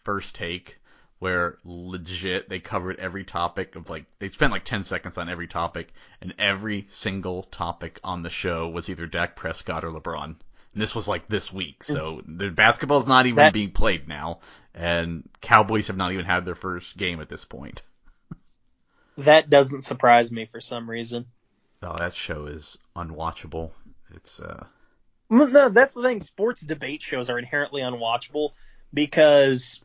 first 0.05 0.35
take 0.35 0.79
where 1.19 1.57
legit 1.65 2.49
they 2.49 2.61
covered 2.61 2.99
every 2.99 3.25
topic 3.25 3.75
of 3.75 3.89
like 3.89 4.05
they 4.19 4.29
spent 4.29 4.53
like 4.53 4.65
10 4.65 4.85
seconds 4.85 5.17
on 5.17 5.29
every 5.31 5.47
topic 5.49 5.93
and 6.21 6.35
every 6.39 6.87
single 6.91 7.43
topic 7.45 7.99
on 8.05 8.23
the 8.23 8.29
show 8.31 8.69
was 8.69 8.89
either 8.91 9.07
Dak 9.07 9.35
Prescott 9.37 9.85
or 9.85 9.91
LeBron. 9.91 10.25
And 10.25 10.83
this 10.83 10.95
was 10.95 11.09
like 11.09 11.27
this 11.27 11.51
week, 11.51 11.85
so 11.85 12.21
the 12.27 12.51
basketball's 12.51 13.07
not 13.07 13.25
even 13.25 13.37
That- 13.37 13.55
being 13.55 13.71
played 13.71 14.07
now, 14.09 14.41
and 14.75 15.27
Cowboys 15.41 15.87
have 15.87 15.97
not 15.97 16.13
even 16.13 16.27
had 16.27 16.45
their 16.45 16.55
first 16.55 16.99
game 16.99 17.21
at 17.23 17.31
this 17.31 17.47
point. 17.47 17.81
That 19.19 19.49
doesn't 19.49 19.83
surprise 19.83 20.31
me 20.31 20.45
for 20.45 20.61
some 20.61 20.89
reason. 20.91 21.25
Oh, 21.83 21.97
that 21.97 22.15
show 22.15 22.45
is 22.45 22.77
unwatchable. 22.95 23.71
It's 24.15 24.39
uh 24.41 24.67
No, 25.31 25.71
that's 25.71 25.95
the 25.95 26.03
thing. 26.03 26.21
Sports 26.21 26.61
debate 26.61 27.01
shows 27.03 27.31
are 27.31 27.39
inherently 27.39 27.81
unwatchable 27.81 28.51
because, 28.93 29.81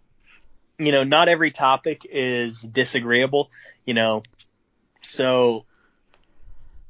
you 0.85 0.91
know, 0.91 1.03
not 1.03 1.29
every 1.29 1.51
topic 1.51 2.05
is 2.09 2.61
disagreeable, 2.61 3.49
you 3.85 3.93
know. 3.93 4.23
So, 5.03 5.65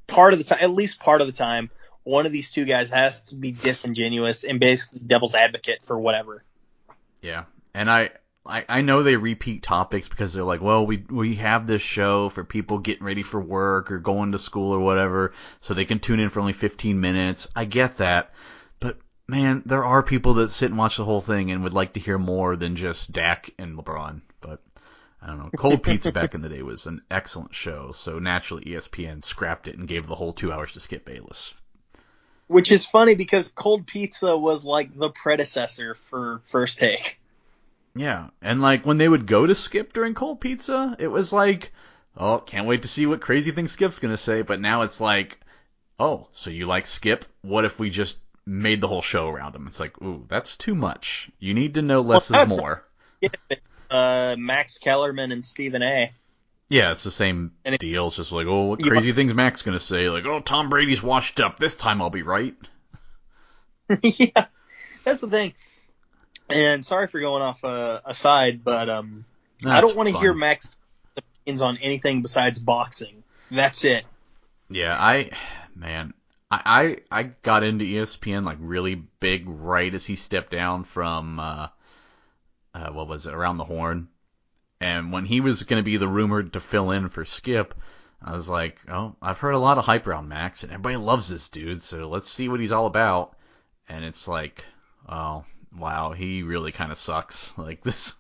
part 0.07 0.33
of 0.33 0.39
the 0.39 0.45
time, 0.45 0.59
at 0.61 0.71
least 0.71 0.99
part 0.99 1.21
of 1.21 1.27
the 1.27 1.33
time, 1.33 1.69
one 2.03 2.25
of 2.25 2.31
these 2.31 2.49
two 2.49 2.65
guys 2.65 2.89
has 2.89 3.21
to 3.23 3.35
be 3.35 3.51
disingenuous 3.51 4.43
and 4.43 4.59
basically 4.59 4.99
devil's 4.99 5.35
advocate 5.35 5.79
for 5.83 5.99
whatever. 5.99 6.43
Yeah, 7.21 7.45
and 7.73 7.89
I 7.89 8.11
I, 8.45 8.65
I 8.67 8.81
know 8.81 9.03
they 9.03 9.17
repeat 9.17 9.61
topics 9.61 10.07
because 10.07 10.33
they're 10.33 10.43
like, 10.43 10.61
well, 10.61 10.85
we 10.85 10.97
we 11.09 11.35
have 11.35 11.67
this 11.67 11.81
show 11.81 12.29
for 12.29 12.43
people 12.43 12.79
getting 12.79 13.03
ready 13.03 13.23
for 13.23 13.39
work 13.39 13.91
or 13.91 13.99
going 13.99 14.31
to 14.31 14.39
school 14.39 14.73
or 14.73 14.79
whatever, 14.79 15.33
so 15.61 15.73
they 15.73 15.85
can 15.85 15.99
tune 15.99 16.19
in 16.19 16.29
for 16.29 16.39
only 16.39 16.53
15 16.53 16.99
minutes. 16.99 17.47
I 17.55 17.65
get 17.65 17.97
that, 17.97 18.33
man, 19.31 19.63
there 19.65 19.85
are 19.85 20.03
people 20.03 20.35
that 20.35 20.49
sit 20.49 20.69
and 20.69 20.77
watch 20.77 20.97
the 20.97 21.05
whole 21.05 21.21
thing 21.21 21.51
and 21.51 21.63
would 21.63 21.73
like 21.73 21.93
to 21.93 22.01
hear 22.01 22.17
more 22.17 22.57
than 22.57 22.75
just 22.75 23.13
Dak 23.13 23.49
and 23.57 23.77
LeBron. 23.77 24.19
But 24.41 24.59
I 25.21 25.27
don't 25.27 25.39
know. 25.39 25.49
Cold 25.57 25.81
Pizza 25.83 26.11
back 26.11 26.35
in 26.35 26.41
the 26.41 26.49
day 26.49 26.61
was 26.61 26.85
an 26.85 27.01
excellent 27.09 27.55
show, 27.55 27.93
so 27.93 28.19
naturally 28.19 28.65
ESPN 28.65 29.23
scrapped 29.23 29.69
it 29.69 29.77
and 29.77 29.87
gave 29.87 30.05
the 30.05 30.15
whole 30.15 30.33
two 30.33 30.51
hours 30.51 30.73
to 30.73 30.81
Skip 30.81 31.05
Bayless. 31.05 31.53
Which 32.47 32.73
is 32.73 32.85
funny 32.85 33.15
because 33.15 33.47
Cold 33.47 33.87
Pizza 33.87 34.37
was 34.37 34.65
like 34.65 34.93
the 34.93 35.09
predecessor 35.09 35.95
for 36.09 36.41
First 36.47 36.79
Take. 36.79 37.17
Yeah, 37.95 38.27
and 38.41 38.61
like 38.61 38.85
when 38.85 38.97
they 38.97 39.07
would 39.07 39.25
go 39.25 39.47
to 39.47 39.55
Skip 39.55 39.93
during 39.93 40.13
Cold 40.13 40.41
Pizza, 40.41 40.97
it 40.99 41.07
was 41.07 41.31
like, 41.31 41.71
oh, 42.17 42.39
can't 42.39 42.67
wait 42.67 42.81
to 42.81 42.89
see 42.89 43.05
what 43.05 43.21
crazy 43.21 43.51
thing 43.51 43.69
Skip's 43.69 43.99
gonna 43.99 44.17
say. 44.17 44.41
But 44.41 44.59
now 44.59 44.81
it's 44.81 44.99
like, 44.99 45.39
oh, 45.97 46.27
so 46.33 46.49
you 46.49 46.65
like 46.65 46.85
Skip? 46.85 47.23
What 47.41 47.63
if 47.63 47.79
we 47.79 47.89
just 47.89 48.17
made 48.45 48.81
the 48.81 48.87
whole 48.87 49.01
show 49.01 49.27
around 49.29 49.55
him? 49.55 49.67
It's 49.67 49.79
like, 49.79 50.01
ooh, 50.01 50.25
that's 50.29 50.57
too 50.57 50.75
much. 50.75 51.29
You 51.39 51.53
need 51.53 51.75
to 51.75 51.81
know 51.81 52.01
less 52.01 52.29
Well, 52.29 52.43
is 52.43 52.49
that's- 52.49 52.59
more. 52.59 52.83
Uh, 53.91 54.37
Max 54.39 54.77
Kellerman 54.77 55.33
and 55.33 55.43
Stephen 55.43 55.83
A. 55.83 56.11
Yeah, 56.69 56.93
it's 56.93 57.03
the 57.03 57.11
same 57.11 57.51
it- 57.65 57.77
deal. 57.81 58.07
It's 58.07 58.15
just 58.15 58.31
like, 58.31 58.47
oh, 58.47 58.67
what 58.67 58.79
Yeah. 58.79 58.87
crazy 58.87 59.11
things 59.11 59.33
Mac's 59.33 59.63
gonna 59.63 59.81
say? 59.81 60.07
Like, 60.07 60.25
oh, 60.25 60.39
Tom 60.39 60.69
Brady's 60.69 61.03
washed 61.03 61.41
up. 61.41 61.59
This 61.59 61.75
time 61.75 62.01
I'll 62.01 62.09
be 62.09 62.23
right. 62.23 62.55
yeah, 64.01 64.45
that's 65.03 65.19
the 65.19 65.29
thing. 65.29 65.53
And 66.49 66.85
sorry 66.85 67.07
for 67.07 67.19
going 67.19 67.41
off 67.43 67.61
uh, 67.65 67.99
aside, 68.05 68.63
but 68.63 68.89
um, 68.89 69.25
I 69.65 69.81
don't 69.81 69.97
want 69.97 70.07
to 70.07 70.17
hear 70.17 70.33
Max 70.33 70.73
opinions 71.17 71.61
on 71.61 71.77
anything 71.81 72.21
besides 72.21 72.59
boxing. 72.59 73.23
That's 73.51 73.83
it. 73.83 74.05
Yeah, 74.69 74.95
I 74.97 75.31
man, 75.75 76.13
I, 76.51 76.97
I 77.11 77.19
I 77.19 77.23
got 77.23 77.63
into 77.63 77.85
ESPN 77.85 78.43
like 78.43 78.57
really 78.59 78.95
big 78.95 79.45
right 79.47 79.93
as 79.93 80.05
he 80.05 80.15
stepped 80.17 80.51
down 80.51 80.83
from 80.83 81.39
uh, 81.39 81.67
uh 82.73 82.89
what 82.91 83.07
was 83.07 83.25
it 83.25 83.33
around 83.33 83.57
the 83.57 83.63
horn, 83.63 84.09
and 84.79 85.11
when 85.11 85.25
he 85.25 85.39
was 85.41 85.63
going 85.63 85.79
to 85.79 85.89
be 85.89 85.97
the 85.97 86.09
rumored 86.09 86.53
to 86.53 86.59
fill 86.59 86.91
in 86.91 87.09
for 87.09 87.23
Skip, 87.23 87.73
I 88.21 88.33
was 88.33 88.49
like, 88.49 88.79
oh, 88.89 89.15
I've 89.21 89.39
heard 89.39 89.55
a 89.55 89.59
lot 89.59 89.77
of 89.77 89.85
hype 89.85 90.05
around 90.05 90.27
Max, 90.27 90.63
and 90.63 90.71
everybody 90.71 90.97
loves 90.97 91.29
this 91.29 91.47
dude, 91.47 91.81
so 91.81 92.09
let's 92.09 92.29
see 92.29 92.49
what 92.49 92.59
he's 92.59 92.71
all 92.71 92.85
about. 92.85 93.37
And 93.87 94.03
it's 94.03 94.27
like, 94.27 94.65
oh 95.07 95.45
wow, 95.77 96.11
he 96.11 96.43
really 96.43 96.71
kind 96.71 96.91
of 96.91 96.97
sucks. 96.97 97.53
Like 97.61 97.83
this, 97.83 98.15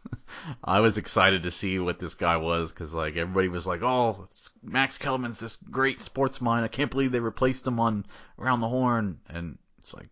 I 0.63 0.81
was 0.81 0.97
excited 0.97 1.43
to 1.43 1.51
see 1.51 1.79
what 1.79 1.99
this 1.99 2.13
guy 2.13 2.37
was 2.37 2.71
because 2.71 2.93
like 2.93 3.15
everybody 3.15 3.47
was 3.47 3.65
like, 3.65 3.81
oh, 3.81 4.27
Max 4.63 4.97
Kellerman's 4.97 5.39
this 5.39 5.57
great 5.69 5.99
sports 6.01 6.41
mind. 6.41 6.63
I 6.63 6.67
can't 6.67 6.91
believe 6.91 7.11
they 7.11 7.19
replaced 7.19 7.65
him 7.65 7.79
on 7.79 8.05
Around 8.37 8.61
the 8.61 8.69
Horn, 8.69 9.19
and 9.29 9.57
it's 9.79 9.93
like 9.93 10.09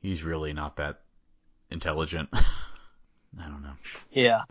he's 0.00 0.22
really 0.22 0.52
not 0.52 0.76
that 0.76 1.00
intelligent. 1.70 2.28
I 2.32 3.42
don't 3.42 3.62
know. 3.62 3.74
Yeah. 4.12 4.42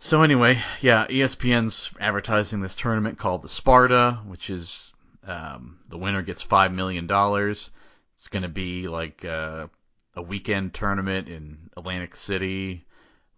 So 0.00 0.22
anyway, 0.22 0.60
yeah, 0.80 1.06
ESPN's 1.06 1.90
advertising 2.00 2.60
this 2.60 2.74
tournament 2.74 3.18
called 3.18 3.42
the 3.42 3.48
Sparta, 3.48 4.18
which 4.26 4.50
is 4.50 4.92
um, 5.24 5.78
the 5.88 5.98
winner 5.98 6.22
gets 6.22 6.42
five 6.42 6.72
million 6.72 7.06
dollars. 7.06 7.70
It's 8.16 8.28
going 8.28 8.42
to 8.42 8.48
be 8.48 8.88
like 8.88 9.24
uh, 9.24 9.68
a 10.14 10.22
weekend 10.22 10.74
tournament 10.74 11.28
in 11.28 11.70
Atlantic 11.76 12.16
City, 12.16 12.84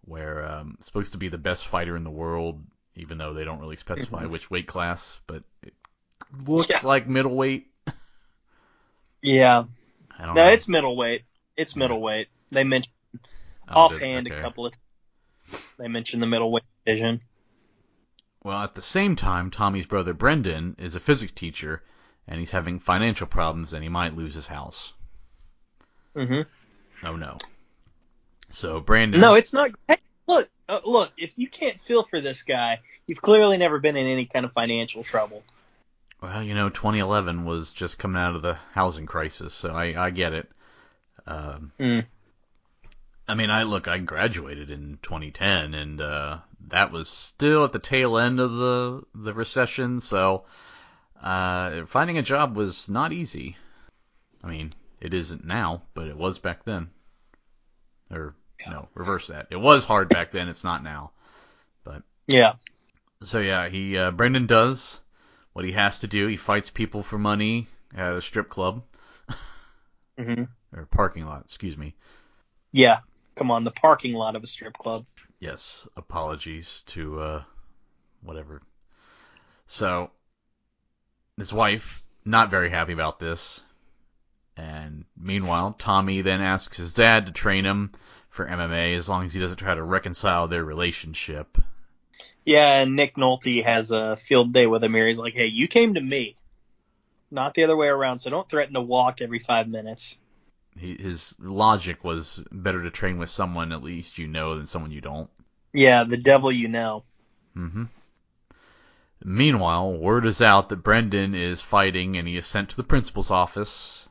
where 0.05 0.45
um, 0.45 0.77
supposed 0.81 1.13
to 1.13 1.17
be 1.17 1.29
the 1.29 1.37
best 1.37 1.67
fighter 1.67 1.95
in 1.95 2.03
the 2.03 2.11
world, 2.11 2.61
even 2.95 3.17
though 3.17 3.33
they 3.33 3.43
don't 3.45 3.59
really 3.59 3.75
specify 3.77 4.23
Mhm. 4.23 4.29
which 4.29 4.51
weight 4.51 4.67
class, 4.67 5.19
but 5.27 5.43
it 5.63 5.73
looks 6.45 6.69
Yeah. 6.69 6.79
like 6.83 7.07
middleweight. 7.07 7.67
Yeah. 9.21 9.65
I 10.17 10.25
don't 10.25 10.35
No, 10.35 10.45
know. 10.45 10.51
it's 10.51 10.67
middleweight. 10.67 11.23
It's 11.57 11.75
middleweight. 11.75 12.27
They 12.51 12.63
mentioned 12.63 12.93
Oh, 13.67 13.85
offhand 13.85 14.27
okay. 14.27 14.35
a 14.37 14.41
couple 14.41 14.65
of. 14.67 14.73
times. 14.73 15.63
They 15.77 15.87
mentioned 15.87 16.21
the 16.21 16.27
middleweight 16.27 16.63
division. 16.85 17.21
Well, 18.43 18.61
at 18.61 18.75
the 18.75 18.81
same 18.81 19.15
time, 19.15 19.49
Tommy's 19.49 19.87
brother 19.87 20.13
Brendan 20.13 20.75
is 20.77 20.93
a 20.95 20.99
physics 20.99 21.31
teacher, 21.31 21.83
and 22.27 22.39
he's 22.39 22.51
having 22.51 22.79
financial 22.79 23.25
problems, 23.27 23.73
and 23.73 23.81
he 23.83 23.89
might 23.89 24.13
lose 24.15 24.35
his 24.35 24.47
house. 24.47 24.93
hmm 26.15 26.41
Oh 27.03 27.15
no. 27.15 27.37
So 28.51 28.79
Brandon. 28.79 29.19
No, 29.21 29.33
it's 29.35 29.53
not. 29.53 29.71
Hey, 29.87 29.97
look, 30.27 30.49
uh, 30.69 30.79
look. 30.85 31.11
If 31.17 31.33
you 31.37 31.47
can't 31.49 31.79
feel 31.79 32.03
for 32.03 32.21
this 32.21 32.43
guy, 32.43 32.79
you've 33.07 33.21
clearly 33.21 33.57
never 33.57 33.79
been 33.79 33.97
in 33.97 34.07
any 34.07 34.25
kind 34.25 34.45
of 34.45 34.53
financial 34.53 35.03
trouble. 35.03 35.43
Well, 36.21 36.41
you 36.41 36.55
know, 36.55 36.69
2011 36.69 37.45
was 37.45 37.73
just 37.73 37.99
coming 37.99 38.21
out 38.21 38.35
of 38.35 38.41
the 38.41 38.57
housing 38.73 39.05
crisis, 39.05 39.53
so 39.53 39.71
I 39.73 40.05
I 40.05 40.09
get 40.11 40.33
it. 40.33 40.49
Um, 41.27 41.71
Mm. 41.79 42.05
I 43.27 43.33
mean, 43.33 43.49
I 43.49 43.63
look, 43.63 43.87
I 43.87 43.97
graduated 43.97 44.69
in 44.69 44.99
2010, 45.01 45.73
and 45.73 45.99
uh, 45.99 46.37
that 46.67 46.91
was 46.91 47.09
still 47.09 47.65
at 47.65 47.73
the 47.73 47.79
tail 47.79 48.17
end 48.17 48.39
of 48.39 48.51
the 48.51 49.03
the 49.15 49.33
recession, 49.33 49.99
so 49.99 50.45
uh, 51.21 51.85
finding 51.87 52.17
a 52.19 52.21
job 52.21 52.55
was 52.55 52.87
not 52.87 53.11
easy. 53.11 53.57
I 54.43 54.47
mean, 54.47 54.73
it 54.99 55.13
isn't 55.13 55.45
now, 55.45 55.83
but 55.93 56.07
it 56.07 56.17
was 56.17 56.39
back 56.39 56.63
then. 56.63 56.89
Or 58.11 58.35
no, 58.69 58.87
reverse 58.93 59.27
that. 59.27 59.47
It 59.49 59.59
was 59.59 59.85
hard 59.85 60.09
back 60.09 60.31
then. 60.31 60.47
It's 60.47 60.63
not 60.63 60.83
now. 60.83 61.11
But 61.83 62.03
yeah. 62.27 62.53
So 63.23 63.39
yeah, 63.39 63.69
he 63.69 63.97
uh, 63.97 64.11
Brendan 64.11 64.45
does 64.47 65.01
what 65.53 65.65
he 65.65 65.71
has 65.71 65.99
to 65.99 66.07
do. 66.07 66.27
He 66.27 66.37
fights 66.37 66.69
people 66.69 67.03
for 67.03 67.17
money 67.17 67.67
at 67.95 68.15
a 68.15 68.21
strip 68.21 68.49
club 68.49 68.83
hmm 70.17 70.43
or 70.75 70.85
parking 70.85 71.25
lot. 71.25 71.41
Excuse 71.45 71.77
me. 71.77 71.95
Yeah. 72.71 72.99
Come 73.35 73.51
on, 73.51 73.65
the 73.65 73.71
parking 73.71 74.13
lot 74.13 74.35
of 74.35 74.43
a 74.43 74.47
strip 74.47 74.77
club. 74.77 75.05
Yes, 75.39 75.87
apologies 75.97 76.83
to 76.87 77.19
uh, 77.19 77.43
whatever. 78.21 78.61
So 79.67 80.11
his 81.37 81.51
wife 81.51 82.03
not 82.23 82.49
very 82.49 82.69
happy 82.69 82.93
about 82.93 83.19
this, 83.19 83.61
and 84.57 85.05
meanwhile 85.17 85.75
Tommy 85.77 86.21
then 86.21 86.41
asks 86.41 86.77
his 86.77 86.93
dad 86.93 87.25
to 87.25 87.31
train 87.31 87.65
him 87.65 87.91
for 88.29 88.45
MMA 88.45 88.95
as 88.95 89.07
long 89.07 89.25
as 89.25 89.33
he 89.33 89.39
doesn't 89.39 89.57
try 89.57 89.75
to 89.75 89.83
reconcile 89.83 90.47
their 90.47 90.63
relationship. 90.63 91.57
Yeah, 92.43 92.81
and 92.81 92.95
Nick 92.95 93.15
Nolte 93.15 93.63
has 93.63 93.91
a 93.91 94.17
field 94.17 94.53
day 94.53 94.67
with 94.67 94.83
him 94.83 94.93
here. 94.93 95.07
He's 95.07 95.17
like, 95.17 95.33
"Hey, 95.33 95.47
you 95.47 95.67
came 95.67 95.95
to 95.95 96.01
me, 96.01 96.35
not 97.31 97.53
the 97.53 97.63
other 97.63 97.75
way 97.75 97.87
around. 97.87 98.19
So 98.19 98.29
don't 98.29 98.47
threaten 98.47 98.75
to 98.75 98.81
walk 98.81 99.21
every 99.21 99.39
five 99.39 99.67
minutes." 99.67 100.17
He, 100.77 100.95
his 100.95 101.33
logic 101.39 102.03
was 102.03 102.43
better 102.51 102.83
to 102.83 102.91
train 102.91 103.17
with 103.17 103.29
someone 103.29 103.71
at 103.71 103.81
least 103.81 104.17
you 104.17 104.27
know 104.27 104.55
than 104.55 104.67
someone 104.67 104.91
you 104.91 105.01
don't. 105.01 105.29
Yeah, 105.73 106.03
the 106.03 106.17
devil 106.17 106.51
you 106.51 106.67
know. 106.67 107.03
hmm 107.53 107.85
Meanwhile, 109.23 109.93
word 109.93 110.25
is 110.25 110.41
out 110.41 110.69
that 110.69 110.83
Brendan 110.83 111.33
is 111.33 111.61
fighting 111.61 112.15
and 112.17 112.27
he 112.27 112.37
is 112.37 112.45
sent 112.45 112.69
to 112.69 112.75
the 112.75 112.83
principal's 112.83 113.31
office. 113.31 114.04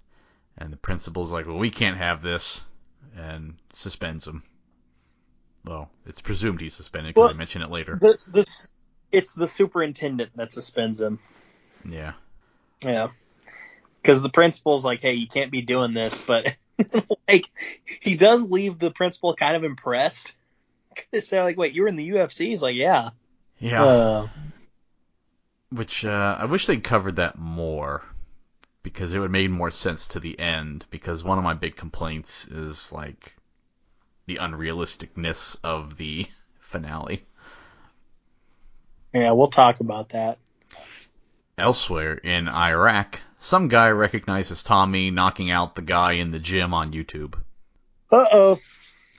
And 0.58 0.72
the 0.72 0.76
principal's 0.76 1.32
like, 1.32 1.46
well, 1.46 1.58
we 1.58 1.70
can't 1.70 1.96
have 1.96 2.22
this. 2.22 2.62
And 3.16 3.54
suspends 3.72 4.26
him. 4.26 4.42
Well, 5.64 5.88
it's 6.06 6.20
presumed 6.20 6.60
he's 6.60 6.74
suspended 6.74 7.14
because 7.14 7.20
Well, 7.20 7.32
they 7.32 7.38
mention 7.38 7.62
it 7.62 7.70
later. 7.70 7.96
The 8.00 8.18
the 8.28 8.70
it's 9.12 9.34
the 9.34 9.46
superintendent 9.46 10.32
that 10.36 10.52
suspends 10.52 11.00
him. 11.00 11.20
Yeah. 11.88 12.14
Yeah. 12.82 13.08
Because 14.02 14.20
the 14.20 14.28
principal's 14.28 14.84
like, 14.84 15.00
hey, 15.00 15.14
you 15.14 15.28
can't 15.28 15.50
be 15.50 15.62
doing 15.62 15.94
this, 15.94 16.18
but 16.18 16.54
like 17.28 17.48
he 17.84 18.16
does 18.16 18.50
leave 18.50 18.78
the 18.78 18.90
principal 18.90 19.34
kind 19.34 19.56
of 19.56 19.64
impressed. 19.64 20.36
Because 20.94 21.30
they're 21.30 21.44
like, 21.44 21.56
wait, 21.56 21.74
you 21.74 21.82
were 21.82 21.88
in 21.88 21.96
the 21.96 22.08
UFC? 22.10 22.48
He's 22.48 22.62
like, 22.62 22.76
yeah. 22.76 23.10
Yeah. 23.58 23.84
Uh, 23.84 24.28
Which, 25.70 26.04
uh, 26.04 26.36
I 26.38 26.44
wish 26.44 26.66
they'd 26.66 26.84
covered 26.84 27.16
that 27.16 27.38
more. 27.38 28.02
Because 28.84 29.12
it 29.12 29.18
would 29.18 29.24
have 29.24 29.30
made 29.32 29.50
more 29.50 29.72
sense 29.72 30.06
to 30.08 30.20
the 30.20 30.38
end. 30.38 30.84
Because 30.90 31.24
one 31.24 31.38
of 31.38 31.44
my 31.44 31.54
big 31.54 31.74
complaints 31.74 32.46
is, 32.46 32.92
like, 32.92 33.34
the 34.26 34.36
unrealisticness 34.36 35.56
of 35.64 35.96
the 35.96 36.26
finale. 36.60 37.26
yeah, 39.12 39.32
we'll 39.32 39.48
talk 39.48 39.80
about 39.80 40.10
that. 40.10 40.38
Elsewhere 41.58 42.14
in 42.14 42.48
Iraq, 42.48 43.20
some 43.38 43.68
guy 43.68 43.90
recognizes 43.90 44.62
Tommy 44.62 45.10
knocking 45.10 45.50
out 45.50 45.74
the 45.74 45.82
guy 45.82 46.12
in 46.12 46.30
the 46.30 46.38
gym 46.40 46.74
on 46.74 46.92
YouTube. 46.92 47.34
Uh 48.10 48.26
oh. 48.32 48.58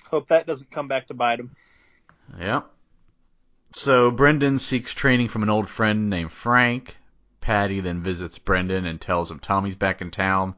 Hope 0.09 0.27
that 0.27 0.45
doesn't 0.45 0.69
come 0.71 0.87
back 0.87 1.07
to 1.07 1.13
bite 1.13 1.39
him. 1.39 1.55
Yeah. 2.39 2.61
So 3.71 4.11
Brendan 4.11 4.59
seeks 4.59 4.93
training 4.93 5.29
from 5.29 5.43
an 5.43 5.49
old 5.49 5.69
friend 5.69 6.09
named 6.09 6.31
Frank. 6.31 6.97
Paddy 7.45 7.79
then 7.79 8.01
visits 8.01 8.39
Brendan 8.39 8.87
and 8.87 8.99
tells 8.99 9.29
him 9.29 9.37
Tommy's 9.37 9.75
back 9.75 10.01
in 10.01 10.09
town. 10.09 10.55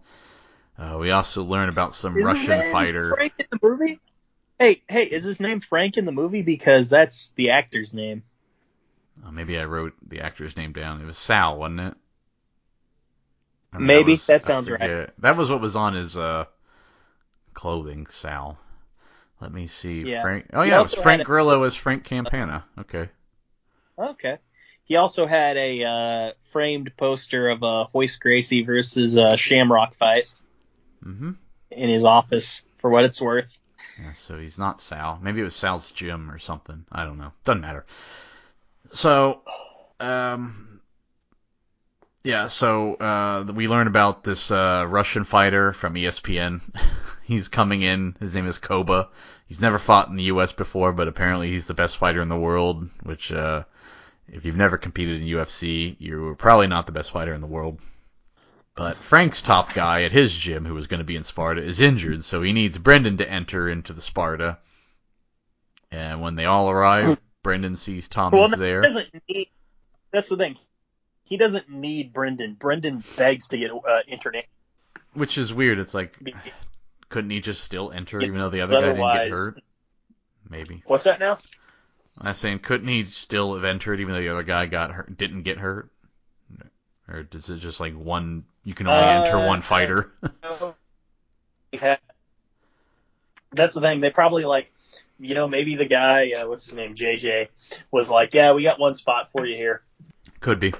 Uh, 0.77 0.95
we 0.97 1.11
also 1.11 1.43
learn 1.43 1.67
about 1.67 1.93
some 1.93 2.17
Is 2.17 2.25
Russian 2.25 2.47
name 2.59 2.71
fighter. 2.71 3.13
Frank 3.13 3.33
in 3.37 3.45
the 3.51 3.59
movie? 3.61 3.99
Hey, 4.57 4.83
hey, 4.87 5.03
is 5.03 5.25
his 5.25 5.41
name 5.41 5.59
Frank 5.59 5.97
in 5.97 6.05
the 6.05 6.13
movie? 6.13 6.43
Because 6.43 6.87
that's 6.87 7.31
the 7.31 7.49
actor's 7.49 7.93
name. 7.93 8.23
Uh, 9.21 9.31
maybe 9.31 9.59
I 9.59 9.65
wrote 9.65 9.95
the 10.07 10.21
actor's 10.21 10.55
name 10.55 10.71
down. 10.71 11.01
It 11.01 11.05
was 11.05 11.17
Sal, 11.17 11.57
wasn't 11.57 11.81
it? 11.81 11.93
I 13.73 13.77
mean, 13.79 13.87
Maybe. 13.87 14.13
was- 14.13 14.25
That 14.27 14.43
sounds 14.45 14.69
right. 14.69 15.09
That 15.19 15.35
was 15.35 15.51
what 15.51 15.59
was 15.59 15.75
on 15.75 15.93
his 15.93 16.15
uh 16.15 16.45
clothing, 17.53 18.07
Sal. 18.07 18.57
Let 19.41 19.51
me 19.51 19.67
see. 19.67 20.03
Yeah. 20.03 20.21
Frank. 20.21 20.51
Oh 20.53 20.61
yeah, 20.61 20.77
it 20.77 20.83
was 20.83 20.93
Frank 20.93 21.23
a- 21.23 21.25
Grillo 21.25 21.63
as 21.63 21.75
Frank 21.75 22.05
Campana. 22.05 22.63
Okay. 22.79 23.09
Okay. 23.99 24.37
He 24.87 24.95
also 24.95 25.27
had 25.27 25.57
a 25.57 25.83
uh, 25.83 26.31
framed 26.51 26.95
poster 26.97 27.49
of 27.49 27.61
a 27.61 27.87
Royce 27.93 28.15
Gracie 28.15 28.63
versus 28.63 29.17
uh, 29.17 29.35
Shamrock 29.35 29.93
fight 29.93 30.23
Mm-hmm. 31.05 31.31
in 31.71 31.89
his 31.89 32.03
office, 32.03 32.63
for 32.79 32.89
what 32.89 33.05
it's 33.05 33.21
worth. 33.21 33.57
Yeah, 33.99 34.13
so 34.13 34.37
he's 34.37 34.57
not 34.59 34.81
Sal. 34.81 35.19
Maybe 35.21 35.39
it 35.41 35.45
was 35.45 35.55
Sal's 35.55 35.91
gym 35.91 36.29
or 36.29 36.37
something. 36.39 36.85
I 36.91 37.05
don't 37.05 37.17
know. 37.17 37.31
Doesn't 37.45 37.61
matter. 37.61 37.85
So, 38.91 39.41
um, 39.99 40.81
yeah. 42.23 42.47
So 42.47 42.95
uh, 42.95 43.45
we 43.53 43.67
learn 43.67 43.87
about 43.87 44.23
this 44.23 44.51
uh, 44.51 44.85
Russian 44.87 45.23
fighter 45.23 45.71
from 45.73 45.95
ESPN. 45.95 46.61
he's 47.23 47.47
coming 47.47 47.81
in. 47.83 48.15
His 48.19 48.33
name 48.33 48.47
is 48.47 48.57
Koba. 48.57 49.09
He's 49.47 49.61
never 49.61 49.79
fought 49.79 50.09
in 50.09 50.15
the 50.17 50.23
U.S. 50.23 50.51
before, 50.51 50.91
but 50.93 51.07
apparently 51.07 51.49
he's 51.49 51.67
the 51.67 51.73
best 51.73 51.97
fighter 51.97 52.21
in 52.21 52.29
the 52.29 52.37
world. 52.39 52.89
Which, 53.03 53.31
uh, 53.31 53.63
if 54.27 54.45
you've 54.45 54.57
never 54.57 54.77
competed 54.77 55.21
in 55.21 55.27
UFC, 55.27 55.95
you're 55.99 56.35
probably 56.35 56.67
not 56.67 56.85
the 56.85 56.91
best 56.91 57.11
fighter 57.11 57.33
in 57.33 57.41
the 57.41 57.47
world. 57.47 57.79
But 58.75 58.97
Frank's 58.97 59.41
top 59.41 59.73
guy 59.73 60.03
at 60.03 60.11
his 60.11 60.35
gym, 60.35 60.63
who 60.63 60.75
was 60.75 60.87
going 60.87 60.99
to 60.99 61.03
be 61.03 61.15
in 61.15 61.23
Sparta, 61.23 61.61
is 61.61 61.79
injured, 61.79 62.23
so 62.23 62.43
he 62.43 62.53
needs 62.53 62.77
Brendan 62.77 63.17
to 63.17 63.29
enter 63.29 63.69
into 63.69 63.91
the 63.91 64.01
Sparta. 64.01 64.59
And 65.91 66.21
when 66.21 66.35
they 66.35 66.45
all 66.45 66.69
arrive, 66.69 67.19
Brendan 67.43 67.75
sees 67.75 68.07
Tommy's 68.07 68.37
Well, 68.37 68.49
there. 68.49 68.81
Doesn't 68.81 69.07
need, 69.27 69.49
that's 70.11 70.29
the 70.29 70.37
thing. 70.37 70.57
He 71.23 71.37
doesn't 71.37 71.69
need 71.69 72.13
Brendan. 72.13 72.53
Brendan 72.53 73.03
begs 73.17 73.47
to 73.49 73.57
get 73.57 73.71
uh, 73.71 74.01
entered 74.07 74.35
in. 74.35 74.43
Which 75.13 75.37
is 75.37 75.51
weird. 75.51 75.79
It's 75.79 75.93
like, 75.93 76.15
couldn't 77.09 77.31
he 77.31 77.39
just 77.39 77.63
still 77.63 77.91
enter 77.91 78.23
even 78.23 78.37
though 78.37 78.49
the 78.49 78.61
other 78.61 78.79
guy 78.79 78.87
didn't 78.87 79.01
get 79.01 79.31
hurt? 79.31 79.63
Maybe. 80.49 80.83
What's 80.85 81.05
that 81.05 81.19
now? 81.19 81.39
I'm 82.19 82.33
saying, 82.33 82.59
couldn't 82.59 82.87
he 82.87 83.05
still 83.05 83.55
have 83.55 83.63
entered 83.63 83.99
even 83.99 84.13
though 84.13 84.21
the 84.21 84.29
other 84.29 84.43
guy 84.43 84.65
got 84.65 84.91
hurt, 84.91 85.17
didn't 85.17 85.43
get 85.43 85.57
hurt? 85.57 85.89
Or 87.07 87.23
does 87.23 87.49
it 87.49 87.59
just 87.59 87.79
like 87.79 87.93
one? 87.93 88.43
You 88.63 88.73
can 88.73 88.87
only 88.87 89.25
enter 89.25 89.37
Uh, 89.37 89.47
one 89.47 89.61
fighter. 89.61 90.11
That's 93.51 93.73
the 93.73 93.81
thing. 93.81 94.01
They 94.01 94.11
probably 94.11 94.43
like, 94.43 94.73
you 95.19 95.35
know, 95.35 95.47
maybe 95.47 95.75
the 95.75 95.85
guy, 95.85 96.31
uh, 96.31 96.47
what's 96.47 96.65
his 96.65 96.73
name, 96.73 96.95
JJ, 96.95 97.47
was 97.91 98.09
like, 98.09 98.33
yeah, 98.33 98.51
we 98.51 98.63
got 98.63 98.79
one 98.79 98.93
spot 98.93 99.31
for 99.31 99.45
you 99.45 99.55
here. 99.55 99.83
Could 100.41 100.59
be. 100.59 100.73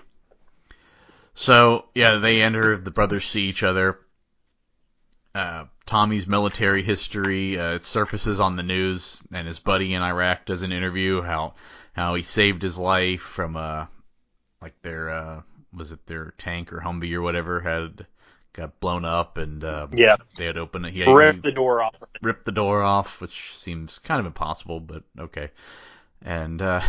So 1.33 1.85
yeah, 1.95 2.17
they 2.17 2.41
enter. 2.41 2.75
The 2.77 2.91
brothers 2.91 3.25
see 3.25 3.43
each 3.43 3.63
other. 3.63 3.99
Uh, 5.37 5.65
Tommy's 5.85 6.25
military 6.25 6.81
history 6.81 7.59
uh, 7.59 7.73
it 7.73 7.85
surfaces 7.85 8.39
on 8.39 8.55
the 8.55 8.63
news, 8.63 9.21
and 9.31 9.47
his 9.47 9.59
buddy 9.59 9.93
in 9.93 10.01
Iraq 10.01 10.45
does 10.45 10.63
an 10.63 10.71
interview 10.71 11.21
how 11.21 11.53
how 11.93 12.15
he 12.15 12.23
saved 12.23 12.63
his 12.63 12.79
life 12.79 13.21
from 13.21 13.55
uh 13.55 13.85
like 14.63 14.73
their 14.81 15.11
uh 15.11 15.41
was 15.71 15.91
it 15.91 16.03
their 16.07 16.33
tank 16.39 16.73
or 16.73 16.79
Humvee 16.79 17.13
or 17.13 17.21
whatever 17.21 17.61
had 17.61 18.07
got 18.53 18.79
blown 18.79 19.05
up 19.05 19.37
and 19.37 19.63
uh, 19.63 19.87
Yeah, 19.91 20.15
they 20.39 20.45
had 20.45 20.57
opened 20.57 20.87
it. 20.87 20.93
He, 20.93 21.03
rip 21.05 21.43
the 21.43 21.51
door 21.51 21.83
off. 21.83 21.95
ripped 22.23 22.45
the 22.45 22.51
door 22.51 22.81
off, 22.81 23.21
which 23.21 23.55
seems 23.55 23.99
kind 23.99 24.19
of 24.19 24.25
impossible, 24.25 24.79
but 24.79 25.03
okay. 25.19 25.51
And 26.23 26.59
uh, 26.63 26.81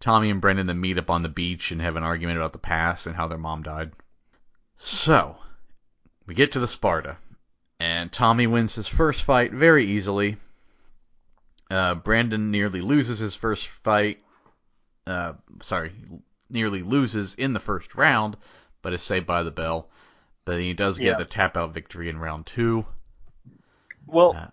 Tommy 0.00 0.28
and 0.28 0.42
Brendan 0.42 0.66
then 0.66 0.80
meet 0.80 0.98
up 0.98 1.08
on 1.08 1.22
the 1.22 1.30
beach 1.30 1.70
and 1.70 1.80
have 1.80 1.96
an 1.96 2.02
argument 2.02 2.36
about 2.36 2.52
the 2.52 2.58
past 2.58 3.06
and 3.06 3.16
how 3.16 3.26
their 3.26 3.38
mom 3.38 3.62
died. 3.62 3.92
So, 4.76 5.38
we 6.26 6.34
get 6.34 6.52
to 6.52 6.60
the 6.60 6.68
Sparta, 6.68 7.16
and 7.80 8.10
Tommy 8.12 8.46
wins 8.46 8.74
his 8.74 8.88
first 8.88 9.22
fight 9.22 9.52
very 9.52 9.84
easily. 9.84 10.36
Uh, 11.70 11.94
Brandon 11.94 12.50
nearly 12.50 12.80
loses 12.80 13.18
his 13.18 13.34
first 13.34 13.66
fight. 13.68 14.18
Uh, 15.06 15.34
sorry, 15.62 15.92
nearly 16.50 16.82
loses 16.82 17.34
in 17.34 17.52
the 17.52 17.60
first 17.60 17.94
round, 17.94 18.36
but 18.82 18.92
is 18.92 19.02
saved 19.02 19.26
by 19.26 19.42
the 19.42 19.50
bell. 19.50 19.88
But 20.44 20.60
he 20.60 20.72
does 20.74 20.98
get 20.98 21.06
Yeah. 21.06 21.14
the 21.18 21.24
tap 21.24 21.56
out 21.56 21.74
victory 21.74 22.08
in 22.08 22.18
round 22.18 22.46
two. 22.46 22.86
Well, 24.06 24.34
Uh, 24.34 24.46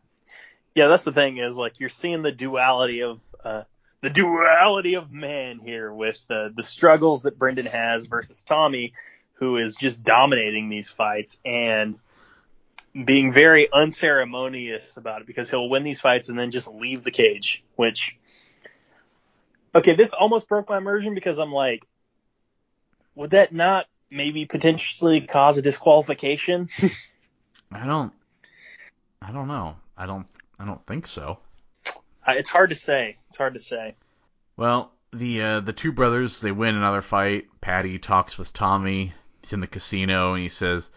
yeah, 0.75 0.87
that's 0.87 1.05
the 1.05 1.13
thing 1.13 1.37
is 1.37 1.55
like 1.55 1.79
you're 1.79 1.89
seeing 1.89 2.21
the 2.21 2.31
duality 2.33 3.01
of 3.03 3.21
uh, 3.43 3.63
the 4.01 4.09
duality 4.09 4.95
of 4.95 5.11
man 5.11 5.59
here 5.59 5.91
with 5.91 6.23
uh, 6.29 6.49
the 6.53 6.63
struggles 6.63 7.23
that 7.23 7.39
Brendan 7.39 7.65
has 7.67 8.07
versus 8.07 8.41
Tommy, 8.41 8.93
who 9.35 9.55
is 9.57 9.75
just 9.77 10.03
dominating 10.03 10.67
these 10.69 10.89
fights 10.89 11.39
and 11.45 11.97
being 13.03 13.33
very 13.33 13.67
unceremonious 13.71 14.95
about 14.97 15.21
it 15.21 15.27
because 15.27 15.49
he'll 15.49 15.67
win 15.67 15.83
these 15.83 15.99
fights 15.99 16.29
and 16.29 16.39
then 16.39 16.51
just 16.51 16.67
leave 16.67 17.03
the 17.03 17.11
cage. 17.11 17.63
Which, 17.75 18.15
okay, 19.73 19.95
this 19.95 20.13
almost 20.13 20.47
broke 20.47 20.69
my 20.69 20.77
immersion 20.77 21.13
because 21.13 21.37
I'm 21.39 21.51
like, 21.51 21.85
would 23.15 23.31
that 23.31 23.51
not 23.51 23.87
maybe 24.09 24.45
potentially 24.45 25.21
cause 25.21 25.57
a 25.57 25.61
disqualification? 25.61 26.69
I 27.71 27.85
don't. 27.85 28.13
I 29.21 29.31
don't 29.31 29.47
know. 29.47 29.75
I 29.97 30.05
don't. 30.05 30.27
I 30.57 30.65
don't 30.65 30.85
think 30.85 31.07
so. 31.07 31.39
It's 32.27 32.49
hard 32.49 32.69
to 32.69 32.75
say. 32.75 33.17
It's 33.27 33.37
hard 33.37 33.55
to 33.55 33.59
say. 33.59 33.95
Well, 34.55 34.91
the 35.11 35.41
uh, 35.41 35.59
the 35.59 35.73
two 35.73 35.91
brothers 35.91 36.39
they 36.39 36.51
win 36.51 36.75
another 36.75 37.01
fight. 37.01 37.47
Paddy 37.59 37.99
talks 37.99 38.37
with 38.37 38.53
Tommy. 38.53 39.13
He's 39.41 39.53
in 39.53 39.59
the 39.59 39.67
casino 39.67 40.33
and 40.33 40.41
he 40.41 40.49
says 40.49 40.89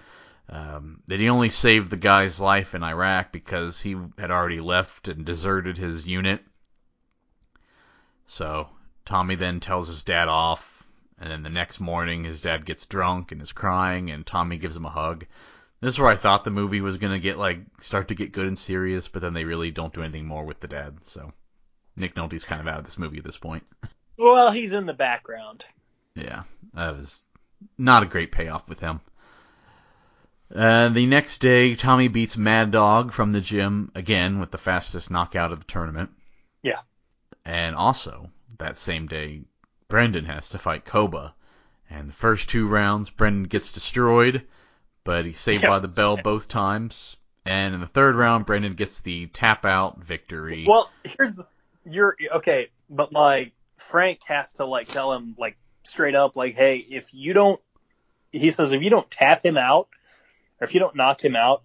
um, 0.48 1.02
that 1.06 1.20
he 1.20 1.28
only 1.28 1.50
saved 1.50 1.90
the 1.90 1.96
guy's 1.96 2.40
life 2.40 2.74
in 2.74 2.82
Iraq 2.82 3.32
because 3.32 3.80
he 3.80 3.96
had 4.18 4.30
already 4.30 4.60
left 4.60 5.08
and 5.08 5.24
deserted 5.24 5.76
his 5.76 6.06
unit. 6.06 6.42
So 8.26 8.68
Tommy 9.04 9.34
then 9.34 9.60
tells 9.60 9.88
his 9.88 10.02
dad 10.02 10.28
off, 10.28 10.86
and 11.18 11.30
then 11.30 11.42
the 11.42 11.50
next 11.50 11.80
morning 11.80 12.24
his 12.24 12.40
dad 12.40 12.64
gets 12.64 12.86
drunk 12.86 13.32
and 13.32 13.42
is 13.42 13.52
crying, 13.52 14.10
and 14.10 14.26
Tommy 14.26 14.56
gives 14.58 14.76
him 14.76 14.86
a 14.86 14.90
hug. 14.90 15.26
This 15.80 15.94
is 15.94 16.00
where 16.00 16.10
I 16.10 16.16
thought 16.16 16.44
the 16.44 16.50
movie 16.50 16.80
was 16.80 16.96
gonna 16.96 17.18
get 17.18 17.38
like 17.38 17.60
start 17.80 18.08
to 18.08 18.14
get 18.14 18.32
good 18.32 18.46
and 18.46 18.58
serious, 18.58 19.08
but 19.08 19.22
then 19.22 19.34
they 19.34 19.44
really 19.44 19.70
don't 19.70 19.92
do 19.92 20.02
anything 20.02 20.26
more 20.26 20.44
with 20.44 20.60
the 20.60 20.68
dad. 20.68 20.98
So 21.06 21.32
Nick 21.94 22.14
Nolte's 22.14 22.44
kind 22.44 22.60
of 22.60 22.68
out 22.68 22.78
of 22.78 22.84
this 22.84 22.98
movie 22.98 23.18
at 23.18 23.24
this 23.24 23.38
point. 23.38 23.64
Well, 24.16 24.50
he's 24.50 24.72
in 24.72 24.86
the 24.86 24.94
background. 24.94 25.66
Yeah, 26.14 26.42
that 26.74 26.96
was 26.96 27.22
not 27.76 28.02
a 28.02 28.06
great 28.06 28.32
payoff 28.32 28.68
with 28.68 28.80
him. 28.80 29.00
Uh, 30.54 30.88
the 30.88 31.06
next 31.06 31.38
day, 31.38 31.74
Tommy 31.74 32.08
beats 32.08 32.36
Mad 32.36 32.70
Dog 32.70 33.12
from 33.12 33.32
the 33.32 33.40
gym 33.40 33.90
again 33.94 34.38
with 34.40 34.50
the 34.50 34.58
fastest 34.58 35.10
knockout 35.10 35.52
of 35.52 35.60
the 35.60 35.66
tournament. 35.66 36.10
Yeah. 36.62 36.80
And 37.44 37.76
also, 37.76 38.30
that 38.58 38.78
same 38.78 39.06
day, 39.06 39.42
Brendan 39.88 40.24
has 40.24 40.50
to 40.50 40.58
fight 40.58 40.84
Koba. 40.84 41.34
And 41.90 42.08
the 42.08 42.14
first 42.14 42.48
two 42.48 42.66
rounds, 42.68 43.10
Brendan 43.10 43.44
gets 43.44 43.72
destroyed, 43.72 44.42
but 45.04 45.24
he's 45.24 45.38
saved 45.40 45.62
Yeah. 45.64 45.70
by 45.70 45.78
the 45.78 45.88
bell 45.88 46.16
both 46.16 46.48
times. 46.48 47.16
And 47.44 47.74
in 47.74 47.80
the 47.80 47.86
third 47.86 48.14
round, 48.14 48.44
Brendan 48.46 48.74
gets 48.74 49.00
the 49.00 49.26
tap 49.28 49.64
out 49.64 50.02
victory. 50.02 50.66
Well, 50.68 50.90
here's 51.04 51.34
the 51.34 51.46
you're 51.86 52.14
okay, 52.36 52.68
but 52.90 53.12
like 53.12 53.52
Frank 53.78 54.22
has 54.24 54.54
to 54.54 54.66
like 54.66 54.88
tell 54.88 55.14
him 55.14 55.34
like 55.38 55.56
straight 55.82 56.14
up 56.14 56.36
like, 56.36 56.54
hey, 56.54 56.76
if 56.76 57.14
you 57.14 57.32
don't, 57.32 57.58
he 58.32 58.50
says 58.50 58.72
if 58.72 58.82
you 58.82 58.90
don't 58.90 59.10
tap 59.10 59.42
him 59.44 59.56
out 59.56 59.88
or 60.60 60.64
if 60.64 60.74
you 60.74 60.80
don't 60.80 60.96
knock 60.96 61.24
him 61.24 61.36
out, 61.36 61.62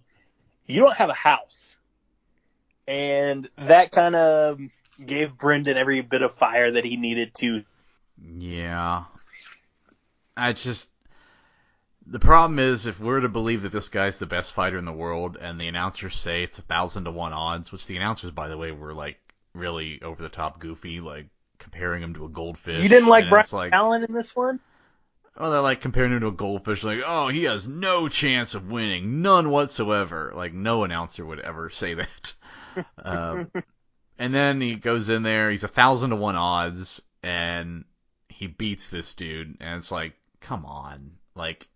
you 0.66 0.80
don't 0.80 0.96
have 0.96 1.10
a 1.10 1.14
house, 1.14 1.76
and 2.86 3.48
that 3.56 3.90
kind 3.90 4.14
of 4.14 4.60
gave 5.04 5.36
Brendan 5.36 5.76
every 5.76 6.00
bit 6.00 6.22
of 6.22 6.32
fire 6.32 6.70
that 6.70 6.84
he 6.84 6.96
needed 6.96 7.34
to. 7.34 7.64
Yeah. 8.22 9.04
I 10.36 10.52
just 10.52 10.90
the 12.06 12.18
problem 12.18 12.58
is 12.58 12.86
if 12.86 13.00
we're 13.00 13.20
to 13.20 13.28
believe 13.28 13.62
that 13.62 13.72
this 13.72 13.88
guy's 13.88 14.18
the 14.18 14.26
best 14.26 14.52
fighter 14.52 14.76
in 14.76 14.84
the 14.84 14.92
world 14.92 15.38
and 15.40 15.60
the 15.60 15.68
announcers 15.68 16.16
say 16.16 16.42
it's 16.42 16.58
a 16.58 16.62
thousand 16.62 17.04
to 17.04 17.10
one 17.10 17.32
odds, 17.32 17.72
which 17.72 17.86
the 17.86 17.96
announcers 17.96 18.30
by 18.30 18.48
the 18.48 18.58
way 18.58 18.72
were 18.72 18.92
like 18.92 19.18
really 19.54 20.02
over 20.02 20.22
the 20.22 20.28
top 20.28 20.58
goofy, 20.60 21.00
like 21.00 21.26
comparing 21.58 22.02
him 22.02 22.14
to 22.14 22.26
a 22.26 22.28
goldfish. 22.28 22.82
You 22.82 22.88
didn't 22.88 23.08
like 23.08 23.28
Brian 23.28 23.46
like 23.52 23.72
Allen 23.72 24.04
in 24.04 24.12
this 24.12 24.36
one? 24.36 24.60
Oh, 25.36 25.50
they're 25.50 25.60
like 25.60 25.80
comparing 25.80 26.12
him 26.12 26.20
to 26.20 26.28
a 26.28 26.32
goldfish, 26.32 26.84
like, 26.84 27.02
oh, 27.04 27.28
he 27.28 27.44
has 27.44 27.66
no 27.66 28.08
chance 28.08 28.54
of 28.54 28.70
winning, 28.70 29.20
none 29.20 29.50
whatsoever. 29.50 30.32
Like, 30.34 30.52
no 30.52 30.84
announcer 30.84 31.26
would 31.26 31.40
ever 31.40 31.70
say 31.70 31.94
that. 31.94 32.34
uh, 33.02 33.44
and 34.18 34.32
then 34.32 34.60
he 34.60 34.76
goes 34.76 35.08
in 35.08 35.24
there, 35.24 35.50
he's 35.50 35.64
a 35.64 35.68
thousand 35.68 36.10
to 36.10 36.16
one 36.16 36.36
odds, 36.36 37.02
and 37.22 37.84
he 38.28 38.46
beats 38.46 38.90
this 38.90 39.14
dude, 39.16 39.56
and 39.60 39.78
it's 39.78 39.90
like, 39.90 40.14
come 40.40 40.64
on. 40.64 41.12
Like, 41.34 41.68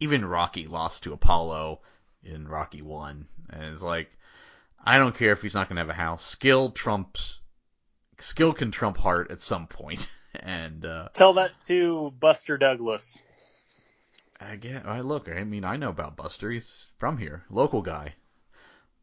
even 0.00 0.24
Rocky 0.24 0.66
lost 0.66 1.02
to 1.02 1.12
Apollo 1.12 1.80
in 2.22 2.48
Rocky 2.48 2.80
1, 2.80 3.26
and 3.50 3.62
it's 3.74 3.82
like, 3.82 4.10
I 4.82 4.98
don't 4.98 5.14
care 5.14 5.32
if 5.32 5.42
he's 5.42 5.54
not 5.54 5.68
going 5.68 5.76
to 5.76 5.82
have 5.82 5.90
a 5.90 5.94
house. 5.94 6.24
Skill 6.24 6.70
trumps. 6.70 7.40
Skill 8.18 8.54
can 8.54 8.70
trump 8.70 8.96
heart 8.96 9.30
at 9.30 9.42
some 9.42 9.66
point. 9.66 10.10
And 10.34 10.84
uh, 10.84 11.08
Tell 11.12 11.34
that 11.34 11.60
to 11.62 12.12
Buster 12.18 12.56
Douglas. 12.56 13.18
I 14.40 14.56
get. 14.56 14.86
I 14.86 15.00
look. 15.00 15.28
I 15.28 15.44
mean, 15.44 15.64
I 15.64 15.76
know 15.76 15.90
about 15.90 16.16
Buster. 16.16 16.50
He's 16.50 16.88
from 16.98 17.18
here, 17.18 17.44
local 17.50 17.82
guy. 17.82 18.14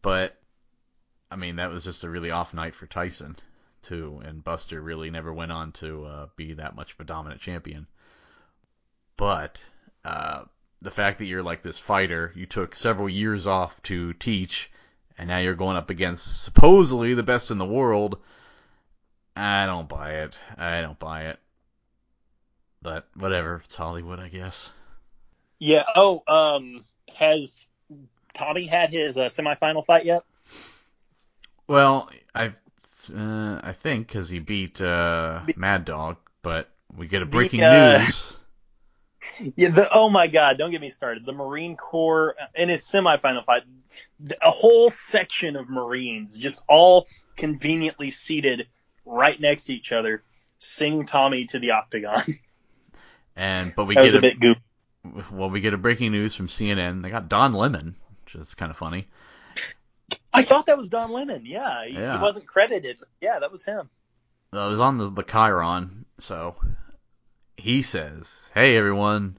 But 0.02 0.38
I 1.32 1.36
mean, 1.36 1.58
that 1.58 1.72
was 1.72 1.84
just 1.84 2.04
a 2.04 2.10
really 2.10 2.32
off 2.32 2.54
night 2.54 2.76
for 2.76 2.88
Tyson 2.88 3.38
too, 3.82 4.22
and 4.26 4.44
Buster 4.44 4.82
really 4.82 5.10
never 5.10 5.34
went 5.34 5.52
on 5.52 5.72
to 5.74 6.06
uh, 6.06 6.28
be 6.36 6.54
that 6.54 6.76
much 6.76 6.94
of 6.94 7.00
a 7.00 7.06
dominant 7.06 7.42
champion. 7.42 7.88
But 9.16 9.64
uh, 10.04 10.44
the 10.82 10.92
fact 10.92 11.20
that 11.20 11.26
you're 11.26 11.44
like 11.44 11.64
this 11.64 11.80
fighter, 11.80 12.34
you 12.36 12.46
took 12.46 12.76
several 12.76 13.10
years 13.10 13.48
off 13.48 13.82
to 13.84 14.14
teach, 14.14 14.72
and 15.18 15.28
now 15.28 15.40
you're 15.40 15.56
going 15.56 15.78
up 15.78 15.90
against 15.90 16.44
supposedly 16.44 17.14
the 17.14 17.24
best 17.24 17.52
in 17.52 17.58
the 17.58 17.66
world. 17.66 18.18
I 19.40 19.66
don't 19.66 19.88
buy 19.88 20.16
it. 20.24 20.38
I 20.58 20.82
don't 20.82 21.00
buy 21.00 21.28
it. 21.28 21.40
But 22.82 23.08
whatever, 23.16 23.62
it's 23.64 23.76
Hollywood, 23.76 24.20
I 24.20 24.28
guess. 24.28 24.70
Yeah. 25.60 25.84
Oh, 25.96 26.24
um, 26.28 26.86
has 27.14 27.70
Tommy 28.34 28.66
had 28.66 28.92
his 28.92 29.18
uh, 29.18 29.26
semifinal 29.26 29.86
fight 29.86 30.06
yet? 30.06 30.24
Well, 31.68 32.10
I 32.34 32.52
uh, 33.16 33.60
I 33.64 33.74
think 33.74 34.08
because 34.08 34.30
he 34.30 34.40
beat 34.40 34.82
uh, 34.82 35.42
Mad 35.56 35.86
Dog, 35.86 36.18
but 36.42 36.70
we 36.96 37.08
get 37.08 37.22
a 37.22 37.26
breaking 37.26 37.62
uh, 37.64 38.00
news. 38.00 38.36
Yeah. 39.56 39.70
The, 39.70 39.88
oh 39.94 40.10
my 40.10 40.28
God! 40.28 40.58
Don't 40.58 40.72
get 40.72 40.82
me 40.82 40.90
started. 40.90 41.26
The 41.26 41.32
Marine 41.32 41.78
Corps 41.78 42.36
in 42.56 42.68
his 42.68 42.82
semifinal 42.82 43.46
fight, 43.46 43.62
a 44.42 44.50
whole 44.50 44.90
section 44.90 45.56
of 45.56 45.70
Marines 45.70 46.36
just 46.36 46.62
all 46.68 47.08
conveniently 47.38 48.12
seated 48.12 48.68
right 49.10 49.40
next 49.40 49.66
to 49.66 49.74
each 49.74 49.92
other, 49.92 50.24
sing 50.60 51.06
Tommy 51.06 51.46
to 51.48 51.60
the 51.60 51.72
octagon. 51.72 52.40
And 53.36 53.74
but 53.76 53.86
we 53.86 53.96
That 53.96 54.06
get 54.06 54.16
a 54.16 54.22
bit 54.22 54.40
goofy. 54.40 54.62
well, 55.32 55.50
we 55.50 55.62
get 55.62 55.74
a 55.74 55.78
breaking 55.78 56.12
news 56.12 56.36
from 56.36 56.48
CNN. 56.48 57.02
They 57.02 57.10
got 57.10 57.30
Don 57.30 57.54
Lemon, 57.54 57.96
which 58.26 58.36
is 58.36 58.54
kind 58.56 58.70
of 58.70 58.78
funny. 58.78 59.08
I 60.34 60.44
thought 60.44 60.66
that 60.66 60.78
was 60.78 60.90
Don 60.90 61.12
Lemon. 61.12 61.46
Yeah, 61.46 61.86
he, 61.86 61.94
Yeah. 61.94 62.18
he 62.18 62.22
wasn't 62.22 62.48
credited. 62.48 62.98
Yeah, 63.22 63.40
that 63.40 63.52
was 63.52 63.64
him. 63.64 63.90
It 64.52 64.58
was 64.58 64.80
on 64.80 64.98
the, 64.98 65.10
the 65.10 65.24
chyron, 65.24 66.06
so 66.18 66.56
he 67.56 67.82
says, 67.82 68.50
"Hey 68.54 68.76
everyone, 68.76 69.38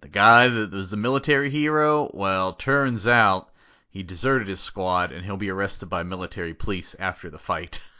the 0.00 0.08
guy 0.08 0.48
that 0.48 0.70
was 0.72 0.90
the 0.90 0.96
military 0.96 1.50
hero, 1.50 2.10
well, 2.14 2.52
turns 2.54 3.06
out 3.06 3.48
he 3.90 4.02
deserted 4.02 4.46
his 4.48 4.60
squad 4.60 5.12
and 5.12 5.24
he'll 5.24 5.36
be 5.36 5.50
arrested 5.50 5.86
by 5.86 6.02
military 6.02 6.54
police 6.54 6.94
after 6.98 7.28
the 7.30 7.38
fight." 7.38 7.80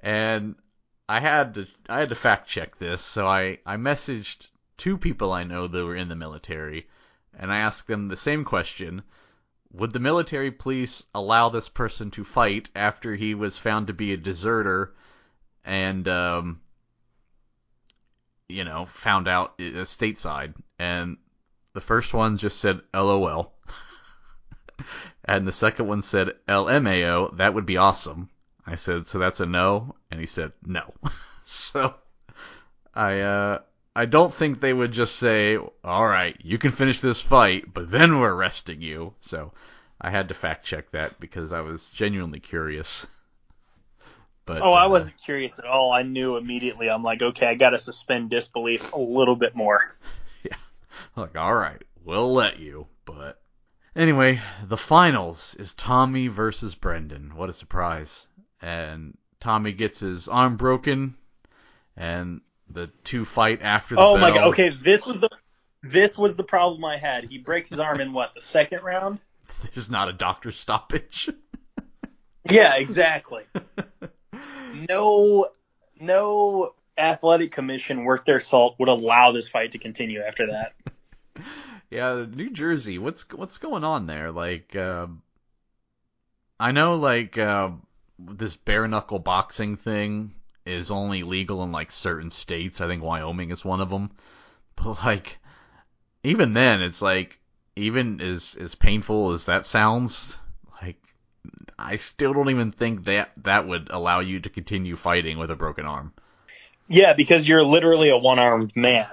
and 0.00 0.54
I 1.08 1.20
had 1.20 1.54
to 1.54 1.66
I 1.88 2.00
had 2.00 2.08
to 2.08 2.16
fact 2.16 2.48
check 2.48 2.78
this, 2.78 3.00
so 3.02 3.26
I 3.26 3.58
I 3.64 3.76
messaged 3.76 4.48
two 4.76 4.98
people 4.98 5.32
I 5.32 5.44
know 5.44 5.66
that 5.68 5.84
were 5.84 5.94
in 5.94 6.08
the 6.08 6.16
military, 6.16 6.88
and 7.32 7.52
I 7.52 7.58
asked 7.58 7.86
them 7.86 8.08
the 8.08 8.16
same 8.16 8.44
question. 8.44 9.02
Would 9.72 9.92
the 9.92 10.00
military 10.00 10.50
police 10.50 11.04
allow 11.14 11.48
this 11.48 11.68
person 11.68 12.10
to 12.12 12.24
fight 12.24 12.70
after 12.74 13.14
he 13.14 13.34
was 13.34 13.58
found 13.58 13.86
to 13.86 13.92
be 13.92 14.12
a 14.12 14.16
deserter 14.16 14.94
and 15.64 16.08
um, 16.08 16.60
you 18.48 18.64
know 18.64 18.86
found 18.86 19.28
out 19.28 19.54
uh, 19.60 19.86
stateside? 19.86 20.54
And 20.78 21.18
the 21.72 21.80
first 21.80 22.12
one 22.12 22.36
just 22.36 22.58
said 22.58 22.80
LOL, 22.92 23.54
and 25.24 25.46
the 25.46 25.52
second 25.52 25.86
one 25.86 26.02
said 26.02 26.36
LMAO. 26.48 27.36
That 27.36 27.54
would 27.54 27.66
be 27.66 27.76
awesome. 27.76 28.28
I 28.66 28.76
said, 28.76 29.06
so 29.06 29.18
that's 29.18 29.40
a 29.40 29.46
no, 29.46 29.94
and 30.10 30.18
he 30.18 30.26
said 30.26 30.52
no. 30.64 30.92
so 31.44 31.94
I 32.94 33.20
uh 33.20 33.58
I 33.94 34.04
don't 34.04 34.34
think 34.34 34.60
they 34.60 34.72
would 34.74 34.92
just 34.92 35.16
say, 35.16 35.56
"All 35.56 36.06
right, 36.06 36.36
you 36.42 36.58
can 36.58 36.70
finish 36.70 37.00
this 37.00 37.20
fight, 37.20 37.72
but 37.72 37.90
then 37.90 38.18
we're 38.18 38.34
arresting 38.34 38.82
you." 38.82 39.14
So 39.20 39.52
I 40.00 40.10
had 40.10 40.28
to 40.28 40.34
fact 40.34 40.66
check 40.66 40.90
that 40.90 41.18
because 41.18 41.52
I 41.52 41.60
was 41.60 41.88
genuinely 41.90 42.40
curious. 42.40 43.06
But 44.44 44.62
Oh, 44.62 44.72
I 44.72 44.84
uh, 44.84 44.90
wasn't 44.90 45.16
curious 45.16 45.58
at 45.58 45.64
all. 45.64 45.92
I 45.92 46.02
knew 46.02 46.36
immediately. 46.36 46.88
I'm 46.88 47.02
like, 47.02 47.22
okay, 47.22 47.46
I 47.46 47.54
got 47.54 47.70
to 47.70 47.78
suspend 47.78 48.30
disbelief 48.30 48.92
a 48.92 48.98
little 48.98 49.36
bit 49.36 49.54
more. 49.54 49.96
Yeah. 50.44 50.56
Like, 51.16 51.36
all 51.36 51.54
right, 51.54 51.82
we'll 52.04 52.32
let 52.32 52.60
you. 52.60 52.86
But 53.04 53.40
anyway, 53.96 54.40
the 54.64 54.76
finals 54.76 55.56
is 55.58 55.74
Tommy 55.74 56.28
versus 56.28 56.76
Brendan. 56.76 57.34
What 57.34 57.50
a 57.50 57.52
surprise! 57.52 58.28
And 58.62 59.16
Tommy 59.40 59.72
gets 59.72 60.00
his 60.00 60.28
arm 60.28 60.56
broken, 60.56 61.14
and 61.96 62.40
the 62.68 62.88
two 63.04 63.24
fight 63.24 63.60
after 63.62 63.94
the 63.94 64.00
Oh 64.00 64.16
my 64.16 64.30
god. 64.30 64.48
Okay, 64.48 64.70
this 64.70 65.06
was 65.06 65.20
the 65.20 65.30
this 65.82 66.18
was 66.18 66.36
the 66.36 66.44
problem 66.44 66.84
I 66.84 66.96
had. 66.96 67.24
He 67.24 67.38
breaks 67.38 67.70
his 67.70 67.78
arm 67.78 68.00
in 68.00 68.12
what 68.12 68.34
the 68.34 68.40
second 68.40 68.82
round? 68.82 69.18
There's 69.74 69.90
not 69.90 70.08
a 70.08 70.12
doctor 70.12 70.52
stoppage. 70.52 71.28
Yeah, 72.48 72.76
exactly. 72.76 73.44
No, 74.88 75.48
no 75.98 76.74
athletic 76.98 77.52
commission 77.52 78.04
worth 78.04 78.24
their 78.24 78.40
salt 78.40 78.76
would 78.78 78.88
allow 78.88 79.32
this 79.32 79.48
fight 79.48 79.72
to 79.72 79.78
continue 79.78 80.20
after 80.20 80.48
that. 80.48 80.74
yeah, 81.90 82.26
New 82.28 82.50
Jersey. 82.50 82.98
What's 82.98 83.26
what's 83.32 83.56
going 83.56 83.84
on 83.84 84.06
there? 84.06 84.30
Like, 84.32 84.76
uh, 84.76 85.06
I 86.60 86.72
know 86.72 86.96
like 86.96 87.38
uh, 87.38 87.70
this 88.18 88.56
bare 88.56 88.88
knuckle 88.88 89.18
boxing 89.18 89.76
thing 89.76 90.34
is 90.64 90.90
only 90.90 91.22
legal 91.22 91.62
in 91.62 91.72
like 91.72 91.92
certain 91.92 92.30
states. 92.30 92.80
I 92.80 92.86
think 92.86 93.02
Wyoming 93.02 93.50
is 93.50 93.64
one 93.64 93.80
of 93.80 93.90
them. 93.90 94.10
But 94.76 95.02
like, 95.06 95.38
even 96.22 96.52
then, 96.52 96.82
it's 96.82 97.00
like 97.00 97.38
even 97.76 98.20
as 98.20 98.58
as 98.60 98.74
painful 98.74 99.32
as 99.32 99.46
that 99.46 99.64
sounds, 99.64 100.36
like 100.82 100.98
I 101.78 101.96
still 101.96 102.34
don't 102.34 102.50
even 102.50 102.72
think 102.72 103.04
that 103.04 103.30
that 103.44 103.66
would 103.66 103.88
allow 103.90 104.20
you 104.20 104.40
to 104.40 104.50
continue 104.50 104.96
fighting 104.96 105.38
with 105.38 105.50
a 105.50 105.56
broken 105.56 105.86
arm. 105.86 106.12
Yeah, 106.88 107.14
because 107.14 107.48
you're 107.48 107.64
literally 107.64 108.10
a 108.10 108.18
one-armed 108.18 108.76
man. 108.76 109.08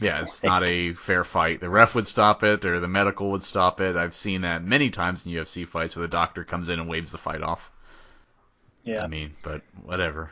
Yeah, 0.00 0.22
it's 0.22 0.42
not 0.42 0.62
a 0.62 0.92
fair 0.92 1.24
fight. 1.24 1.60
The 1.60 1.70
ref 1.70 1.94
would 1.94 2.06
stop 2.06 2.44
it, 2.44 2.64
or 2.64 2.78
the 2.78 2.88
medical 2.88 3.30
would 3.30 3.42
stop 3.42 3.80
it. 3.80 3.96
I've 3.96 4.14
seen 4.14 4.42
that 4.42 4.62
many 4.62 4.90
times 4.90 5.24
in 5.24 5.32
UFC 5.32 5.66
fights 5.66 5.96
where 5.96 6.02
the 6.02 6.08
doctor 6.08 6.44
comes 6.44 6.68
in 6.68 6.78
and 6.78 6.88
waves 6.88 7.10
the 7.10 7.18
fight 7.18 7.42
off. 7.42 7.70
Yeah. 8.84 9.02
I 9.02 9.06
mean, 9.06 9.34
but 9.42 9.62
whatever. 9.82 10.30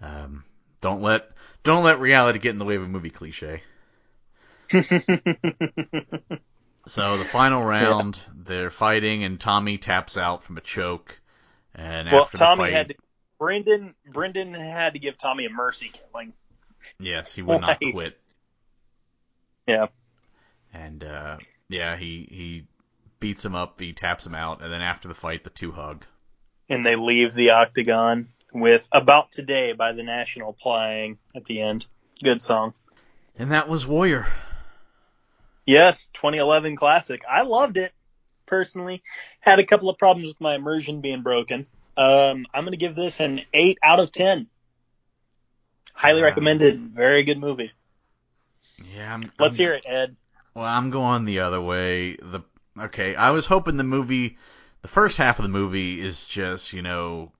Um, 0.00 0.44
don't 0.80 1.02
let 1.02 1.30
don't 1.64 1.82
let 1.84 1.98
reality 1.98 2.38
get 2.38 2.50
in 2.50 2.58
the 2.58 2.64
way 2.64 2.76
of 2.76 2.82
a 2.82 2.88
movie 2.88 3.10
cliche. 3.10 3.62
So 6.88 7.18
the 7.18 7.24
final 7.24 7.64
round, 7.64 8.18
they're 8.32 8.70
fighting, 8.70 9.24
and 9.24 9.40
Tommy 9.40 9.76
taps 9.76 10.16
out 10.16 10.44
from 10.44 10.56
a 10.56 10.60
choke. 10.60 11.18
And 11.74 12.08
well, 12.10 12.22
after 12.22 12.38
Tommy 12.38 12.56
the 12.56 12.62
fight, 12.62 12.72
had 12.72 12.88
to. 12.88 12.94
Brendan 13.38 13.94
Brendan 14.06 14.54
had 14.54 14.94
to 14.94 14.98
give 14.98 15.18
Tommy 15.18 15.46
a 15.46 15.50
mercy 15.50 15.90
killing. 15.92 16.32
yes, 16.98 17.34
he 17.34 17.42
would 17.42 17.60
not 17.60 17.80
quit. 17.80 18.18
Yeah. 19.66 19.86
And 20.72 21.02
uh, 21.02 21.38
yeah, 21.68 21.96
he 21.96 22.28
he 22.30 22.66
beats 23.18 23.44
him 23.44 23.56
up, 23.56 23.80
he 23.80 23.92
taps 23.92 24.24
him 24.24 24.34
out, 24.34 24.62
and 24.62 24.72
then 24.72 24.80
after 24.80 25.08
the 25.08 25.14
fight, 25.14 25.42
the 25.42 25.50
two 25.50 25.72
hug. 25.72 26.04
And 26.68 26.84
they 26.84 26.96
leave 26.96 27.34
the 27.34 27.50
octagon 27.50 28.28
with 28.52 28.88
"About 28.92 29.32
Today" 29.32 29.72
by 29.72 29.92
the 29.92 30.02
National 30.02 30.52
playing 30.52 31.18
at 31.34 31.44
the 31.44 31.60
end. 31.62 31.86
Good 32.22 32.42
song. 32.42 32.74
And 33.38 33.52
that 33.52 33.68
was 33.68 33.86
Warrior. 33.86 34.26
Yes, 35.66 36.08
2011 36.14 36.76
classic. 36.76 37.22
I 37.28 37.42
loved 37.42 37.76
it 37.76 37.92
personally. 38.46 39.02
Had 39.40 39.58
a 39.58 39.64
couple 39.66 39.88
of 39.90 39.98
problems 39.98 40.28
with 40.28 40.40
my 40.40 40.54
immersion 40.54 41.00
being 41.00 41.22
broken. 41.22 41.66
Um, 41.96 42.46
I'm 42.54 42.64
gonna 42.64 42.76
give 42.76 42.94
this 42.94 43.20
an 43.20 43.42
eight 43.52 43.78
out 43.82 44.00
of 44.00 44.12
ten. 44.12 44.46
Highly 45.94 46.20
Wow. 46.20 46.28
recommended. 46.28 46.78
Very 46.80 47.24
good 47.24 47.38
movie. 47.38 47.72
Yeah, 48.94 49.12
I'm, 49.14 49.32
Let's 49.38 49.54
I'm- 49.54 49.64
hear 49.66 49.74
it, 49.74 49.84
Ed. 49.86 50.16
Well, 50.54 50.64
I'm 50.66 50.90
going 50.90 51.24
the 51.26 51.40
other 51.40 51.60
way. 51.60 52.16
The 52.16 52.40
okay, 52.78 53.14
I 53.14 53.30
was 53.30 53.46
hoping 53.46 53.76
the 53.76 53.84
movie, 53.84 54.38
the 54.86 54.92
first 54.92 55.16
half 55.16 55.40
of 55.40 55.42
the 55.42 55.48
movie 55.48 56.00
is 56.00 56.26
just 56.26 56.72
you 56.72 56.80
know 56.80 57.32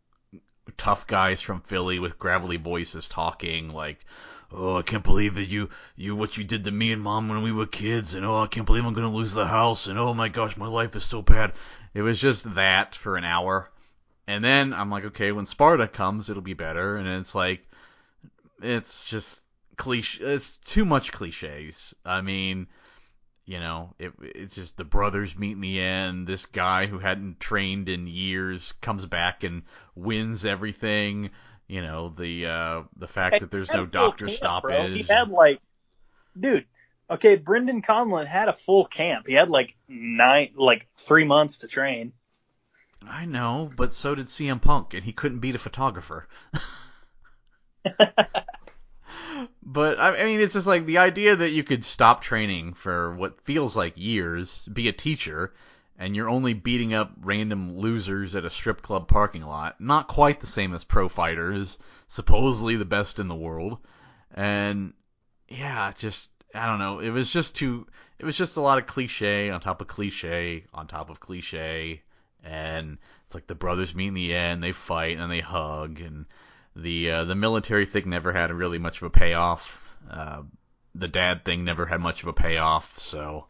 tough 0.76 1.07
guys 1.07 1.40
from 1.40 1.61
Philly 1.61 2.01
with 2.01 2.18
gravelly 2.18 2.57
voices 2.57 3.09
talking 3.09 3.68
like, 3.68 4.05
oh, 4.51 4.78
I 4.78 4.82
can't 4.82 5.05
believe 5.05 5.36
that 5.36 5.44
you 5.44 5.70
you 5.94 6.16
what 6.16 6.36
you 6.36 6.42
did 6.42 6.64
to 6.64 6.72
me 6.72 6.90
and 6.90 7.01
mom 7.01 7.28
when 7.28 7.42
we 7.42 7.53
were 7.53 7.66
kids, 7.66 8.16
and 8.16 8.26
oh, 8.26 8.42
I 8.42 8.49
can't 8.49 8.66
believe 8.66 8.84
I'm 8.84 8.94
gonna 8.94 9.12
lose 9.12 9.32
the 9.32 9.47
house, 9.47 9.86
and 9.86 9.97
oh 9.97 10.12
my 10.12 10.28
gosh, 10.28 10.57
my 10.57 10.66
life 10.66 10.97
is 10.97 11.05
so 11.05 11.22
bad. 11.22 11.53
It 11.94 12.03
was 12.03 12.20
just 12.20 12.53
that 12.57 12.97
for 12.97 13.16
an 13.16 13.22
hour, 13.22 13.70
and 14.26 14.42
then 14.42 14.72
I'm 14.72 14.90
like, 14.90 15.05
okay, 15.05 15.30
when 15.30 15.47
Sparta 15.47 15.86
comes, 15.86 16.28
it'll 16.28 16.42
be 16.42 16.55
better, 16.55 16.97
and 16.97 17.07
it's 17.07 17.36
like, 17.36 17.64
it's 18.61 19.09
just 19.09 19.40
cliche. 19.76 20.24
It's 20.24 20.57
too 20.64 20.84
much 20.84 21.12
cliches. 21.12 21.94
I 22.05 22.22
mean 22.22 22.66
you 23.47 23.61
know, 23.61 23.94
it, 23.99 24.12
it's 24.20 24.57
just 24.57 24.76
the 24.76 24.84
brothers 24.84 25.38
meet 25.38 25.53
in 25.53 25.61
the 25.61 25.80
end. 25.80 26.26
This 26.26 26.47
guy 26.47 26.86
who 26.86 26.99
hadn't 26.99 27.38
trained 27.38 27.88
in 27.88 28.09
years 28.09 28.72
comes 28.82 29.07
back 29.07 29.44
and 29.44 29.62
wins 29.94 30.44
everything. 30.44 31.30
You 31.68 31.82
know, 31.82 32.09
the 32.09 32.47
uh, 32.47 32.82
the 32.97 33.07
fact 33.07 33.40
that 33.40 33.51
there's 33.53 33.70
no 33.70 33.86
doctor 33.86 34.26
camp, 34.26 34.36
stoppage. 34.36 34.70
bro. 34.70 34.88
He 34.88 35.03
had 35.05 35.30
like, 35.30 35.61
dude. 36.38 36.66
Okay, 37.09 37.36
Brendan 37.36 37.82
Conlon 37.82 38.26
had 38.26 38.49
a 38.49 38.53
full 38.53 38.84
camp. 38.84 39.28
He 39.28 39.34
had 39.34 39.49
like 39.49 39.76
nine, 39.88 40.51
like 40.57 40.88
three 40.90 41.24
months 41.24 41.59
to 41.59 41.68
train. 41.68 42.12
I 43.09 43.26
know, 43.26 43.70
but 43.76 43.94
so 43.94 44.16
did 44.16 44.26
CM 44.26 44.61
Punk, 44.61 44.92
and 44.92 45.05
he 45.05 45.12
couldn't 45.12 45.38
beat 45.38 45.55
a 45.55 45.61
photographer. 45.61 46.26
but 49.62 50.01
I 50.01 50.24
mean, 50.24 50.41
it's 50.41 50.55
just 50.55 50.66
like 50.66 50.87
the 50.87 50.99
idea 50.99 51.37
that 51.37 51.53
you 51.53 51.64
could 51.64 51.84
stop 51.84 52.22
training 52.22 52.74
for 52.74 53.14
what 53.14 53.41
feels 53.43 53.76
like 53.76 53.95
years, 53.97 54.68
be 54.72 54.89
a 54.89 54.93
teacher, 54.93 55.53
and 55.99 56.14
you're 56.14 56.28
only 56.28 56.55
beating 56.55 56.95
up 56.95 57.12
random 57.22 57.78
losers 57.78 58.34
at 58.34 58.45
a 58.45 58.51
strip 58.51 58.82
club 58.82 59.09
parking 59.09 59.43
lot. 59.43 59.80
Not 59.80 60.09
quite 60.09 60.41
the 60.41 60.47
same 60.47 60.74
as 60.74 60.84
pro 60.84 61.09
fighters, 61.09 61.78
supposedly 62.09 62.76
the 62.76 62.84
best 62.84 63.18
in 63.18 63.28
the 63.28 63.34
world. 63.34 63.78
And 64.32 64.93
yeah, 65.49 65.93
just 65.97 66.30
I 66.55 66.66
don't 66.66 66.78
know. 66.78 67.01
It 67.01 67.11
was 67.11 67.30
just 67.30 67.57
too. 67.57 67.87
It 68.18 68.24
was 68.24 68.37
just 68.37 68.57
a 68.57 68.61
lot 68.61 68.78
of 68.78 68.87
cliche 68.87 69.51
on 69.51 69.61
top 69.61 69.80
of 69.80 69.89
cliche 69.89 70.64
on 70.72 70.87
top 70.87 71.11
of 71.11 71.20
cliche, 71.20 72.03
and 72.43 72.99
it's 73.26 73.34
like 73.34 73.47
the 73.47 73.55
brothers 73.55 73.95
meet 73.95 74.09
in 74.09 74.14
the 74.14 74.34
end, 74.34 74.62
they 74.62 74.72
fight 74.72 75.18
and 75.18 75.30
they 75.30 75.41
hug, 75.41 76.01
and 76.01 76.26
the 76.77 77.11
uh, 77.11 77.24
the 77.24 77.35
military 77.35 77.87
thing 77.87 78.11
never 78.11 78.33
had 78.33 78.53
really 78.53 78.79
much 78.79 78.99
of 78.99 79.05
a 79.05 79.11
payoff. 79.11 79.83
Uh, 80.11 80.43
the 80.95 81.09
dad 81.09 81.45
thing 81.45 81.64
never 81.64 81.87
had 81.87 82.01
much 82.01 82.22
of 82.22 82.29
a 82.29 82.33
payoff, 82.33 82.99
so 82.99 83.47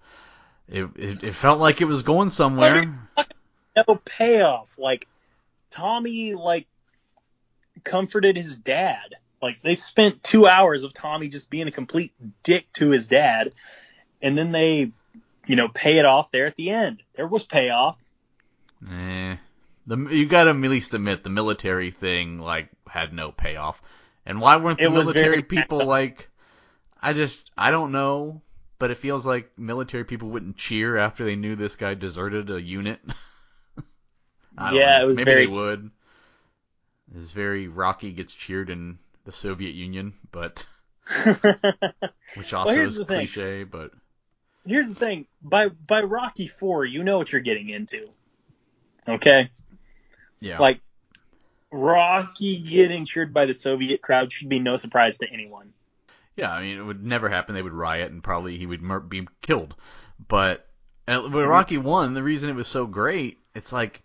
it, 0.68 0.88
it 0.96 1.24
it 1.24 1.34
felt 1.34 1.58
like 1.58 1.80
it 1.80 1.86
was 1.86 2.02
going 2.02 2.30
somewhere. 2.30 2.98
No 3.76 3.96
payoff. 3.96 4.68
Like 4.78 5.06
Tommy, 5.70 6.34
like 6.34 6.66
comforted 7.84 8.36
his 8.36 8.56
dad. 8.56 9.16
Like 9.42 9.60
they 9.62 9.74
spent 9.74 10.22
two 10.22 10.46
hours 10.46 10.84
of 10.84 10.94
Tommy 10.94 11.28
just 11.28 11.50
being 11.50 11.68
a 11.68 11.72
complete 11.72 12.12
dick 12.42 12.72
to 12.74 12.90
his 12.90 13.08
dad, 13.08 13.52
and 14.22 14.38
then 14.38 14.52
they, 14.52 14.92
you 15.46 15.56
know, 15.56 15.68
pay 15.68 15.98
it 15.98 16.06
off 16.06 16.30
there 16.30 16.46
at 16.46 16.56
the 16.56 16.70
end. 16.70 17.02
There 17.16 17.26
was 17.26 17.42
payoff. 17.42 17.98
Eh. 18.90 19.36
The, 19.88 19.96
you 20.10 20.26
gotta 20.26 20.50
at 20.50 20.56
least 20.56 20.94
admit 20.94 21.22
the 21.22 21.30
military 21.30 21.90
thing 21.90 22.40
like 22.40 22.68
had 22.88 23.12
no 23.12 23.32
payoff. 23.32 23.80
And 24.24 24.40
why 24.40 24.56
weren't 24.56 24.78
the 24.78 24.86
It 24.86 24.90
military 24.90 25.42
people 25.42 25.84
like? 25.86 26.28
I 27.00 27.12
just 27.12 27.50
I 27.56 27.70
don't 27.70 27.92
know, 27.92 28.42
but 28.78 28.90
it 28.90 28.96
feels 28.96 29.26
like 29.26 29.56
military 29.58 30.04
people 30.04 30.28
wouldn't 30.30 30.56
cheer 30.56 30.96
after 30.96 31.24
they 31.24 31.36
knew 31.36 31.54
this 31.56 31.76
guy 31.76 31.94
deserted 31.94 32.50
a 32.50 32.60
unit. 32.60 33.00
Yeah, 34.58 34.96
know. 34.96 35.02
it 35.02 35.06
was 35.06 35.16
Maybe 35.18 35.30
very- 35.30 35.46
they 35.46 35.58
would. 35.58 35.90
It's 37.14 37.30
very 37.30 37.68
Rocky 37.68 38.10
gets 38.12 38.32
cheered 38.32 38.70
in 38.70 38.98
the 39.24 39.32
Soviet 39.32 39.74
Union, 39.74 40.14
but 40.32 40.66
which 42.34 42.54
also 42.54 42.72
here's 42.72 42.90
is 42.92 42.96
the 42.96 43.04
thing. 43.04 43.26
cliche, 43.26 43.64
but 43.64 43.92
Here's 44.66 44.88
the 44.88 44.94
thing: 44.94 45.26
by 45.42 45.68
by 45.68 46.00
Rocky 46.00 46.46
Four, 46.46 46.84
you 46.86 47.04
know 47.04 47.18
what 47.18 47.30
you're 47.30 47.42
getting 47.42 47.68
into. 47.68 48.08
Okay, 49.06 49.50
yeah. 50.40 50.58
like 50.58 50.80
Rocky 51.76 52.60
getting 52.60 53.04
cheered 53.04 53.32
by 53.32 53.46
the 53.46 53.54
Soviet 53.54 54.02
crowd 54.02 54.32
should 54.32 54.48
be 54.48 54.58
no 54.58 54.76
surprise 54.76 55.18
to 55.18 55.30
anyone. 55.30 55.72
Yeah, 56.36 56.50
I 56.52 56.62
mean, 56.62 56.78
it 56.78 56.82
would 56.82 57.04
never 57.04 57.28
happen. 57.28 57.54
They 57.54 57.62
would 57.62 57.72
riot, 57.72 58.10
and 58.12 58.22
probably 58.22 58.58
he 58.58 58.66
would 58.66 58.82
mur- 58.82 59.00
be 59.00 59.26
killed. 59.40 59.74
But 60.28 60.68
when 61.06 61.18
mm-hmm. 61.18 61.36
Rocky 61.36 61.78
won, 61.78 62.14
the 62.14 62.22
reason 62.22 62.50
it 62.50 62.56
was 62.56 62.68
so 62.68 62.86
great, 62.86 63.38
it's 63.54 63.72
like 63.72 64.02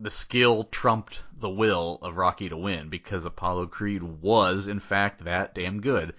the 0.00 0.10
skill 0.10 0.64
trumped 0.64 1.20
the 1.38 1.48
will 1.48 1.98
of 2.02 2.16
Rocky 2.16 2.48
to 2.48 2.56
win 2.56 2.88
because 2.88 3.24
Apollo 3.24 3.66
Creed 3.68 4.02
was, 4.02 4.66
in 4.66 4.80
fact, 4.80 5.24
that 5.24 5.54
damn 5.54 5.80
good. 5.80 6.14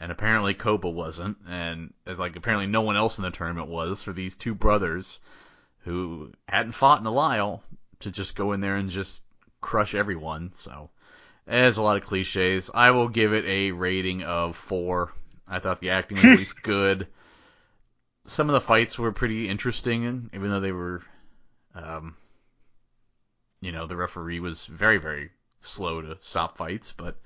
And 0.00 0.12
apparently 0.12 0.54
Koba 0.54 0.88
wasn't, 0.88 1.38
and 1.48 1.92
like 2.06 2.36
apparently 2.36 2.66
no 2.66 2.82
one 2.82 2.96
else 2.96 3.18
in 3.18 3.24
the 3.24 3.30
tournament 3.30 3.68
was 3.68 4.02
for 4.02 4.12
these 4.12 4.36
two 4.36 4.54
brothers 4.54 5.18
who 5.80 6.32
hadn't 6.48 6.72
fought 6.72 7.00
in 7.00 7.06
a 7.06 7.12
while 7.12 7.62
to 8.00 8.10
just 8.10 8.36
go 8.36 8.52
in 8.52 8.60
there 8.60 8.76
and 8.76 8.90
just 8.90 9.22
crush 9.60 9.94
everyone. 9.94 10.52
So 10.56 10.90
there's 11.46 11.78
a 11.78 11.82
lot 11.82 11.96
of 11.98 12.04
cliches. 12.04 12.70
I 12.74 12.90
will 12.92 13.08
give 13.08 13.32
it 13.32 13.44
a 13.46 13.72
rating 13.72 14.22
of 14.24 14.56
four. 14.56 15.12
I 15.48 15.60
thought 15.60 15.80
the 15.80 15.90
acting 15.90 16.18
was 16.18 16.28
at 16.28 16.36
least 16.36 16.62
good. 16.62 17.08
Some 18.26 18.48
of 18.48 18.52
the 18.52 18.60
fights 18.60 18.96
were 18.98 19.10
pretty 19.10 19.48
interesting, 19.48 20.30
even 20.32 20.50
though 20.50 20.60
they 20.60 20.70
were, 20.70 21.02
um, 21.74 22.16
you 23.60 23.72
know, 23.72 23.86
the 23.86 23.96
referee 23.96 24.40
was 24.40 24.64
very, 24.66 24.98
very 24.98 25.30
slow 25.60 26.00
to 26.00 26.16
stop 26.20 26.56
fights. 26.56 26.92
But 26.92 27.16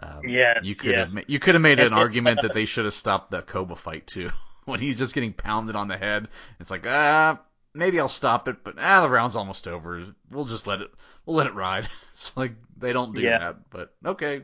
um, 0.00 0.34
Yes, 0.34 0.60
you 0.60 0.74
could 0.76 0.96
yes. 0.96 0.98
have 0.98 1.12
ma- 1.12 1.22
you 1.28 1.40
could 1.40 1.54
have 1.54 1.62
made 1.62 1.80
an 1.80 1.92
argument 1.94 2.42
that 2.42 2.54
they 2.54 2.66
should 2.66 2.86
have 2.86 2.94
stopped 2.94 3.30
the 3.30 3.42
Koba 3.42 3.76
fight 3.76 4.06
too, 4.06 4.30
when 4.66 4.80
he's 4.80 4.98
just 4.98 5.14
getting 5.14 5.32
pounded 5.32 5.76
on 5.76 5.88
the 5.88 5.98
head. 5.98 6.28
It's 6.60 6.70
like 6.70 6.86
ah, 6.86 7.40
maybe 7.74 7.98
I'll 8.00 8.08
stop 8.08 8.48
it, 8.48 8.62
but 8.64 8.74
ah, 8.78 9.02
the 9.02 9.10
round's 9.10 9.36
almost 9.36 9.66
over. 9.68 10.06
We'll 10.30 10.44
just 10.44 10.66
let 10.66 10.80
it 10.80 10.90
we'll 11.26 11.36
let 11.36 11.46
it 11.46 11.54
ride. 11.54 11.88
It's 12.14 12.36
like 12.36 12.52
they 12.76 12.92
don't 12.92 13.14
do 13.14 13.22
Yeah. 13.22 13.38
that, 13.38 13.70
but 13.70 13.94
okay. 14.04 14.42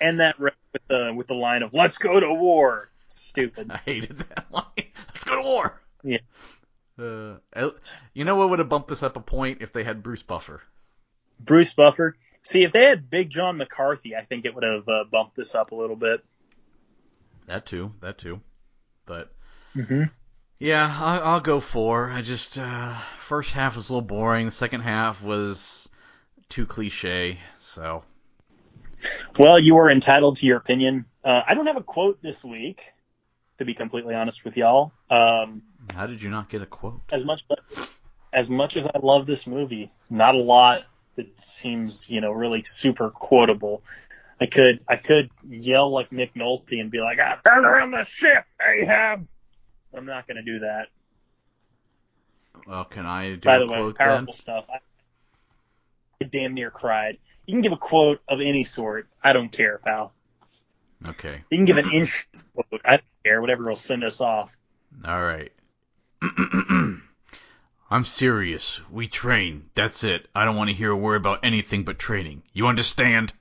And 0.00 0.20
that 0.20 0.38
with 0.38 0.52
the 0.88 1.14
with 1.16 1.26
the 1.28 1.34
line 1.34 1.62
of 1.62 1.72
"Let's 1.72 1.96
go 1.98 2.20
to 2.20 2.34
war." 2.34 2.90
Stupid. 3.08 3.70
I 3.70 3.78
hated 3.78 4.18
that 4.18 4.46
line. 4.50 4.64
Let's 4.76 5.24
go 5.24 5.36
to 5.36 5.42
war. 5.42 5.80
Yeah. 6.02 6.18
Uh, 6.98 7.70
you 8.12 8.24
know 8.24 8.36
what 8.36 8.50
would 8.50 8.58
have 8.58 8.68
bumped 8.68 8.88
this 8.88 9.02
up 9.02 9.16
a 9.16 9.20
point 9.20 9.62
if 9.62 9.72
they 9.72 9.82
had 9.84 10.02
Bruce 10.02 10.22
Buffer? 10.22 10.62
Bruce 11.40 11.72
Buffer. 11.72 12.16
See, 12.42 12.62
if 12.62 12.72
they 12.72 12.84
had 12.84 13.08
Big 13.10 13.30
John 13.30 13.56
McCarthy, 13.56 14.14
I 14.14 14.24
think 14.24 14.44
it 14.44 14.54
would 14.54 14.64
have 14.64 14.86
uh, 14.86 15.04
bumped 15.10 15.34
this 15.34 15.54
up 15.54 15.72
a 15.72 15.74
little 15.74 15.96
bit. 15.96 16.22
That 17.46 17.64
too, 17.66 17.92
that 18.00 18.18
too. 18.18 18.40
But 19.06 19.32
Mm-hmm. 19.74 20.02
Yeah, 20.64 20.96
I'll, 20.98 21.22
I'll 21.22 21.40
go 21.40 21.60
four. 21.60 22.10
I 22.10 22.22
just 22.22 22.56
uh, 22.58 22.94
first 23.18 23.52
half 23.52 23.76
was 23.76 23.90
a 23.90 23.92
little 23.92 24.06
boring. 24.06 24.46
The 24.46 24.52
second 24.52 24.80
half 24.80 25.22
was 25.22 25.88
too 26.48 26.64
cliche. 26.64 27.38
So 27.58 28.02
Well, 29.38 29.58
you 29.58 29.76
are 29.76 29.90
entitled 29.90 30.36
to 30.36 30.46
your 30.46 30.56
opinion. 30.56 31.04
Uh, 31.22 31.42
I 31.46 31.52
don't 31.52 31.66
have 31.66 31.76
a 31.76 31.82
quote 31.82 32.22
this 32.22 32.42
week, 32.42 32.94
to 33.58 33.66
be 33.66 33.74
completely 33.74 34.14
honest 34.14 34.42
with 34.42 34.56
y'all. 34.56 34.92
Um, 35.10 35.62
how 35.94 36.06
did 36.06 36.22
you 36.22 36.30
not 36.30 36.48
get 36.48 36.62
a 36.62 36.66
quote? 36.66 37.02
as 37.12 37.24
much 37.24 37.44
as 38.32 38.48
much 38.48 38.76
as 38.76 38.86
I 38.86 38.98
love 39.02 39.26
this 39.26 39.46
movie, 39.46 39.92
not 40.08 40.34
a 40.34 40.40
lot 40.40 40.84
that 41.16 41.40
seems 41.40 42.08
you 42.08 42.22
know 42.22 42.32
really 42.32 42.64
super 42.64 43.10
quotable. 43.10 43.82
I 44.40 44.46
could 44.46 44.80
I 44.88 44.96
could 44.96 45.30
yell 45.46 45.92
like 45.92 46.10
Nick 46.10 46.34
Nolte 46.34 46.80
and 46.80 46.90
be 46.90 47.00
like, 47.00 47.18
ah, 47.22 47.38
"Turn 47.44 47.66
around 47.66 47.90
the 47.90 48.04
ship, 48.04 48.44
Ahab." 48.66 49.28
I'm 49.96 50.06
not 50.06 50.26
going 50.26 50.36
to 50.36 50.42
do 50.42 50.60
that. 50.60 50.88
Well, 52.66 52.84
can 52.84 53.06
I 53.06 53.34
do 53.34 53.40
By 53.40 53.56
a 53.56 53.60
the 53.60 53.66
way, 53.66 53.76
quote 53.78 53.96
powerful 53.96 54.32
then? 54.32 54.40
stuff. 54.40 54.64
I, 54.68 54.78
I 56.22 56.24
damn 56.26 56.54
near 56.54 56.70
cried. 56.70 57.18
You 57.46 57.54
can 57.54 57.62
give 57.62 57.72
a 57.72 57.76
quote 57.76 58.20
of 58.28 58.40
any 58.40 58.64
sort. 58.64 59.08
I 59.22 59.32
don't 59.32 59.50
care, 59.50 59.78
pal. 59.78 60.12
Okay. 61.06 61.42
You 61.50 61.58
can 61.58 61.66
give 61.66 61.76
an 61.76 61.90
inch 61.90 62.26
quote. 62.54 62.80
I 62.84 62.96
don't 62.96 63.04
care. 63.24 63.40
Whatever 63.40 63.64
will 63.64 63.76
send 63.76 64.04
us 64.04 64.20
off. 64.20 64.56
All 65.04 65.22
right. 65.22 65.52
I'm 67.90 68.04
serious. 68.04 68.80
We 68.90 69.08
train. 69.08 69.68
That's 69.74 70.04
it. 70.04 70.26
I 70.34 70.44
don't 70.46 70.56
want 70.56 70.70
to 70.70 70.76
hear 70.76 70.90
a 70.90 70.96
word 70.96 71.16
about 71.16 71.40
anything 71.44 71.84
but 71.84 71.98
training. 71.98 72.42
You 72.52 72.66
understand? 72.66 73.32